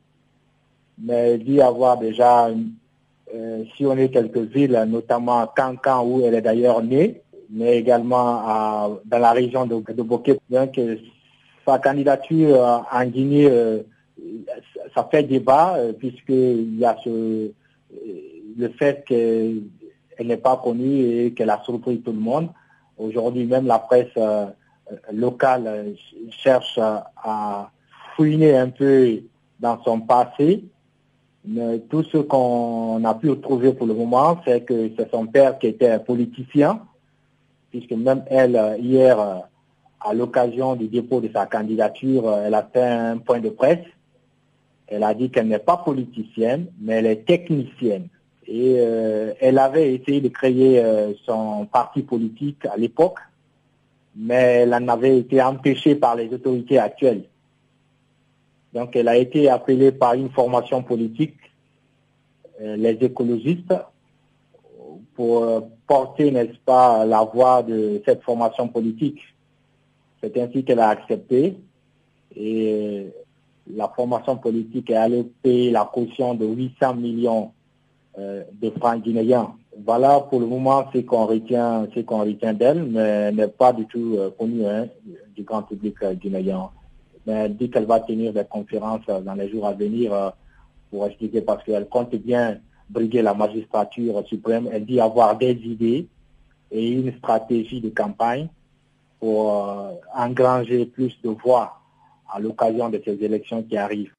Mais 0.98 1.34
elle 1.34 1.44
dit 1.44 1.62
avoir 1.62 1.98
déjà 1.98 2.48
euh, 2.48 3.64
sillonné 3.76 4.10
quelques 4.10 4.38
villes, 4.38 4.84
notamment 4.88 5.46
Cancan, 5.56 6.06
où 6.06 6.26
elle 6.26 6.36
est 6.36 6.42
d'ailleurs 6.42 6.82
née, 6.82 7.22
mais 7.50 7.78
également 7.78 9.00
dans 9.06 9.20
la 9.20 9.32
région 9.32 9.66
de, 9.66 9.76
de 9.94 10.02
Bokeh. 10.02 10.40
Donc, 10.50 10.80
sa 11.66 11.80
candidature 11.80 12.64
euh, 12.64 12.78
en 12.92 13.06
Guinée, 13.06 13.50
ça 14.96 15.08
fait 15.12 15.24
débat, 15.24 15.78
puisqu'il 16.00 16.80
y 16.80 16.86
a 16.86 16.96
le 17.06 18.70
fait 18.70 19.04
que 19.08 19.62
elle 20.18 20.28
n'est 20.28 20.38
pas 20.38 20.58
connue 20.58 21.02
et 21.02 21.34
qu'elle 21.34 21.50
a 21.50 21.62
surpris 21.64 22.02
tout 22.02 22.12
le 22.12 22.20
monde. 22.20 22.50
Aujourd'hui, 22.98 23.46
même 23.46 23.68
la 23.68 23.80
presse 23.80 24.12
euh, 24.18 24.48
locale 25.12 25.64
euh, 25.68 25.94
cherche 26.30 26.78
à 26.78 27.72
fouiner 28.16 28.56
un 28.56 28.70
peu 28.70 29.22
dans 29.60 29.82
son 29.84 30.02
passé. 30.02 30.64
Tout 31.90 32.04
ce 32.04 32.18
qu'on 32.18 33.04
a 33.04 33.14
pu 33.14 33.36
trouver 33.40 33.74
pour 33.74 33.86
le 33.86 33.94
moment, 33.94 34.40
c'est 34.46 34.62
que 34.62 34.90
c'est 34.98 35.12
son 35.12 35.28
père 35.28 35.60
qui 35.60 35.68
était 35.68 36.00
politicien, 36.00 36.82
puisque 37.70 37.92
même 37.92 38.24
elle, 38.32 38.78
hier, 38.80 39.44
à 40.00 40.14
l'occasion 40.14 40.76
du 40.76 40.88
dépôt 40.88 41.22
de 41.22 41.30
sa 41.32 41.46
candidature, 41.46 42.34
elle 42.34 42.54
a 42.56 42.64
fait 42.64 42.82
un 42.84 43.18
point 43.20 43.40
de 43.40 43.50
presse. 43.50 43.86
Elle 44.88 45.04
a 45.04 45.14
dit 45.14 45.30
qu'elle 45.30 45.48
n'est 45.48 45.60
pas 45.60 45.78
politicienne, 45.78 46.68
mais 46.80 46.94
elle 46.94 47.06
est 47.06 47.26
technicienne. 47.26 48.08
Et 48.48 48.76
euh, 48.78 49.34
elle 49.40 49.58
avait 49.58 49.96
essayé 49.96 50.22
de 50.22 50.30
créer 50.30 50.80
euh, 50.80 51.14
son 51.26 51.66
parti 51.66 52.04
politique 52.04 52.66
à 52.66 52.78
l'époque, 52.78 53.18
mais 54.16 54.62
elle 54.62 54.74
en 54.74 54.88
avait 54.88 55.18
été 55.18 55.42
empêchée 55.42 55.96
par 55.96 56.16
les 56.16 56.32
autorités 56.32 56.78
actuelles. 56.78 57.24
Donc 58.74 58.96
elle 58.96 59.08
a 59.08 59.18
été 59.18 59.50
appelée 59.50 59.92
par 59.92 60.14
une 60.14 60.30
formation 60.30 60.84
politique, 60.84 61.38
euh, 62.62 62.76
les 62.76 62.98
écologistes, 63.02 63.74
pour 65.16 65.70
porter, 65.88 66.30
n'est-ce 66.30 66.58
pas, 66.66 67.06
la 67.06 67.24
voix 67.24 67.64
de 67.64 68.02
cette 68.06 68.22
formation 68.22 68.68
politique. 68.68 69.22
C'est 70.22 70.38
ainsi 70.38 70.64
qu'elle 70.66 70.80
a 70.80 70.90
accepté. 70.90 71.58
Et 72.36 73.08
la 73.74 73.88
formation 73.88 74.36
politique 74.36 74.90
est 74.90 74.96
allée 74.96 75.24
payer 75.42 75.72
la 75.72 75.90
caution 75.92 76.36
de 76.36 76.46
800 76.46 76.96
millions 76.96 77.54
de 78.18 78.70
francs 78.80 79.02
guinéens. 79.02 79.56
Voilà 79.84 80.22
pour 80.22 80.40
le 80.40 80.46
moment 80.46 80.86
ce 80.94 81.00
qu'on 81.00 81.26
retient, 81.26 81.86
ce 81.94 82.00
qu'on 82.00 82.20
retient 82.20 82.54
d'elle, 82.54 82.84
mais 82.86 83.32
n'est 83.34 83.50
pas 83.50 83.74
du 83.74 83.86
tout 83.88 84.16
euh, 84.18 84.32
connu 84.32 84.66
hein, 84.66 84.88
du 85.36 85.44
grand 85.44 85.64
public 85.64 85.96
euh, 86.04 86.14
guinéen. 86.14 86.70
Mais 87.28 87.34
elle 87.34 87.58
dit 87.58 87.70
qu'elle 87.70 87.86
va 87.86 88.00
tenir 88.00 88.32
des 88.32 88.46
conférences 88.46 89.06
dans 89.06 89.34
les 89.34 89.50
jours 89.50 89.68
à 89.68 89.74
venir 89.74 90.34
pour 90.92 91.06
expliquer 91.08 91.42
parce 91.42 91.64
qu'elle 91.64 91.90
compte 91.90 92.16
bien 92.16 92.60
briguer 92.90 93.22
la 93.22 93.34
magistrature 93.34 94.24
suprême. 94.28 94.70
Elle 94.72 94.86
dit 94.86 95.02
avoir 95.02 95.36
des 95.38 95.52
idées 95.52 96.08
et 96.72 96.92
une 96.92 97.12
stratégie 97.18 97.82
de 97.82 97.90
campagne 97.90 98.48
pour 99.20 99.92
engranger 100.16 100.86
plus 100.86 101.20
de 101.24 101.30
voix 101.30 101.80
à 102.32 102.40
l'occasion 102.40 102.90
de 102.90 103.02
ces 103.04 103.22
élections 103.24 103.64
qui 103.64 103.76
arrivent. 103.76 104.15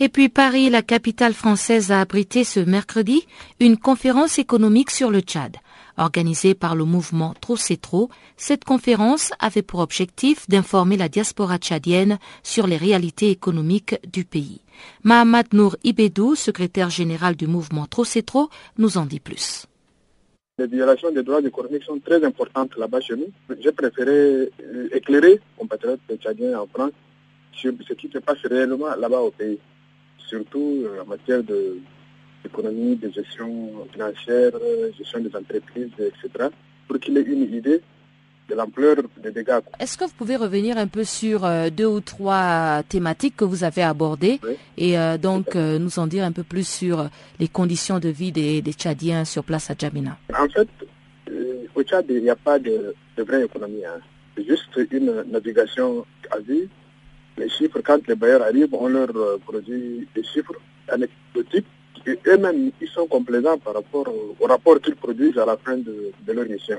Et 0.00 0.08
puis 0.08 0.28
Paris, 0.28 0.70
la 0.70 0.82
capitale 0.82 1.34
française, 1.34 1.92
a 1.92 2.00
abrité 2.00 2.42
ce 2.42 2.58
mercredi 2.58 3.26
une 3.60 3.76
conférence 3.76 4.40
économique 4.40 4.90
sur 4.90 5.10
le 5.10 5.20
Tchad. 5.20 5.56
Organisée 5.96 6.54
par 6.54 6.74
le 6.74 6.84
mouvement 6.84 7.32
Trop 7.40 7.56
c'est 7.56 7.80
trop, 7.80 8.10
cette 8.36 8.64
conférence 8.64 9.30
avait 9.38 9.62
pour 9.62 9.78
objectif 9.78 10.48
d'informer 10.48 10.96
la 10.96 11.08
diaspora 11.08 11.58
tchadienne 11.58 12.18
sur 12.42 12.66
les 12.66 12.76
réalités 12.76 13.30
économiques 13.30 13.94
du 14.12 14.24
pays. 14.24 14.60
Mahamad 15.04 15.54
Nour 15.54 15.76
Ibedou, 15.84 16.34
secrétaire 16.34 16.90
général 16.90 17.36
du 17.36 17.46
mouvement 17.46 17.86
Trop 17.86 18.04
c'est 18.04 18.22
trop, 18.22 18.50
nous 18.76 18.98
en 18.98 19.06
dit 19.06 19.20
plus. 19.20 19.66
Les 20.58 20.66
violations 20.66 21.12
des 21.12 21.22
droits 21.22 21.40
économiques 21.40 21.84
sont 21.84 22.00
très 22.00 22.24
importantes 22.24 22.76
là-bas 22.76 23.00
chez 23.00 23.14
nous. 23.14 23.30
J'ai 23.60 23.70
préféré 23.70 24.10
euh, 24.10 24.88
éclairer 24.92 25.40
compatriotes 25.56 26.00
tchadiens 26.20 26.58
en 26.58 26.66
France 26.66 26.92
sur 27.52 27.72
ce 27.88 27.92
qui 27.94 28.08
se 28.08 28.18
passe 28.18 28.38
réellement 28.44 28.92
là-bas 28.96 29.20
au 29.20 29.30
pays 29.30 29.60
surtout 30.18 30.82
euh, 30.84 31.02
en 31.02 31.06
matière 31.06 31.42
d'économie, 31.42 32.96
de, 32.96 33.10
gestion 33.10 33.86
financière, 33.92 34.52
gestion 34.96 35.20
des 35.20 35.34
entreprises, 35.36 35.90
etc., 35.98 36.48
pour 36.86 36.98
qu'il 36.98 37.16
ait 37.16 37.22
une 37.22 37.42
idée 37.54 37.80
de 38.48 38.54
l'ampleur 38.54 38.96
des 39.22 39.30
dégâts. 39.30 39.60
Est-ce 39.80 39.96
que 39.96 40.04
vous 40.04 40.12
pouvez 40.16 40.36
revenir 40.36 40.76
un 40.76 40.86
peu 40.86 41.04
sur 41.04 41.44
euh, 41.44 41.70
deux 41.70 41.86
ou 41.86 42.00
trois 42.00 42.82
thématiques 42.88 43.36
que 43.36 43.44
vous 43.44 43.64
avez 43.64 43.82
abordées 43.82 44.40
et 44.76 44.98
euh, 44.98 45.16
donc 45.16 45.56
euh, 45.56 45.78
nous 45.78 45.98
en 45.98 46.06
dire 46.06 46.24
un 46.24 46.32
peu 46.32 46.42
plus 46.42 46.66
sur 46.66 47.08
les 47.40 47.48
conditions 47.48 47.98
de 47.98 48.08
vie 48.08 48.32
des, 48.32 48.60
des 48.60 48.72
Tchadiens 48.72 49.24
sur 49.24 49.44
place 49.44 49.70
à 49.70 49.74
Djamina 49.78 50.18
En 50.38 50.48
fait, 50.48 50.68
au 51.74 51.82
Tchad, 51.82 52.04
il 52.08 52.22
n'y 52.22 52.30
a 52.30 52.36
pas 52.36 52.58
de, 52.58 52.94
de 53.16 53.22
vraie 53.22 53.44
économie. 53.44 53.84
Hein. 53.84 54.00
C'est 54.36 54.46
juste 54.46 54.78
une 54.90 55.24
navigation 55.30 56.04
à 56.30 56.38
vie. 56.38 56.68
Les 57.36 57.48
chiffres, 57.48 57.80
quand 57.84 58.06
les 58.06 58.14
bailleurs 58.14 58.42
arrivent, 58.42 58.74
on 58.74 58.88
leur 58.88 59.08
produit 59.46 60.06
des 60.14 60.22
chiffres 60.22 60.54
anecdotiques 60.88 61.66
eux-mêmes, 62.26 62.70
ils 62.80 62.88
sont 62.88 63.06
complaisants 63.06 63.58
par 63.58 63.74
rapport 63.74 64.06
au, 64.08 64.46
rapport 64.46 64.80
qu'ils 64.80 64.96
produisent 64.96 65.38
à 65.38 65.46
la 65.46 65.56
fin 65.56 65.76
de, 65.76 66.12
leur 66.26 66.46
mission. 66.46 66.78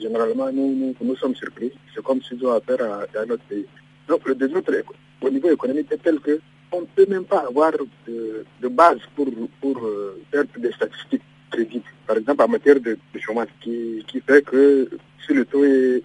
Généralement, 0.00 0.52
nous, 0.52 0.94
nous, 1.00 1.16
sommes 1.16 1.34
surpris. 1.34 1.72
C'est 1.94 2.02
comme 2.02 2.20
s'ils 2.22 2.44
ont 2.44 2.52
affaire 2.52 2.82
à, 2.82 3.18
à 3.18 3.24
notre 3.24 3.42
pays. 3.44 3.64
Donc, 4.08 4.26
le 4.26 4.34
désordre 4.34 4.72
au 5.22 5.30
niveau 5.30 5.50
économique 5.50 5.90
est 5.90 6.02
tel 6.02 6.20
que 6.20 6.38
on 6.72 6.82
ne 6.82 6.86
peut 6.86 7.06
même 7.08 7.24
pas 7.24 7.44
avoir 7.48 7.72
de, 8.06 8.68
base 8.68 8.98
pour, 9.16 9.26
pour 9.60 9.78
euh, 9.84 10.20
faire 10.30 10.44
des 10.58 10.70
statistiques 10.72 11.22
crédibles. 11.50 11.84
Par 12.06 12.16
exemple, 12.18 12.42
en 12.42 12.48
matière 12.48 12.78
de, 12.78 12.98
chômage, 13.18 13.48
qui, 13.60 14.04
fait 14.26 14.42
que 14.42 14.88
si 15.26 15.34
le 15.34 15.44
taux 15.46 15.64
est 15.64 16.02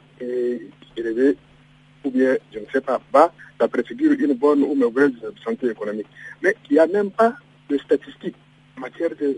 élevé, 0.97 1.37
ou 2.05 2.11
bien, 2.11 2.37
je 2.53 2.59
ne 2.59 2.65
sais 2.71 2.81
pas, 2.81 3.01
bas, 3.11 3.33
ça 3.59 3.67
préfigure 3.67 4.11
une 4.11 4.33
bonne 4.33 4.63
ou 4.63 4.75
mauvaise 4.75 5.13
santé 5.43 5.69
économique. 5.69 6.07
Mais 6.41 6.55
il 6.69 6.73
n'y 6.73 6.79
a 6.79 6.87
même 6.87 7.11
pas 7.11 7.35
de 7.69 7.77
statistiques 7.77 8.35
en 8.77 8.81
matière 8.81 9.09
de, 9.19 9.37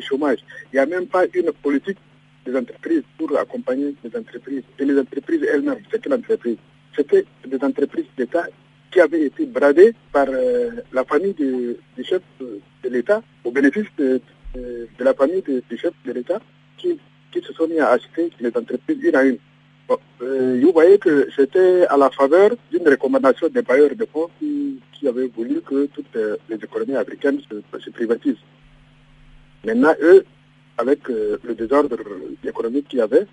chômage. 0.00 0.38
Il 0.72 0.76
n'y 0.76 0.80
a 0.80 0.86
même 0.86 1.06
pas 1.06 1.24
une 1.34 1.50
politique 1.62 1.98
des 2.46 2.56
entreprises 2.56 3.02
pour 3.18 3.36
accompagner 3.38 3.94
les 4.04 4.16
entreprises. 4.16 4.62
Et 4.78 4.84
les 4.84 4.98
entreprises 4.98 5.42
elles-mêmes, 5.52 5.80
c'est 5.90 6.00
quelle 6.00 6.14
entreprise 6.14 6.56
C'était 6.96 7.24
des 7.46 7.62
entreprises 7.62 8.06
d'État 8.16 8.46
qui 8.90 9.00
avaient 9.00 9.26
été 9.26 9.44
bradées 9.44 9.94
par 10.12 10.26
euh, 10.30 10.70
la 10.92 11.04
famille 11.04 11.34
du, 11.34 11.76
du 11.96 12.04
chef 12.04 12.22
de 12.40 12.88
l'État 12.88 13.22
au 13.44 13.50
bénéfice 13.50 13.88
de, 13.98 14.20
la 14.98 15.14
famille 15.14 15.42
du 15.42 15.76
chef 15.76 15.92
de 16.06 16.12
l'État 16.12 16.40
qui, 16.78 16.98
qui 17.30 17.40
se 17.42 17.52
sont 17.52 17.68
mis 17.68 17.78
à 17.80 17.90
acheter 17.90 18.30
les 18.40 18.48
entreprises 18.48 18.98
une 19.02 19.16
à 19.16 19.24
une. 19.24 19.38
Bon, 19.88 19.98
euh, 20.20 20.60
vous 20.62 20.72
voyez 20.72 20.98
que 20.98 21.28
c'était 21.34 21.86
à 21.86 21.96
la 21.96 22.10
faveur 22.10 22.50
d'une 22.70 22.86
recommandation 22.86 23.48
des 23.48 23.62
bailleurs 23.62 23.96
de 23.96 24.04
fonds 24.04 24.28
qui, 24.38 24.80
qui 24.92 25.08
avaient 25.08 25.28
voulu 25.28 25.62
que 25.62 25.86
toutes 25.86 26.14
les 26.48 26.56
économies 26.56 26.96
africaines 26.96 27.40
se, 27.48 27.80
se 27.80 27.90
privatisent. 27.90 28.44
Maintenant, 29.64 29.94
eux, 30.02 30.24
avec 30.76 31.08
euh, 31.08 31.38
le 31.42 31.54
désordre 31.54 31.96
économique 32.44 32.88
qu'il 32.88 32.98
y 32.98 33.02
avait, 33.02 33.26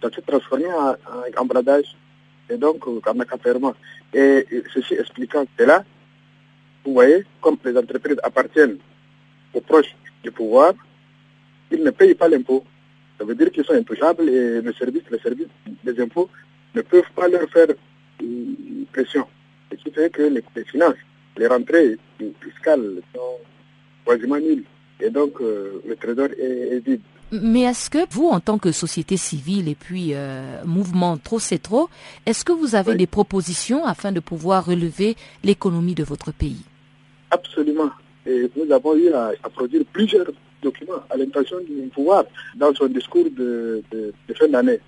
ça 0.00 0.10
s'est 0.10 0.22
transformé 0.22 0.66
en, 0.66 0.90
en, 0.90 1.42
en, 1.42 1.44
bradage 1.44 1.96
et 2.48 2.56
donc 2.56 2.86
euh, 2.86 3.00
en 3.06 3.18
accaparement. 3.20 3.74
Et, 4.12 4.46
et 4.50 4.62
ceci 4.72 4.94
expliquant 4.94 5.44
cela, 5.58 5.84
vous 6.84 6.92
voyez, 6.92 7.24
comme 7.40 7.56
les 7.64 7.76
entreprises 7.76 8.20
appartiennent 8.22 8.78
aux 9.52 9.60
proches 9.60 9.94
du 10.22 10.30
pouvoir, 10.30 10.72
ils 11.70 11.82
ne 11.82 11.90
payent 11.90 12.14
pas 12.14 12.28
l'impôt. 12.28 12.64
Ça 13.18 13.24
veut 13.24 13.34
dire 13.34 13.50
qu'ils 13.50 13.64
sont 13.64 13.74
intouchables 13.74 14.28
et 14.28 14.60
le 14.60 14.72
service, 14.72 15.02
les 15.10 15.18
services 15.18 15.46
des 15.84 16.00
impôts 16.00 16.28
ne 16.74 16.82
peuvent 16.82 17.12
pas 17.14 17.28
leur 17.28 17.48
faire 17.50 17.68
une 18.20 18.86
pression. 18.92 19.26
Ce 19.70 19.76
qui 19.76 19.90
fait 19.90 20.10
que 20.10 20.22
les, 20.22 20.42
les 20.56 20.64
finances, 20.64 20.94
les 21.36 21.46
rentrées 21.46 21.96
fiscales 22.40 23.00
sont 23.14 23.38
quasiment 24.06 24.38
nulles 24.38 24.64
et 25.00 25.10
donc 25.10 25.40
euh, 25.40 25.82
le 25.86 25.96
trésor 25.96 26.28
est, 26.38 26.76
est, 26.76 26.86
vide. 26.86 27.00
Mais 27.32 27.62
est-ce 27.62 27.90
que 27.90 27.98
vous, 28.10 28.28
en 28.28 28.38
tant 28.40 28.58
que 28.58 28.70
société 28.70 29.16
civile 29.16 29.68
et 29.68 29.74
puis 29.74 30.10
euh, 30.14 30.62
mouvement 30.64 31.16
Trop 31.16 31.38
c'est 31.38 31.58
trop, 31.58 31.88
est-ce 32.26 32.44
que 32.44 32.52
vous 32.52 32.74
avez 32.74 32.92
oui. 32.92 32.98
des 32.98 33.06
propositions 33.06 33.84
afin 33.84 34.12
de 34.12 34.20
pouvoir 34.20 34.66
relever 34.66 35.16
l'économie 35.42 35.94
de 35.94 36.04
votre 36.04 36.32
pays? 36.32 36.62
Absolument. 37.30 37.90
Et 38.26 38.50
nous 38.56 38.72
avons 38.72 38.96
eu 38.96 39.08
à, 39.12 39.32
à 39.42 39.48
produire 39.48 39.82
plusieurs 39.92 40.26
documents 40.68 41.02
à 41.10 41.16
l'intention 41.16 41.58
du 41.60 41.88
pouvoir 41.96 42.24
dans 42.56 42.72
son 42.74 42.86
discours 42.86 43.28
de, 43.30 43.82
fin 44.38 44.48
d'année. 44.48 44.80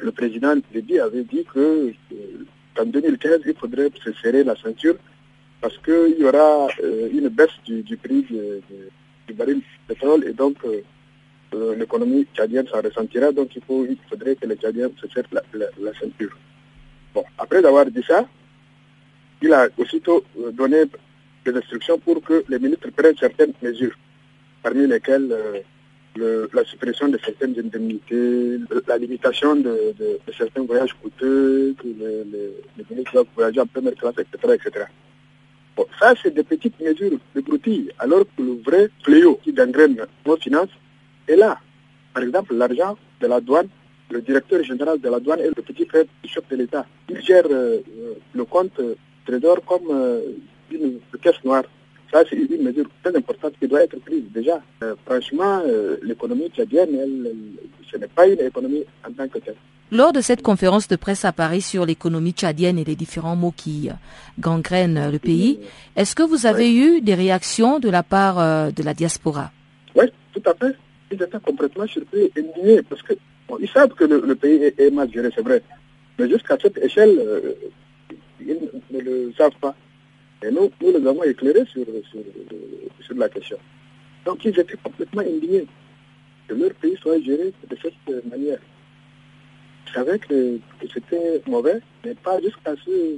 Le 0.00 0.12
président 0.12 0.54
Déby 0.72 1.00
avait 1.00 1.24
dit 1.24 1.44
que 1.52 1.92
qu'en 2.74 2.86
2015, 2.86 3.40
il 3.46 3.54
faudrait 3.54 3.90
se 4.04 4.12
serrer 4.20 4.44
la 4.44 4.54
ceinture 4.56 4.96
parce 5.60 5.76
qu'il 5.78 6.16
y 6.20 6.24
aura 6.24 6.68
euh, 6.84 7.08
une 7.12 7.28
baisse 7.28 7.56
du, 7.66 7.96
prix 7.96 8.22
du 9.26 9.34
baril 9.34 9.58
de 9.58 9.94
pétrole 9.94 10.24
et 10.28 10.32
donc 10.32 10.56
euh, 10.64 11.74
l'économie 11.76 12.26
tchadienne 12.34 12.68
s'en 12.68 12.80
ressentira. 12.80 13.32
Donc 13.32 13.48
il, 13.56 13.62
faut, 13.66 13.84
il 13.84 13.98
faudrait 14.08 14.36
que 14.36 14.46
les 14.46 14.56
Tchadiens 14.56 14.90
se 15.00 15.08
serrent 15.08 15.32
la, 15.32 15.42
la, 15.80 15.92
ceinture. 15.98 16.36
Bon, 17.14 17.24
après 17.38 17.64
avoir 17.64 17.86
dit 17.86 18.04
ça, 18.06 18.26
il 19.42 19.52
a 19.52 19.68
aussitôt 19.78 20.24
donné 20.52 20.84
des 21.44 21.56
instructions 21.56 21.98
pour 21.98 22.22
que 22.22 22.44
les 22.48 22.58
ministres 22.58 22.90
prennent 22.90 23.16
certaines 23.16 23.52
mesures, 23.62 23.96
parmi 24.62 24.86
lesquelles 24.86 25.28
euh, 25.30 25.60
le, 26.16 26.50
la 26.52 26.64
suppression 26.64 27.08
de 27.08 27.18
certaines 27.24 27.58
indemnités, 27.58 28.58
la 28.86 28.98
limitation 28.98 29.56
de, 29.56 29.94
certains 30.36 30.62
voyages 30.62 30.94
coûteux, 30.94 31.74
les, 31.84 32.24
les 32.76 32.84
ministres 32.90 33.24
voyager 33.34 33.60
en 33.60 33.66
première 33.66 33.94
classe, 33.94 34.14
etc. 34.18 34.54
etc. 34.54 34.86
Bon, 35.76 35.86
ça, 36.00 36.12
c'est 36.20 36.34
des 36.34 36.42
petites 36.42 36.78
mesures 36.80 37.18
de 37.36 37.40
broutilles, 37.40 37.92
alors 38.00 38.24
que 38.36 38.42
le 38.42 38.60
vrai 38.66 38.88
fléau 39.04 39.38
qui 39.44 39.52
gangrène 39.52 39.96
nos 40.26 40.36
finances 40.36 40.74
est 41.28 41.36
là. 41.36 41.60
Par 42.12 42.24
exemple, 42.24 42.56
l'argent 42.56 42.98
de 43.20 43.26
la 43.28 43.40
douane, 43.40 43.68
le 44.10 44.20
directeur 44.20 44.64
général 44.64 44.98
de 44.98 45.08
la 45.08 45.20
douane 45.20 45.38
est 45.38 45.56
le 45.56 45.62
petit 45.62 45.86
frère 45.86 46.04
du 46.22 46.28
chef 46.28 46.48
de 46.48 46.56
l'État. 46.56 46.84
Il 47.08 47.22
gère 47.22 47.44
euh, 47.48 47.78
le 48.34 48.44
compte 48.44 48.78
euh, 48.80 48.96
trésor 49.24 49.64
comme 49.64 49.88
euh, 49.90 50.20
une 50.72 50.98
caisse 51.22 51.44
noire. 51.44 51.62
Ça, 52.10 52.22
c'est 52.28 52.36
une 52.36 52.62
mesure 52.62 52.86
très 53.02 53.14
importante 53.14 53.52
qui 53.60 53.68
doit 53.68 53.82
être 53.84 53.98
prise 54.00 54.24
déjà. 54.32 54.60
franchement, 55.04 55.62
l'économie 56.02 56.48
tchadienne, 56.48 56.88
elle, 56.94 57.26
elle, 57.26 57.70
ce 57.90 57.98
n'est 57.98 58.08
pas 58.08 58.26
une 58.26 58.40
économie 58.40 58.84
en 59.06 59.12
tant 59.12 59.28
que 59.28 59.38
telle. 59.38 59.56
Lors 59.90 60.12
de 60.12 60.20
cette 60.20 60.42
conférence 60.42 60.86
de 60.88 60.96
presse 60.96 61.24
à 61.24 61.32
Paris 61.32 61.62
sur 61.62 61.86
l'économie 61.86 62.32
tchadienne 62.32 62.78
et 62.78 62.84
les 62.84 62.96
différents 62.96 63.36
mots 63.36 63.54
qui 63.56 63.88
gangrènent 64.38 65.10
le 65.10 65.18
pays, 65.18 65.60
est-ce 65.96 66.14
que 66.14 66.22
vous 66.22 66.46
avez 66.46 66.68
oui. 66.68 66.78
eu 66.78 67.00
des 67.00 67.14
réactions 67.14 67.78
de 67.78 67.88
la 67.88 68.02
part 68.02 68.36
de 68.72 68.82
la 68.82 68.94
diaspora? 68.94 69.50
Oui, 69.94 70.06
tout 70.32 70.42
à 70.44 70.54
fait. 70.54 70.76
Ils 71.10 71.22
étaient 71.22 71.40
complètement 71.40 71.86
surpris 71.86 72.30
et 72.36 72.40
indignés 72.40 72.82
parce 72.82 73.02
que 73.02 73.14
bon, 73.48 73.56
ils 73.60 73.68
savent 73.68 73.94
que 73.94 74.04
le, 74.04 74.20
le 74.20 74.34
pays 74.34 74.62
est, 74.62 74.78
est, 74.78 74.90
mal 74.90 75.10
géré, 75.10 75.30
c'est 75.34 75.42
vrai. 75.42 75.62
Mais 76.18 76.28
jusqu'à 76.28 76.58
cette 76.60 76.76
échelle, 76.78 77.18
euh, 77.18 77.54
ils 78.40 78.58
ne 78.90 79.00
le 79.00 79.32
savent 79.36 79.56
pas. 79.60 79.74
Et 80.42 80.50
nous, 80.50 80.70
nous 80.80 80.92
les 80.92 81.06
avons 81.06 81.22
éclairés 81.24 81.64
sur, 81.66 81.84
sur, 82.10 82.20
sur 83.00 83.14
la 83.16 83.28
question. 83.28 83.58
Donc 84.24 84.44
ils 84.44 84.58
étaient 84.58 84.76
complètement 84.82 85.22
indignés 85.22 85.66
que 86.46 86.54
leur 86.54 86.72
pays 86.74 86.96
soit 87.00 87.20
géré 87.20 87.52
de 87.68 87.76
cette 87.82 88.24
manière. 88.30 88.58
Ils 89.86 89.92
savaient 89.92 90.18
que, 90.18 90.58
que 90.80 90.86
c'était 90.92 91.42
mauvais, 91.46 91.80
mais 92.04 92.14
pas 92.14 92.40
jusqu'à 92.40 92.74
ce, 92.84 93.16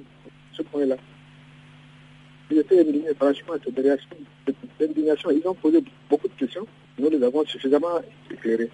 ce 0.53 0.63
point-là. 0.63 0.97
Ils 2.51 2.59
étaient 2.59 2.81
indignés, 2.81 3.15
franchement, 3.17 3.55
cette 3.65 3.77
réaction, 3.77 4.17
cette 4.47 4.91
indignation. 4.91 5.31
Ils 5.31 5.47
ont 5.47 5.55
posé 5.55 5.83
beaucoup 6.09 6.29
de 6.29 6.35
questions. 6.35 6.67
Nous 6.99 7.11
les 7.11 7.23
avons 7.23 7.45
suffisamment 7.45 8.01
éclairés. 8.31 8.71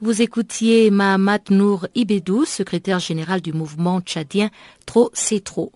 Vous 0.00 0.20
écoutiez 0.20 0.90
Mahamat 0.90 1.50
Nour 1.50 1.86
Ibedou, 1.94 2.44
secrétaire 2.44 2.98
général 2.98 3.40
du 3.40 3.52
mouvement 3.52 4.00
tchadien 4.00 4.50
Trop 4.84 5.10
c'est 5.12 5.44
trop. 5.44 5.70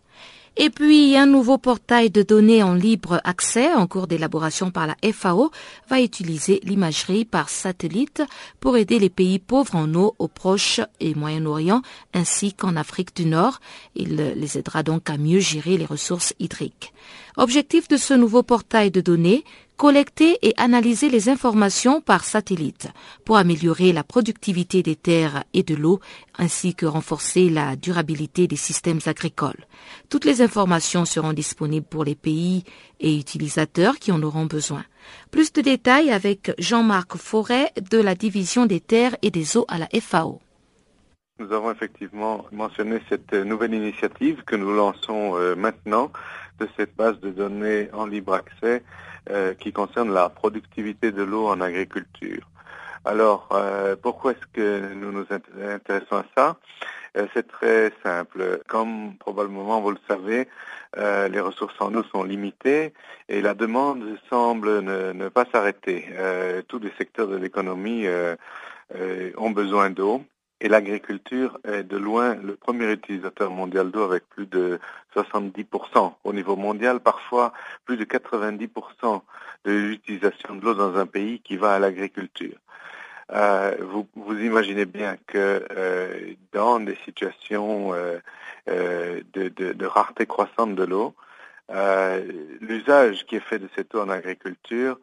Et 0.59 0.70
puis, 0.70 1.16
un 1.18 1.26
nouveau 1.26 1.59
portail 1.59 2.11
de 2.11 2.22
données 2.22 2.62
en 2.62 2.72
libre 2.72 3.20
accès 3.24 3.74
en 3.74 3.86
cours 3.86 4.07
d'élaboration 4.07 4.70
par 4.70 4.86
la 4.86 4.96
FAO 5.12 5.50
va 5.90 6.00
utiliser 6.00 6.61
l'imagerie 6.62 7.26
par 7.26 7.50
satellite 7.50 8.22
pour 8.59 8.78
aider 8.78 8.98
les 8.98 9.11
pays 9.11 9.38
pauvres 9.38 9.74
en 9.74 9.94
eau 9.94 10.14
au 10.18 10.28
Proche 10.28 10.80
et 10.98 11.14
Moyen-Orient 11.14 11.82
ainsi 12.14 12.54
qu'en 12.54 12.74
Afrique 12.76 13.14
du 13.14 13.26
Nord. 13.26 13.61
Il 13.96 14.16
les 14.16 14.57
aidera 14.57 14.82
donc 14.82 15.11
à 15.11 15.18
mieux 15.18 15.40
gérer 15.40 15.76
les 15.76 15.84
ressources 15.84 16.32
hydriques. 16.38 16.94
Objectif 17.39 17.87
de 17.89 17.99
ce 17.99 18.14
nouveau 18.14 18.43
portail 18.43 18.91
de 18.91 19.03
données, 19.03 19.45
collecter 19.76 20.39
et 20.41 20.55
analyser 20.57 21.11
les 21.11 21.28
informations 21.28 22.01
par 22.01 22.24
satellite 22.24 22.89
pour 23.26 23.37
améliorer 23.37 23.93
la 23.93 24.03
productivité 24.03 24.82
des 24.82 24.97
terres 24.97 25.45
et 25.53 25.62
de 25.62 25.74
l'eau 25.74 26.01
ainsi 26.39 26.74
que 26.74 26.87
renforcer 26.87 27.51
la 27.51 27.76
durabilité 27.76 28.47
des 28.47 28.57
systèmes 28.57 29.01
agricoles. 29.05 29.66
Toutes 30.09 30.24
les 30.24 30.41
informations 30.41 31.05
seront 31.05 31.34
disponibles 31.34 31.87
pour 31.87 32.05
les 32.05 32.14
pays 32.14 32.64
et 33.01 33.18
utilisateurs 33.18 33.99
qui 33.99 34.12
en 34.12 34.22
auront 34.22 34.47
besoin. 34.47 34.87
Plus 35.30 35.53
de 35.53 35.61
détails 35.61 36.11
avec 36.11 36.53
Jean-Marc 36.59 37.18
Forêt 37.18 37.70
de 37.91 37.99
la 37.99 38.14
division 38.14 38.64
des 38.64 38.80
terres 38.80 39.16
et 39.20 39.30
des 39.30 39.59
eaux 39.59 39.66
à 39.68 39.76
la 39.76 39.89
FAO. 40.01 40.41
Nous 41.39 41.53
avons 41.53 41.70
effectivement 41.70 42.47
mentionné 42.51 42.99
cette 43.11 43.34
nouvelle 43.34 43.74
initiative 43.74 44.43
que 44.47 44.57
nous 44.57 44.72
lançons 44.72 45.37
euh, 45.37 45.55
maintenant 45.55 46.11
de 46.59 46.68
cette 46.76 46.94
base 46.96 47.18
de 47.20 47.30
données 47.30 47.88
en 47.92 48.07
libre 48.07 48.34
accès 48.34 48.82
euh, 49.30 49.54
qui 49.54 49.72
concerne 49.72 50.12
la 50.12 50.28
productivité 50.28 51.12
de 51.12 51.22
l'eau 51.22 51.46
en 51.48 51.61
agriculture. 51.61 52.48
Alors, 53.04 53.57
pourquoi 54.02 54.32
est-ce 54.32 54.46
que 54.52 54.92
nous 54.94 55.12
nous 55.12 55.26
intéressons 55.30 56.16
à 56.16 56.24
ça? 56.36 56.57
C'est 57.34 57.46
très 57.46 57.92
simple. 58.02 58.61
Comme 58.66 59.14
probablement 59.20 59.80
vous 59.80 59.92
le 59.92 59.98
savez, 60.09 60.48
les 60.96 61.38
ressources 61.38 61.80
en 61.80 61.94
eau 61.94 62.02
sont 62.12 62.24
limitées 62.24 62.94
et 63.28 63.42
la 63.42 63.54
demande 63.54 64.02
semble 64.28 64.80
ne, 64.80 65.28
pas 65.28 65.44
s'arrêter. 65.52 66.04
tous 66.66 66.80
les 66.80 66.90
secteurs 66.98 67.28
de 67.28 67.36
l'économie 67.36 68.07
ont 69.36 69.50
besoin 69.50 69.90
d'eau. 69.90 70.24
Et 70.61 70.68
l'agriculture 70.68 71.59
est 71.64 71.82
de 71.82 71.98
loin 71.98 72.34
le 72.34 72.57
premier 72.57 72.90
utilisateur 72.90 73.50
mondial 73.50 73.90
d'eau 73.90 74.04
avec 74.04 74.26
plus 74.28 74.46
de 74.46 74.80
70% 75.14 76.14
au 76.24 76.32
niveau 76.32 76.57
mondial, 76.57 77.00
parfois 77.00 77.52
plus 77.84 77.98
de 77.98 78.04
90% 78.04 79.20
de 79.64 79.70
l'utilisation 79.72 80.57
de 80.57 80.64
l'eau 80.64 80.74
dans 80.74 80.96
un 80.96 81.07
pays 81.07 81.40
qui 81.40 81.57
va 81.57 81.74
à 81.74 81.78
l'agriculture. 81.78 82.57
Euh, 83.32 83.76
vous, 83.80 84.07
vous, 84.14 84.38
imaginez 84.38 84.86
bien 84.86 85.16
que 85.26 85.66
euh, 85.76 86.34
dans 86.52 86.78
des 86.78 86.96
situations 87.04 87.92
euh, 87.92 88.20
de, 88.66 89.48
de, 89.48 89.72
de, 89.72 89.86
rareté 89.86 90.26
croissante 90.26 90.76
de 90.76 90.84
l'eau, 90.84 91.14
l'usage 92.61 93.26
qui 93.26 93.36
est 93.36 93.40
fait 93.40 93.59
de 93.59 93.68
cette 93.74 93.94
eau 93.94 94.00
en 94.00 94.09
agriculture 94.09 94.98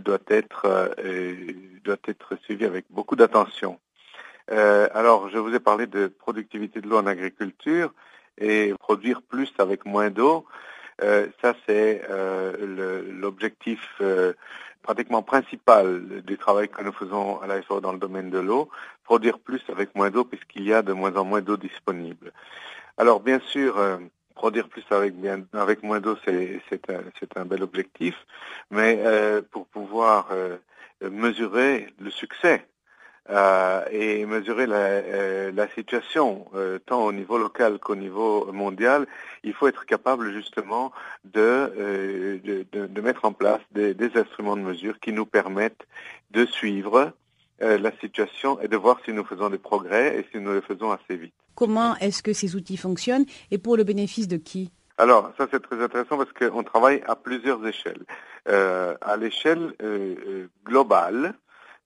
doit 0.00 0.18
être 0.28 0.94
doit 1.84 1.96
être 2.06 2.36
suivi 2.42 2.64
avec 2.64 2.86
beaucoup 2.90 3.14
d'attention. 3.14 3.78
Euh, 4.50 4.88
alors, 4.94 5.28
je 5.28 5.38
vous 5.38 5.54
ai 5.54 5.60
parlé 5.60 5.86
de 5.86 6.06
productivité 6.06 6.80
de 6.80 6.88
l'eau 6.88 6.98
en 6.98 7.06
agriculture 7.06 7.92
et 8.38 8.72
produire 8.78 9.22
plus 9.22 9.52
avec 9.58 9.84
moins 9.84 10.10
d'eau. 10.10 10.46
Euh, 11.02 11.28
ça, 11.42 11.54
c'est 11.66 12.02
euh, 12.10 13.04
l'objectif 13.20 14.00
pratiquement 14.82 15.22
principal 15.22 16.22
du 16.22 16.38
travail 16.38 16.68
que 16.68 16.82
nous 16.82 16.92
faisons 16.92 17.40
à 17.40 17.46
l'AFO 17.46 17.80
dans 17.80 17.92
le 17.92 17.98
domaine 17.98 18.30
de 18.30 18.38
l'eau, 18.38 18.70
produire 19.04 19.38
plus 19.38 19.62
avec 19.68 19.94
moins 19.94 20.10
d'eau 20.10 20.24
puisqu'il 20.24 20.64
y 20.64 20.72
a 20.72 20.82
de 20.82 20.92
moins 20.92 21.14
en 21.16 21.24
moins 21.24 21.42
d'eau 21.42 21.56
disponible. 21.56 22.32
Alors, 22.96 23.20
bien 23.20 23.38
sûr, 23.40 23.76
produire 24.34 24.68
plus 24.68 24.84
avec, 24.90 25.14
bien, 25.14 25.42
avec 25.52 25.82
moins 25.82 26.00
d'eau, 26.00 26.16
c'est 26.24 26.62
un, 26.88 27.02
un, 27.36 27.44
bel 27.44 27.62
objectif, 27.62 28.14
mais 28.70 28.98
pour 29.50 29.66
pouvoir 29.66 30.28
mesurer 31.02 31.88
le 32.00 32.10
succès 32.10 32.66
euh, 33.30 33.84
et 33.90 34.24
mesurer 34.24 34.66
la, 34.66 34.76
euh, 34.76 35.52
la 35.52 35.68
situation 35.74 36.46
euh, 36.54 36.78
tant 36.78 37.04
au 37.04 37.12
niveau 37.12 37.36
local 37.36 37.78
qu'au 37.78 37.94
niveau 37.94 38.50
mondial, 38.52 39.06
il 39.44 39.52
faut 39.52 39.68
être 39.68 39.84
capable 39.84 40.32
justement 40.32 40.92
de, 41.24 42.40
de, 42.42 42.86
de, 42.86 43.00
mettre 43.02 43.26
en 43.26 43.34
place 43.34 43.60
des, 43.72 43.92
des, 43.92 44.16
instruments 44.16 44.56
de 44.56 44.62
mesure 44.62 44.98
qui 44.98 45.12
nous 45.12 45.26
permettent 45.26 45.86
de 46.30 46.46
suivre 46.46 47.12
la 47.60 47.90
situation 47.98 48.58
et 48.60 48.68
de 48.68 48.76
voir 48.76 48.98
si 49.04 49.12
nous 49.12 49.24
faisons 49.24 49.50
des 49.50 49.58
progrès 49.58 50.18
et 50.18 50.26
si 50.32 50.40
nous 50.40 50.54
les 50.54 50.62
faisons 50.62 50.92
assez 50.92 51.16
vite. 51.16 51.34
Comment 51.54 51.96
est-ce 51.96 52.22
que 52.22 52.32
ces 52.32 52.56
outils 52.56 52.76
fonctionnent 52.78 53.26
et 53.50 53.58
pour 53.58 53.76
le 53.76 53.84
bénéfice 53.84 54.28
de 54.28 54.36
qui? 54.38 54.70
Alors, 54.96 55.32
ça 55.36 55.48
c'est 55.50 55.60
très 55.60 55.82
intéressant 55.82 56.16
parce 56.16 56.32
qu'on 56.32 56.62
travaille 56.62 57.02
à 57.06 57.14
plusieurs 57.14 57.66
échelles. 57.66 58.04
à 58.46 59.16
l'échelle 59.18 59.74
globale, 60.64 61.34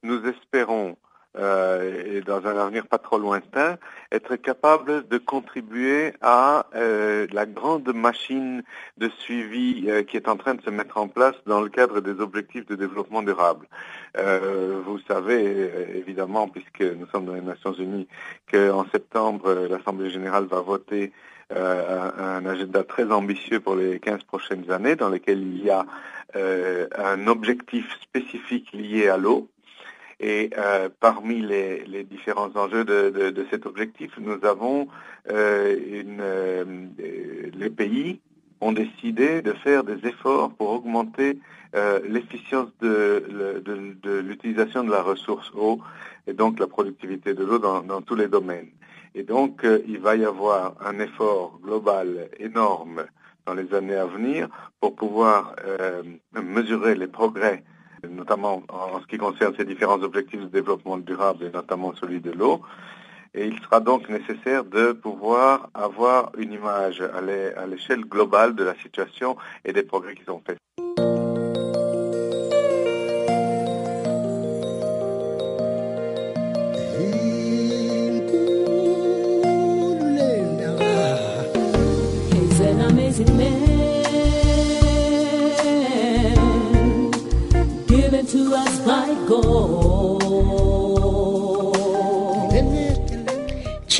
nous 0.03 0.25
espérons 0.27 0.97
euh, 1.39 2.19
et 2.19 2.21
dans 2.21 2.47
un 2.47 2.59
avenir 2.59 2.87
pas 2.87 2.99
trop 2.99 3.19
lointain, 3.19 3.79
être 4.11 4.37
capable 4.37 5.09
de 5.09 5.17
contribuer 5.17 6.13
à 6.21 6.67
euh, 6.75 7.27
la 7.33 7.47
grande 7.47 7.91
machine 7.95 8.63
de 8.99 9.09
suivi 9.09 9.87
euh, 9.89 10.03
qui 10.03 10.19
est 10.19 10.29
en 10.29 10.37
train 10.37 10.55
de 10.55 10.61
se 10.61 10.69
mettre 10.69 10.99
en 10.99 11.09
place 11.09 11.35
dans 11.47 11.63
le 11.63 11.71
cadre 11.71 12.01
des 12.01 12.21
objectifs 12.21 12.67
de 12.67 12.75
développement 12.75 13.23
durable. 13.23 13.67
vous 14.85 14.99
savez 15.09 15.71
évidemment, 15.95 16.49
puisque 16.49 16.83
nous 16.83 17.07
sommes 17.07 17.25
dans 17.25 17.35
les 17.35 17.41
Nations 17.41 17.73
Unies, 17.73 18.09
qu'en 18.51 18.85
septembre, 18.93 19.69
l'Assemblée 19.71 20.11
générale 20.11 20.45
va 20.45 20.61
voter 20.61 21.13
un, 21.51 22.45
agenda 22.45 22.85
très 22.85 23.11
ambitieux 23.11 23.61
pour 23.61 23.77
les 23.77 24.01
15 24.01 24.25
prochaines 24.25 24.71
années 24.71 24.97
dans 24.97 25.09
lequel 25.09 25.41
il 25.41 25.65
y 25.65 25.71
a 25.71 25.87
un 26.35 27.27
objectif 27.27 27.87
spécifique 28.03 28.71
lié 28.73 29.09
à 29.09 29.17
l'eau 29.17 29.49
et 30.23 30.51
euh, 30.57 30.89
parmi 31.01 31.43
les, 31.43 31.85
les, 31.85 32.05
différents 32.05 32.51
enjeux 32.55 32.85
de, 32.85 33.11
de, 33.11 33.31
de, 33.31 33.47
cet 33.51 33.67
objectif, 33.67 34.13
nous 34.19 34.39
avons 34.45 34.87
euh, 35.31 35.77
une, 35.93 36.21
euh, 36.21 36.65
les 37.53 37.71
pays 37.71 38.21
ont 38.61 38.71
décidé 38.71 39.43
de 39.43 39.53
faire 39.53 39.83
des 39.83 40.07
efforts 40.07 40.53
pour 40.53 40.71
augmenter 40.71 41.41
euh, 41.75 41.99
l'efficience 42.09 42.69
de, 42.81 43.61
de 44.01 44.19
l'utilisation 44.21 44.85
de 44.85 44.93
la 44.93 45.03
ressource 45.03 45.51
eau 45.57 45.81
et 46.29 46.35
donc 46.35 46.61
la 46.61 46.69
productivité 46.69 47.35
de 47.35 47.45
l'eau 47.45 47.59
dans, 47.59 47.83
dans, 47.83 48.01
tous 48.01 48.15
les 48.15 48.29
domaines. 48.29 48.69
Et 49.17 49.25
donc, 49.25 49.65
euh, 49.65 49.83
il 49.89 49.99
va 49.99 50.15
y 50.15 50.25
avoir 50.25 50.75
un 50.87 51.01
effort 51.01 51.59
global 51.61 52.29
énorme 52.39 53.07
dans 53.45 53.55
les 53.55 53.75
années 53.75 53.97
à 53.97 54.07
venir 54.07 54.49
pour 54.81 54.95
pouvoir 54.95 55.57
mesurer 56.33 56.95
les 56.95 57.09
progrès 57.09 57.65
notamment 58.09 58.63
en 58.69 59.01
ce 59.01 59.07
qui 59.07 59.19
concerne 59.19 59.55
ces 59.57 59.65
différents 59.65 60.03
objectifs 60.03 60.41
de 60.41 60.47
développement 60.47 60.97
durable 60.97 61.45
et 61.45 61.51
notamment 61.51 61.95
celui 61.95 62.21
de 62.21 62.31
l'eau. 62.31 62.63
Et 63.35 63.47
il 63.47 63.59
sera 63.61 63.81
donc 63.81 64.09
nécessaire 64.09 64.65
de 64.65 64.93
pouvoir 64.93 65.71
avoir 65.75 66.33
une 66.37 66.53
image 66.53 67.01
à 67.01 67.67
l'échelle 67.67 68.05
globale 68.05 68.55
de 68.55 68.65
la 68.65 68.75
situation 68.77 69.37
et 69.65 69.73
des 69.73 69.83
progrès 69.83 70.15
qui 70.15 70.25
sont 70.25 70.43
faits. 70.47 70.62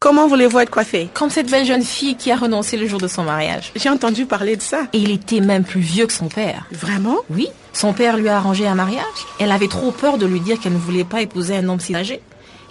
Comment 0.00 0.28
voulez-vous 0.28 0.60
être 0.60 0.70
coiffée? 0.70 1.08
Comme 1.12 1.28
cette 1.28 1.50
belle 1.50 1.66
jeune 1.66 1.82
fille 1.82 2.14
qui 2.14 2.30
a 2.30 2.36
renoncé 2.36 2.76
le 2.76 2.86
jour 2.86 3.00
de 3.00 3.08
son 3.08 3.24
mariage. 3.24 3.72
J'ai 3.74 3.88
entendu 3.88 4.26
parler 4.26 4.54
de 4.54 4.62
ça. 4.62 4.82
Et 4.92 4.98
il 4.98 5.10
était 5.10 5.40
même 5.40 5.64
plus 5.64 5.80
vieux 5.80 6.06
que 6.06 6.12
son 6.12 6.28
père. 6.28 6.66
Vraiment? 6.70 7.16
Oui. 7.30 7.48
Son 7.72 7.92
père 7.92 8.16
lui 8.16 8.28
a 8.28 8.36
arrangé 8.36 8.68
un 8.68 8.76
mariage. 8.76 9.02
Elle 9.40 9.50
avait 9.50 9.66
trop 9.66 9.90
peur 9.90 10.16
de 10.16 10.24
lui 10.24 10.38
dire 10.38 10.60
qu'elle 10.60 10.74
ne 10.74 10.78
voulait 10.78 11.02
pas 11.02 11.20
épouser 11.20 11.56
un 11.56 11.68
homme 11.68 11.80
si 11.80 11.96
âgé. 11.96 12.20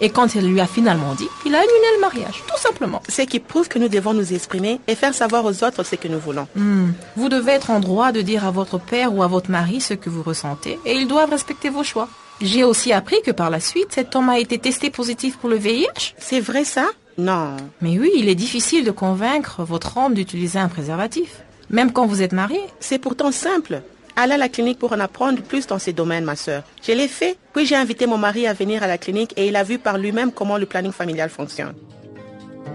Et 0.00 0.08
quand 0.08 0.36
elle 0.36 0.46
lui 0.46 0.58
a 0.58 0.66
finalement 0.66 1.14
dit, 1.14 1.28
il 1.44 1.54
a 1.54 1.58
annulé 1.58 1.88
le 1.96 2.00
mariage, 2.00 2.42
tout 2.46 2.58
simplement. 2.58 3.02
Ce 3.10 3.20
qui 3.20 3.40
prouve 3.40 3.68
que 3.68 3.78
nous 3.78 3.90
devons 3.90 4.14
nous 4.14 4.32
exprimer 4.32 4.80
et 4.86 4.94
faire 4.94 5.12
savoir 5.12 5.44
aux 5.44 5.62
autres 5.62 5.82
ce 5.82 5.96
que 5.96 6.08
nous 6.08 6.20
voulons. 6.20 6.48
Hmm. 6.54 6.92
Vous 7.16 7.28
devez 7.28 7.52
être 7.52 7.68
en 7.68 7.80
droit 7.80 8.10
de 8.10 8.22
dire 8.22 8.46
à 8.46 8.52
votre 8.52 8.78
père 8.78 9.12
ou 9.14 9.22
à 9.22 9.26
votre 9.26 9.50
mari 9.50 9.82
ce 9.82 9.92
que 9.92 10.08
vous 10.08 10.22
ressentez 10.22 10.78
et 10.86 10.94
ils 10.94 11.06
doivent 11.06 11.30
respecter 11.30 11.68
vos 11.68 11.84
choix. 11.84 12.08
J'ai 12.40 12.64
aussi 12.64 12.90
appris 12.94 13.20
que 13.20 13.32
par 13.32 13.50
la 13.50 13.60
suite, 13.60 13.88
cet 13.90 14.16
homme 14.16 14.30
a 14.30 14.38
été 14.38 14.56
testé 14.56 14.88
positif 14.88 15.36
pour 15.36 15.50
le 15.50 15.56
VIH. 15.56 16.14
C'est 16.18 16.40
vrai 16.40 16.64
ça? 16.64 16.86
Non. 17.18 17.56
Mais 17.82 17.98
oui, 17.98 18.12
il 18.16 18.28
est 18.28 18.36
difficile 18.36 18.84
de 18.84 18.92
convaincre 18.92 19.64
votre 19.64 19.96
homme 19.96 20.14
d'utiliser 20.14 20.60
un 20.60 20.68
préservatif, 20.68 21.42
même 21.68 21.92
quand 21.92 22.06
vous 22.06 22.22
êtes 22.22 22.32
marié. 22.32 22.60
C'est 22.78 22.98
pourtant 22.98 23.32
simple. 23.32 23.82
Allez 24.14 24.34
à 24.34 24.36
la 24.36 24.48
clinique 24.48 24.78
pour 24.78 24.92
en 24.92 25.00
apprendre 25.00 25.42
plus 25.42 25.66
dans 25.66 25.80
ces 25.80 25.92
domaines, 25.92 26.24
ma 26.24 26.36
sœur. 26.36 26.62
Je 26.80 26.92
l'ai 26.92 27.08
fait, 27.08 27.36
puis 27.52 27.66
j'ai 27.66 27.74
invité 27.74 28.06
mon 28.06 28.18
mari 28.18 28.46
à 28.46 28.52
venir 28.52 28.84
à 28.84 28.86
la 28.86 28.98
clinique 28.98 29.34
et 29.36 29.48
il 29.48 29.56
a 29.56 29.64
vu 29.64 29.78
par 29.78 29.98
lui-même 29.98 30.32
comment 30.32 30.58
le 30.58 30.66
planning 30.66 30.92
familial 30.92 31.28
fonctionne. 31.28 31.74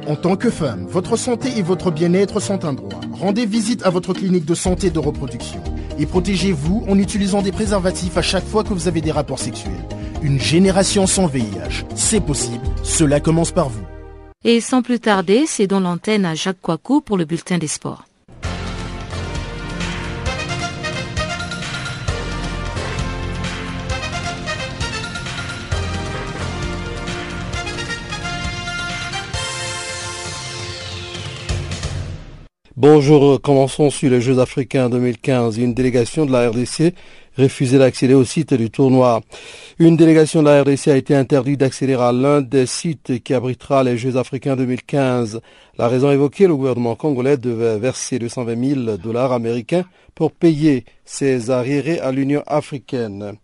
En 0.07 0.17
tant 0.17 0.35
que 0.35 0.49
femme, 0.49 0.85
votre 0.87 1.15
santé 1.15 1.49
et 1.57 1.61
votre 1.61 1.89
bien-être 1.89 2.41
sont 2.41 2.65
un 2.65 2.73
droit. 2.73 2.99
Rendez 3.13 3.45
visite 3.45 3.85
à 3.85 3.89
votre 3.89 4.13
clinique 4.13 4.45
de 4.45 4.55
santé 4.55 4.89
de 4.89 4.99
reproduction 4.99 5.63
et 5.97 6.05
protégez-vous 6.05 6.85
en 6.89 6.97
utilisant 6.97 7.41
des 7.41 7.53
préservatifs 7.53 8.17
à 8.17 8.21
chaque 8.21 8.45
fois 8.45 8.65
que 8.65 8.73
vous 8.73 8.89
avez 8.89 8.99
des 8.99 9.11
rapports 9.11 9.39
sexuels. 9.39 9.71
Une 10.21 10.39
génération 10.39 11.07
sans 11.07 11.27
VIH, 11.27 11.85
c'est 11.95 12.21
possible, 12.21 12.65
cela 12.83 13.21
commence 13.21 13.51
par 13.51 13.69
vous. 13.69 13.83
Et 14.45 14.59
sans 14.59 14.81
plus 14.81 14.99
tarder, 14.99 15.45
cédons 15.45 15.79
l'antenne 15.79 16.25
à 16.25 16.35
Jacques 16.35 16.59
Coicou 16.61 16.99
pour 16.99 17.17
le 17.17 17.23
bulletin 17.23 17.57
des 17.57 17.67
sports. 17.67 18.03
Bonjour, 32.75 33.39
commençons 33.41 33.89
sur 33.89 34.09
les 34.09 34.19
Jeux 34.19 34.39
africains 34.39 34.89
2015. 34.89 35.57
Une 35.57 35.73
délégation 35.73 36.25
de 36.25 36.33
la 36.33 36.49
RDC 36.49 36.93
refusait 37.37 37.79
d'accéder 37.79 38.13
au 38.13 38.23
site 38.23 38.53
du 38.53 38.69
tournoi. 38.69 39.21
Une 39.79 39.97
délégation 39.97 40.41
de 40.41 40.49
la 40.49 40.61
RDC 40.61 40.87
a 40.87 40.97
été 40.97 41.15
interdite 41.15 41.59
d'accéder 41.59 41.95
à 41.95 42.11
l'un 42.11 42.41
des 42.41 42.65
sites 42.65 43.23
qui 43.23 43.33
abritera 43.33 43.83
les 43.83 43.97
Jeux 43.97 44.17
africains 44.17 44.55
2015. 44.55 45.41
La 45.77 45.87
raison 45.87 46.11
évoquée, 46.11 46.47
le 46.47 46.55
gouvernement 46.55 46.95
congolais 46.95 47.37
devait 47.37 47.79
verser 47.79 48.19
220 48.19 48.85
000 48.85 48.97
dollars 48.97 49.31
américains 49.31 49.85
pour 50.15 50.31
payer 50.31 50.85
ses 51.05 51.49
arriérés 51.49 51.99
à 51.99 52.11
l'Union 52.11 52.43
africaine. 52.45 53.37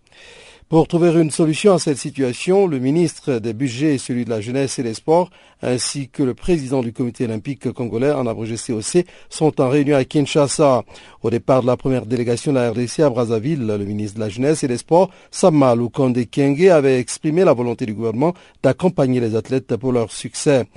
Pour 0.69 0.87
trouver 0.87 1.09
une 1.19 1.31
solution 1.31 1.73
à 1.73 1.79
cette 1.79 1.97
situation, 1.97 2.67
le 2.67 2.77
ministre 2.77 3.39
des 3.39 3.53
Budgets 3.53 3.95
et 3.95 3.97
celui 3.97 4.23
de 4.23 4.29
la 4.29 4.39
Jeunesse 4.39 4.77
et 4.77 4.83
des 4.83 4.93
Sports, 4.93 5.31
ainsi 5.63 6.09
que 6.09 6.21
le 6.21 6.35
président 6.35 6.83
du 6.83 6.93
comité 6.93 7.25
olympique 7.25 7.71
congolais 7.71 8.11
en 8.11 8.27
abrégé 8.27 8.53
COC, 8.55 9.03
sont 9.29 9.59
en 9.59 9.67
réunion 9.67 9.97
à 9.97 10.03
Kinshasa. 10.03 10.83
Au 11.23 11.31
départ 11.31 11.63
de 11.63 11.67
la 11.67 11.75
première 11.75 12.05
délégation 12.05 12.53
de 12.53 12.59
la 12.59 12.69
RDC 12.69 12.99
à 12.99 13.09
Brazzaville, 13.09 13.65
le 13.65 13.83
ministre 13.83 14.19
de 14.19 14.23
la 14.23 14.29
Jeunesse 14.29 14.63
et 14.63 14.67
des 14.67 14.77
Sports, 14.77 15.09
Sama 15.31 15.73
Lukonde 15.73 16.23
Kenge, 16.29 16.67
avait 16.67 16.99
exprimé 16.99 17.43
la 17.43 17.53
volonté 17.53 17.87
du 17.87 17.95
gouvernement 17.95 18.35
d'accompagner 18.61 19.19
les 19.19 19.35
athlètes 19.35 19.75
pour 19.75 19.91
leur 19.91 20.11
succès. 20.11 20.67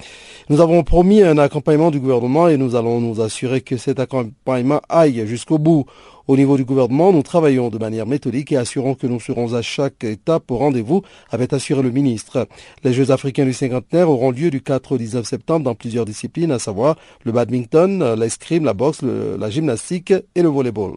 Nous 0.48 0.62
avons 0.62 0.84
promis 0.84 1.22
un 1.22 1.36
accompagnement 1.36 1.90
du 1.90 2.00
gouvernement 2.00 2.48
et 2.48 2.56
nous 2.56 2.76
allons 2.76 2.98
nous 2.98 3.20
assurer 3.20 3.60
que 3.60 3.76
cet 3.76 4.00
accompagnement 4.00 4.80
aille 4.88 5.26
jusqu'au 5.26 5.58
bout. 5.58 5.84
Au 6.28 6.36
niveau 6.36 6.56
du 6.56 6.64
gouvernement, 6.64 7.12
nous 7.12 7.22
travaillons 7.22 7.68
de 7.68 7.78
manière 7.78 8.06
méthodique 8.06 8.52
et 8.52 8.56
assurons 8.56 8.94
que 8.94 9.06
nous 9.06 9.20
serons 9.20 9.54
à 9.54 9.62
chaque 9.62 10.04
étape 10.04 10.50
au 10.50 10.56
rendez-vous, 10.56 11.02
avait 11.30 11.52
assuré 11.52 11.82
le 11.82 11.90
ministre. 11.90 12.46
Les 12.84 12.92
Jeux 12.92 13.10
africains 13.10 13.44
du 13.44 13.52
cinquantenaire 13.52 14.08
auront 14.08 14.30
lieu 14.30 14.50
du 14.50 14.60
4 14.60 14.92
au 14.92 14.98
19 14.98 15.26
septembre 15.26 15.64
dans 15.64 15.74
plusieurs 15.74 16.04
disciplines, 16.04 16.52
à 16.52 16.58
savoir 16.58 16.96
le 17.24 17.32
badminton, 17.32 18.14
l'escrime, 18.14 18.64
la 18.64 18.74
boxe, 18.74 19.02
la 19.02 19.50
gymnastique 19.50 20.12
et 20.34 20.42
le 20.42 20.48
volleyball. 20.48 20.94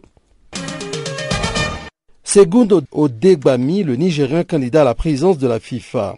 Segundo 2.22 2.82
le 2.92 3.94
Nigérien 3.94 4.44
candidat 4.44 4.82
à 4.82 4.84
la 4.84 4.94
présidence 4.94 5.38
de 5.38 5.46
la 5.46 5.60
FIFA. 5.60 6.16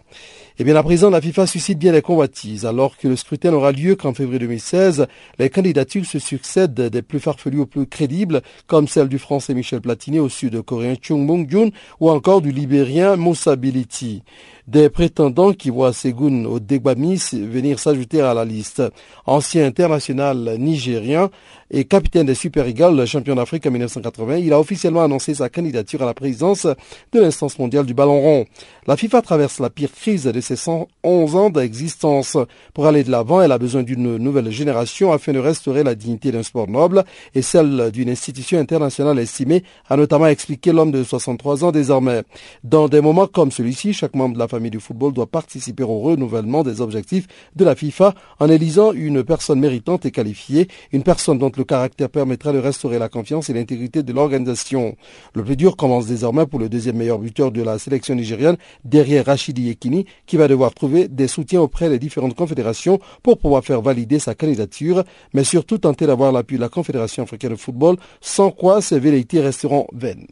Eh 0.61 0.65
bien, 0.65 0.83
présidence 0.83 1.11
de 1.11 1.15
la 1.15 1.21
FIFA 1.21 1.47
suscite 1.47 1.79
bien 1.79 1.93
les 1.93 2.01
convoitises. 2.01 2.65
Alors 2.65 2.97
que 2.97 3.07
le 3.07 3.15
scrutin 3.15 3.51
n'aura 3.51 3.71
lieu 3.71 3.95
qu'en 3.95 4.13
février 4.13 4.39
2016, 4.39 5.07
les 5.37 5.49
candidatures 5.49 6.05
se 6.05 6.19
succèdent 6.19 6.73
des 6.73 7.01
plus 7.01 7.21
farfelues 7.21 7.61
aux 7.61 7.65
plus 7.65 7.87
crédibles, 7.87 8.41
comme 8.67 8.85
celle 8.85 9.07
du 9.07 9.19
français 9.19 9.53
Michel 9.53 9.79
Platini 9.79 10.19
au 10.19 10.27
sud-coréen 10.27 10.95
Chung 11.01 11.25
Mong-jun 11.25 11.69
ou 12.01 12.09
encore 12.09 12.41
du 12.41 12.51
libérien 12.51 13.15
Moussa 13.15 13.55
Biliti 13.55 14.21
des 14.69 14.89
prétendants 14.89 15.53
qui 15.53 15.71
voient 15.71 15.93
Segun 15.93 16.45
Odegbami 16.45 17.19
venir 17.33 17.79
s'ajouter 17.79 18.21
à 18.21 18.35
la 18.35 18.45
liste. 18.45 18.83
Ancien 19.25 19.65
international 19.65 20.57
nigérien 20.59 21.31
et 21.71 21.85
capitaine 21.85 22.27
des 22.27 22.35
Super 22.35 22.67
Eagles, 22.67 23.05
champion 23.07 23.35
d'Afrique 23.35 23.65
en 23.65 23.71
1980, 23.71 24.37
il 24.37 24.53
a 24.53 24.59
officiellement 24.59 25.03
annoncé 25.03 25.33
sa 25.33 25.49
candidature 25.49 26.03
à 26.03 26.05
la 26.05 26.13
présidence 26.13 26.65
de 26.65 27.19
l'instance 27.19 27.57
mondiale 27.57 27.85
du 27.85 27.93
ballon 27.93 28.19
rond. 28.19 28.45
La 28.85 28.95
FIFA 28.95 29.21
traverse 29.21 29.59
la 29.59 29.69
pire 29.69 29.91
crise 29.91 30.25
de 30.25 30.41
ses 30.41 30.55
111 30.55 31.35
ans 31.35 31.49
d'existence. 31.49 32.37
Pour 32.73 32.85
aller 32.85 33.03
de 33.03 33.11
l'avant, 33.11 33.41
elle 33.41 33.51
a 33.51 33.57
besoin 33.57 33.83
d'une 33.83 34.17
nouvelle 34.17 34.51
génération 34.51 35.11
afin 35.11 35.33
de 35.33 35.39
restaurer 35.39 35.83
la 35.83 35.95
dignité 35.95 36.31
d'un 36.31 36.43
sport 36.43 36.67
noble 36.67 37.05
et 37.33 37.41
celle 37.41 37.91
d'une 37.91 38.09
institution 38.09 38.59
internationale 38.59 39.17
estimée, 39.19 39.63
a 39.89 39.97
notamment 39.97 40.27
expliqué 40.27 40.71
l'homme 40.71 40.91
de 40.91 41.03
63 41.03 41.63
ans 41.63 41.71
désormais. 41.71 42.23
Dans 42.63 42.87
des 42.87 43.01
moments 43.01 43.27
comme 43.27 43.51
celui-ci, 43.51 43.93
chaque 43.93 44.15
membre 44.15 44.35
de 44.35 44.39
la 44.39 44.47
famille 44.47 44.58
du 44.69 44.81
football 44.81 45.13
doit 45.13 45.27
participer 45.27 45.83
au 45.83 45.99
renouvellement 45.99 46.63
des 46.63 46.81
objectifs 46.81 47.27
de 47.55 47.63
la 47.63 47.75
FIFA 47.75 48.13
en 48.39 48.49
élisant 48.49 48.91
une 48.91 49.23
personne 49.23 49.61
méritante 49.61 50.05
et 50.05 50.11
qualifiée, 50.11 50.67
une 50.91 51.03
personne 51.03 51.37
dont 51.37 51.51
le 51.55 51.63
caractère 51.63 52.09
permettra 52.09 52.51
de 52.51 52.57
restaurer 52.57 52.99
la 52.99 53.07
confiance 53.07 53.49
et 53.49 53.53
l'intégrité 53.53 54.03
de 54.03 54.11
l'organisation. 54.11 54.97
Le 55.33 55.43
plus 55.43 55.55
dur 55.55 55.77
commence 55.77 56.07
désormais 56.07 56.45
pour 56.45 56.59
le 56.59 56.67
deuxième 56.67 56.97
meilleur 56.97 57.19
buteur 57.19 57.53
de 57.53 57.61
la 57.61 57.79
sélection 57.79 58.15
nigérienne, 58.15 58.57
derrière 58.83 59.25
Rachidi 59.25 59.63
Yekini, 59.63 60.05
qui 60.25 60.35
va 60.35 60.49
devoir 60.49 60.73
trouver 60.73 61.07
des 61.07 61.27
soutiens 61.27 61.61
auprès 61.61 61.89
des 61.89 61.99
différentes 61.99 62.35
confédérations 62.35 62.99
pour 63.23 63.37
pouvoir 63.37 63.63
faire 63.63 63.81
valider 63.81 64.19
sa 64.19 64.35
candidature, 64.35 65.03
mais 65.33 65.43
surtout 65.43 65.77
tenter 65.77 66.05
d'avoir 66.07 66.31
l'appui 66.31 66.57
de 66.57 66.61
la 66.61 66.69
Confédération 66.69 67.23
africaine 67.23 67.51
de 67.51 67.55
football, 67.55 67.97
sans 68.19 68.51
quoi 68.51 68.81
ses 68.81 68.99
velléités 68.99 69.39
resteront 69.39 69.87
vaines. 69.93 70.27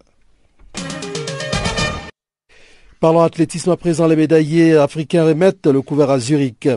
Parlons 2.99 3.21
athlétisme 3.21 3.69
à 3.69 3.77
présent, 3.77 4.07
les 4.07 4.15
médaillés 4.15 4.75
africains 4.75 5.23
remettent 5.23 5.67
le 5.67 5.83
couvert 5.83 6.09
à 6.09 6.17
Zurich. 6.17 6.67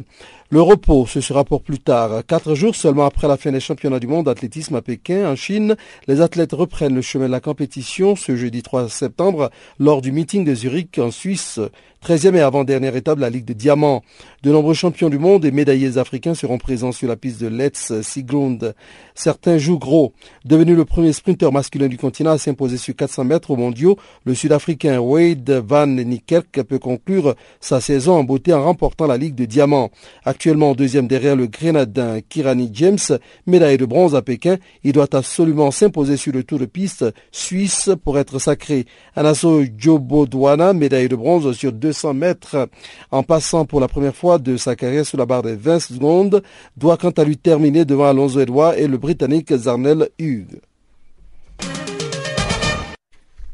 Le 0.51 0.61
repos, 0.61 1.07
ce 1.07 1.23
sera 1.23 1.45
pour 1.45 1.63
plus 1.63 1.79
tard. 1.79 2.27
Quatre 2.27 2.55
jours 2.55 2.77
seulement 2.77 3.07
après 3.07 3.27
la 3.27 3.39
fin 3.39 3.53
des 3.53 3.61
championnats 3.61 4.01
du 4.01 4.07
monde 4.07 4.27
d'athlétisme 4.27 4.75
à 4.75 4.83
Pékin, 4.83 5.31
en 5.31 5.35
Chine, 5.35 5.77
les 6.09 6.21
athlètes 6.21 6.53
reprennent 6.53 6.95
le 6.95 7.01
chemin 7.01 7.27
de 7.27 7.33
la 7.33 7.41
compétition 7.41 8.17
ce 8.17 8.37
jeudi 8.37 8.63
3 8.63 8.91
septembre 8.91 9.51
lors 9.79 10.03
du 10.03 10.13
meeting 10.13 10.45
de 10.45 10.55
Zurich 10.55 10.99
en 10.99 11.11
Suisse. 11.11 11.59
13e 12.05 12.35
et 12.35 12.41
avant-dernière 12.41 12.97
étape 12.97 13.19
la 13.19 13.29
Ligue 13.29 13.45
de 13.45 13.53
Diamants. 13.53 14.03
De 14.43 14.51
nombreux 14.51 14.73
champions 14.73 15.11
du 15.11 15.19
monde 15.19 15.45
et 15.45 15.51
médaillés 15.51 15.99
africains 15.99 16.35
seront 16.35 16.57
présents 16.57 16.93
sur 16.93 17.07
la 17.07 17.17
piste 17.17 17.43
de 17.43 17.49
Let's 17.49 18.01
Siglund. 18.01 18.75
Certains 19.15 19.59
jouent 19.59 19.79
gros. 19.79 20.15
Devenu 20.47 20.75
le 20.75 20.87
premier 20.87 21.13
sprinter 21.13 21.53
masculin 21.53 21.89
du 21.89 21.99
continent 21.99 22.31
à 22.31 22.39
s'imposer 22.39 22.79
sur 22.79 22.97
400 22.97 23.25
mètres 23.25 23.51
aux 23.51 23.57
mondiaux, 23.57 23.99
le 24.25 24.35
Sud-Africain 24.35 24.99
Wade 24.99 25.51
Van 25.51 25.87
Niekerk 25.87 26.63
peut 26.63 26.79
conclure 26.79 27.35
sa 27.61 27.83
saison 27.83 28.15
en 28.15 28.25
beauté 28.25 28.55
en 28.55 28.65
remportant 28.65 29.07
la 29.07 29.19
Ligue 29.19 29.35
de 29.35 29.45
Diamants. 29.45 29.91
Actuellement 30.25 30.75
deuxième 30.75 31.07
derrière 31.07 31.37
le 31.37 31.49
Grenadin 31.49 32.21
Kirani 32.27 32.71
James, 32.73 33.19
médaillé 33.47 33.77
de 33.77 33.85
bronze 33.85 34.15
à 34.15 34.23
Pékin, 34.23 34.57
il 34.85 34.93
doit 34.93 35.15
absolument 35.15 35.71
s'imposer 35.71 36.17
sur 36.17 36.33
le 36.33 36.45
tour 36.45 36.59
de 36.59 36.65
piste 36.65 37.05
suisse 37.31 37.91
pour 38.03 38.19
être 38.19 38.39
sacré. 38.39 38.87
Anaso 39.15 39.65
Jobodwana, 39.77 40.73
médaillé 40.73 41.09
de 41.09 41.17
bronze 41.17 41.55
sur 41.55 41.75
200 41.91 42.15
mètres 42.15 42.69
en 43.11 43.25
passant 43.25 43.65
pour 43.65 43.81
la 43.81 43.89
première 43.89 44.15
fois 44.15 44.39
de 44.39 44.57
sa 44.57 44.77
carrière 44.77 45.05
sous 45.05 45.17
la 45.17 45.27
barre 45.27 45.43
des 45.43 45.57
20 45.57 45.81
secondes, 45.81 46.43
doit 46.77 46.97
quant 46.97 47.11
à 47.11 47.25
lui 47.25 47.37
terminer 47.37 47.85
devant 47.85 48.07
Alonso 48.07 48.39
Edouard 48.39 48.75
et 48.75 48.87
le 48.87 48.97
Britannique 48.97 49.53
Zarnel 49.53 50.09
Hughes. 50.19 50.61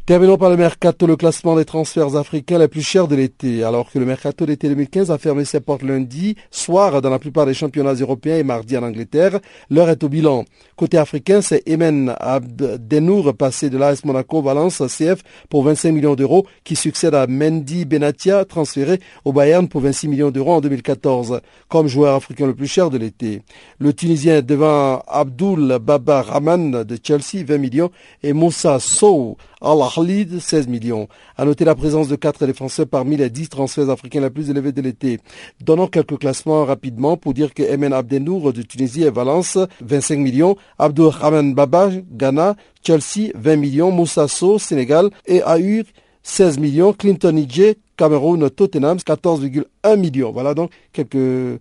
Terminons 0.07 0.39
par 0.39 0.51
le 0.51 0.57
mercato, 0.57 1.05
le 1.09 1.17
classement 1.17 1.57
des 1.57 1.65
transferts 1.65 2.15
africains 2.15 2.59
les 2.59 2.69
plus 2.69 2.81
chers 2.81 3.09
de 3.09 3.17
l'été. 3.17 3.65
Alors 3.65 3.91
que 3.91 3.99
le 3.99 4.07
mercato 4.07 4.47
d'été 4.47 4.69
2015 4.69 5.11
a 5.11 5.19
fermé 5.19 5.45
ses 5.45 5.59
portes 5.59 5.83
lundi 5.83 6.37
soir 6.53 7.03
dans 7.03 7.11
la 7.11 7.19
plupart 7.19 7.45
des 7.45 7.55
championnats 7.55 7.95
européens 7.95 8.37
et 8.37 8.45
mardi 8.45 8.77
en 8.77 8.85
Angleterre, 8.85 9.41
l'heure 9.69 9.89
est 9.89 10.05
au 10.05 10.09
bilan. 10.09 10.45
Côté 10.77 10.97
africain, 10.97 11.41
c'est 11.41 11.69
Emen 11.69 12.15
Abdenour 12.21 13.35
passé 13.35 13.69
de 13.69 13.79
l'AS 13.79 14.05
Monaco 14.05 14.43
Valence 14.43 14.81
CF 14.87 15.25
pour 15.49 15.65
25 15.65 15.91
millions 15.91 16.15
d'euros 16.15 16.47
qui 16.63 16.77
succède 16.77 17.17
à 17.17 17.27
Mendy 17.27 17.85
Benatia 17.85 18.45
transféré 18.45 19.01
au 19.25 19.33
Bayern 19.33 19.67
pour 19.67 19.81
26 19.81 20.07
millions 20.07 20.31
d'euros 20.31 20.53
en 20.53 20.61
2014 20.61 21.41
comme 21.69 21.89
joueur 21.89 22.15
africain 22.15 22.47
le 22.47 22.55
plus 22.55 22.69
cher 22.69 22.91
de 22.91 22.99
l'été. 22.99 23.43
Le 23.81 23.93
Tunisien 23.93 24.41
devant 24.41 25.03
Abdul 25.09 25.79
Baba 25.81 26.23
Rahman 26.23 26.85
de 26.85 26.97
Chelsea 27.03 27.45
20 27.45 27.59
millions 27.59 27.91
et 28.23 28.33
Moussa 28.33 28.79
Sow 28.79 29.37
Al-Khalid, 29.67 30.39
16 30.39 30.69
millions. 30.69 31.09
À 31.37 31.45
noter 31.45 31.65
la 31.65 31.75
présence 31.75 32.07
de 32.07 32.15
quatre 32.15 32.47
défenseurs 32.47 32.87
parmi 32.87 33.17
les 33.17 33.31
10 33.31 33.49
transferts 33.49 33.91
africains 33.91 34.21
les 34.21 34.31
plus 34.31 34.49
élevés 34.49 34.71
de 34.71 34.81
l'été. 34.81 35.19
Donnons 35.61 35.89
quelques 35.89 36.19
classements 36.19 36.65
rapidement 36.65 37.17
pour 37.17 37.35
dire 37.35 37.53
que 37.53 37.65
Emen 37.65 37.93
Abdenour 37.93 38.53
de 38.53 38.63
Tunisie 38.63 39.03
et 39.03 39.11
Valence, 39.11 39.59
25 39.81 40.21
millions. 40.21 40.57
Abdul 40.79 41.07
Rahman 41.07 41.53
Baba, 41.53 41.91
Ghana, 42.13 42.55
Chelsea, 42.83 43.33
20 43.35 43.57
millions. 43.57 43.91
Moussa 43.91 44.29
Sow, 44.29 44.61
Sénégal 44.61 45.11
et 45.27 45.43
Ahur, 45.43 45.83
16 46.23 46.59
millions. 46.59 46.93
Clinton 46.93 47.37
Ije, 47.37 47.75
Cameroun, 47.97 48.49
Tottenham, 48.51 48.99
14,1 48.99 49.97
millions. 49.97 50.31
Voilà 50.31 50.55
donc 50.55 50.71
quelques 50.93 51.59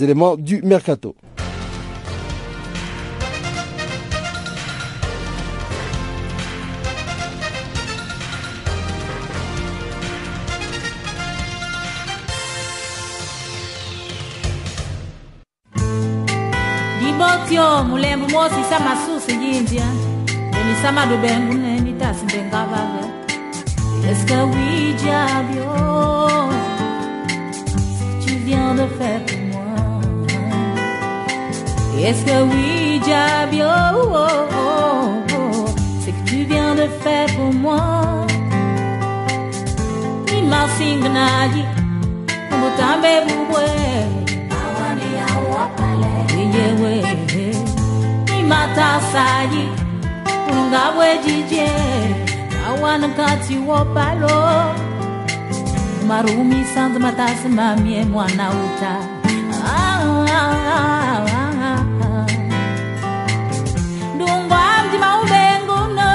éléments 0.00 0.36
du 0.36 0.60
mercato. 0.62 1.14
Tio 17.68 17.84
mulembu 17.84 18.26
mosi 18.32 18.62
sama 18.70 18.92
susi 19.04 19.32
yindia 19.44 19.88
Beni 20.52 20.74
sama 20.82 21.02
do 21.10 21.16
bengu 21.24 21.54
neni 21.62 21.92
tasi 22.00 22.24
benga 22.32 22.62
bave 22.70 23.04
Est-ce 24.08 24.24
que 24.28 24.38
oui 24.52 24.94
diabio 25.00 25.68
Tu 28.24 28.32
viens 28.46 28.74
de 28.80 28.86
faire 28.98 29.20
pour 29.28 29.42
moi. 29.52 29.76
Est-ce 32.08 32.24
que 32.28 32.38
oui 32.50 33.00
diabio 33.06 33.68
oh, 33.94 34.48
oh, 34.54 35.34
oh, 35.36 35.66
C'est 36.00 36.12
que 36.16 36.24
tu 36.30 36.38
viens 36.50 36.74
de 36.74 36.86
faire 37.04 37.28
pour 37.36 37.52
moi. 37.52 38.26
Ima 40.38 40.62
singnaji 40.76 41.64
Mutambe 42.60 43.12
bubwe. 43.26 43.68
Awani 44.58 45.10
awapale 45.28 46.12
Yeah, 46.56 46.72
yeah, 46.80 47.27
matasayi 48.48 49.64
ungabwejije 50.52 51.66
awanakati 52.68 53.54
wopalo. 53.68 54.38
Marumi 56.08 56.64
sanza 56.74 56.98
matasi 57.00 57.48
mamie 57.48 58.04
mwana 58.04 58.50
uta. 58.50 58.94
Ndungwamdi 64.14 64.96
maubenguno 65.04 66.10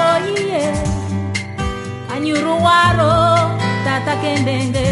oiye 0.00 0.64
oh 0.72 2.12
anyuruwaro 2.14 3.12
tatakendenge 3.84 4.86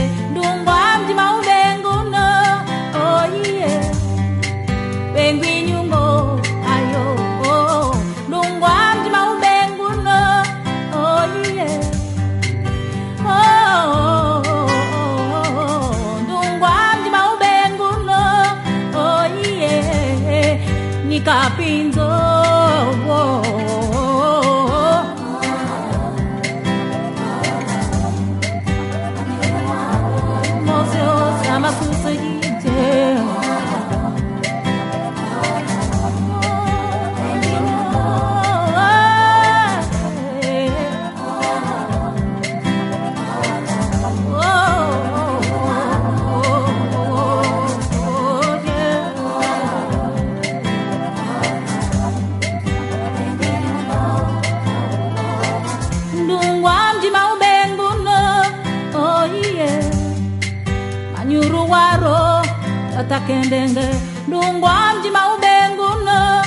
tatakendenge 63.45 63.89
ndungwa 64.29 64.75
mjima 64.99 65.21
ubenguno 65.35 66.43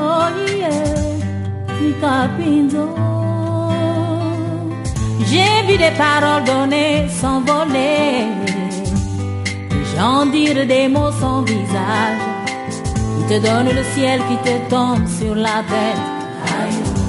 oh 0.00 0.30
nikapinzo 1.80 2.88
j'ai 5.30 5.62
vu 5.66 5.76
des 5.76 5.90
paroles 5.98 6.44
données 6.44 7.06
s'envoler. 7.20 8.24
Gens 9.94 10.24
dire 10.24 10.66
des 10.66 10.88
mots 10.88 11.12
sans 11.20 11.42
visage. 11.42 12.22
Qui 13.14 13.34
te 13.34 13.46
donnent 13.46 13.74
le 13.74 13.84
ciel 13.94 14.22
qui 14.28 14.36
te 14.38 14.56
tombe 14.70 15.06
sur 15.06 15.34
la 15.34 15.62
tête. 15.68 16.04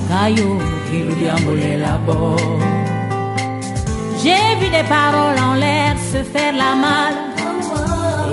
Caillou, 0.10 0.60
qui 0.90 0.98
lui 1.04 1.78
la 1.78 1.98
boue. 2.06 2.36
J'ai 4.22 4.56
vu 4.60 4.70
des 4.70 4.84
paroles 4.90 5.40
en 5.50 5.54
l'air 5.54 5.96
se 6.12 6.22
faire 6.24 6.52
la 6.54 6.76
malle. 6.76 7.29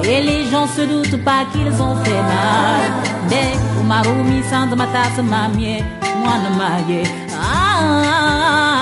Et 0.09 0.23
les 0.23 0.45
gens 0.51 0.69
se 0.69 0.83
doutent 0.83 1.25
pas 1.25 1.45
qu'ils 1.53 1.83
ont 1.83 1.97
fait 2.05 2.23
mal. 2.33 2.83
Des 3.29 3.81
Umarumi 3.81 4.41
sans 4.49 4.67
matas 4.77 5.21
mamie, 5.21 5.83
moi 6.23 6.35
ne 6.45 6.51
maille. 6.57 7.03
Ah, 7.33 7.81
ah, 7.83 8.03
ah, 8.09 8.76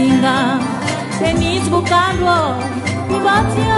China 0.00 0.58
venís 1.20 1.68
buscando 1.68 2.56
divorcio, 3.08 3.74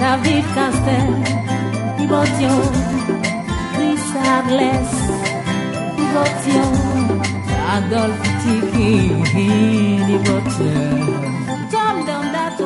David 0.00 0.44
Castell. 0.54 1.14
Divorcio, 1.98 2.50
Richard 3.78 4.50
Less. 4.50 4.90
Divorcio. 5.96 6.87
Adolf 7.78 8.18
Tiki 8.42 9.08
Vini 9.30 10.16
Bottom. 10.24 11.70
Tom 11.70 12.06
down 12.06 12.32
that 12.32 12.58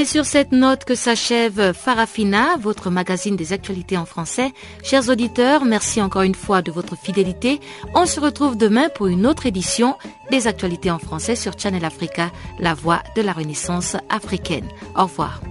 Sur 0.09 0.25
cette 0.25 0.51
note 0.51 0.85
que 0.85 0.95
s'achève 0.95 1.71
Farafina, 1.71 2.57
votre 2.59 2.89
magazine 2.89 3.35
des 3.35 3.53
actualités 3.53 3.95
en 3.95 4.05
français. 4.05 4.53
Chers 4.81 5.07
auditeurs, 5.07 5.65
merci 5.65 6.01
encore 6.01 6.23
une 6.23 6.33
fois 6.33 6.63
de 6.63 6.71
votre 6.71 6.97
fidélité. 6.97 7.59
On 7.93 8.07
se 8.07 8.19
retrouve 8.19 8.57
demain 8.57 8.89
pour 8.89 9.05
une 9.05 9.27
autre 9.27 9.45
édition 9.45 9.97
des 10.31 10.47
actualités 10.47 10.89
en 10.89 10.97
français 10.97 11.35
sur 11.35 11.59
Channel 11.59 11.85
Africa, 11.85 12.31
la 12.57 12.73
voix 12.73 13.03
de 13.15 13.21
la 13.21 13.33
Renaissance 13.33 13.97
africaine. 14.09 14.67
Au 14.95 15.03
revoir. 15.03 15.41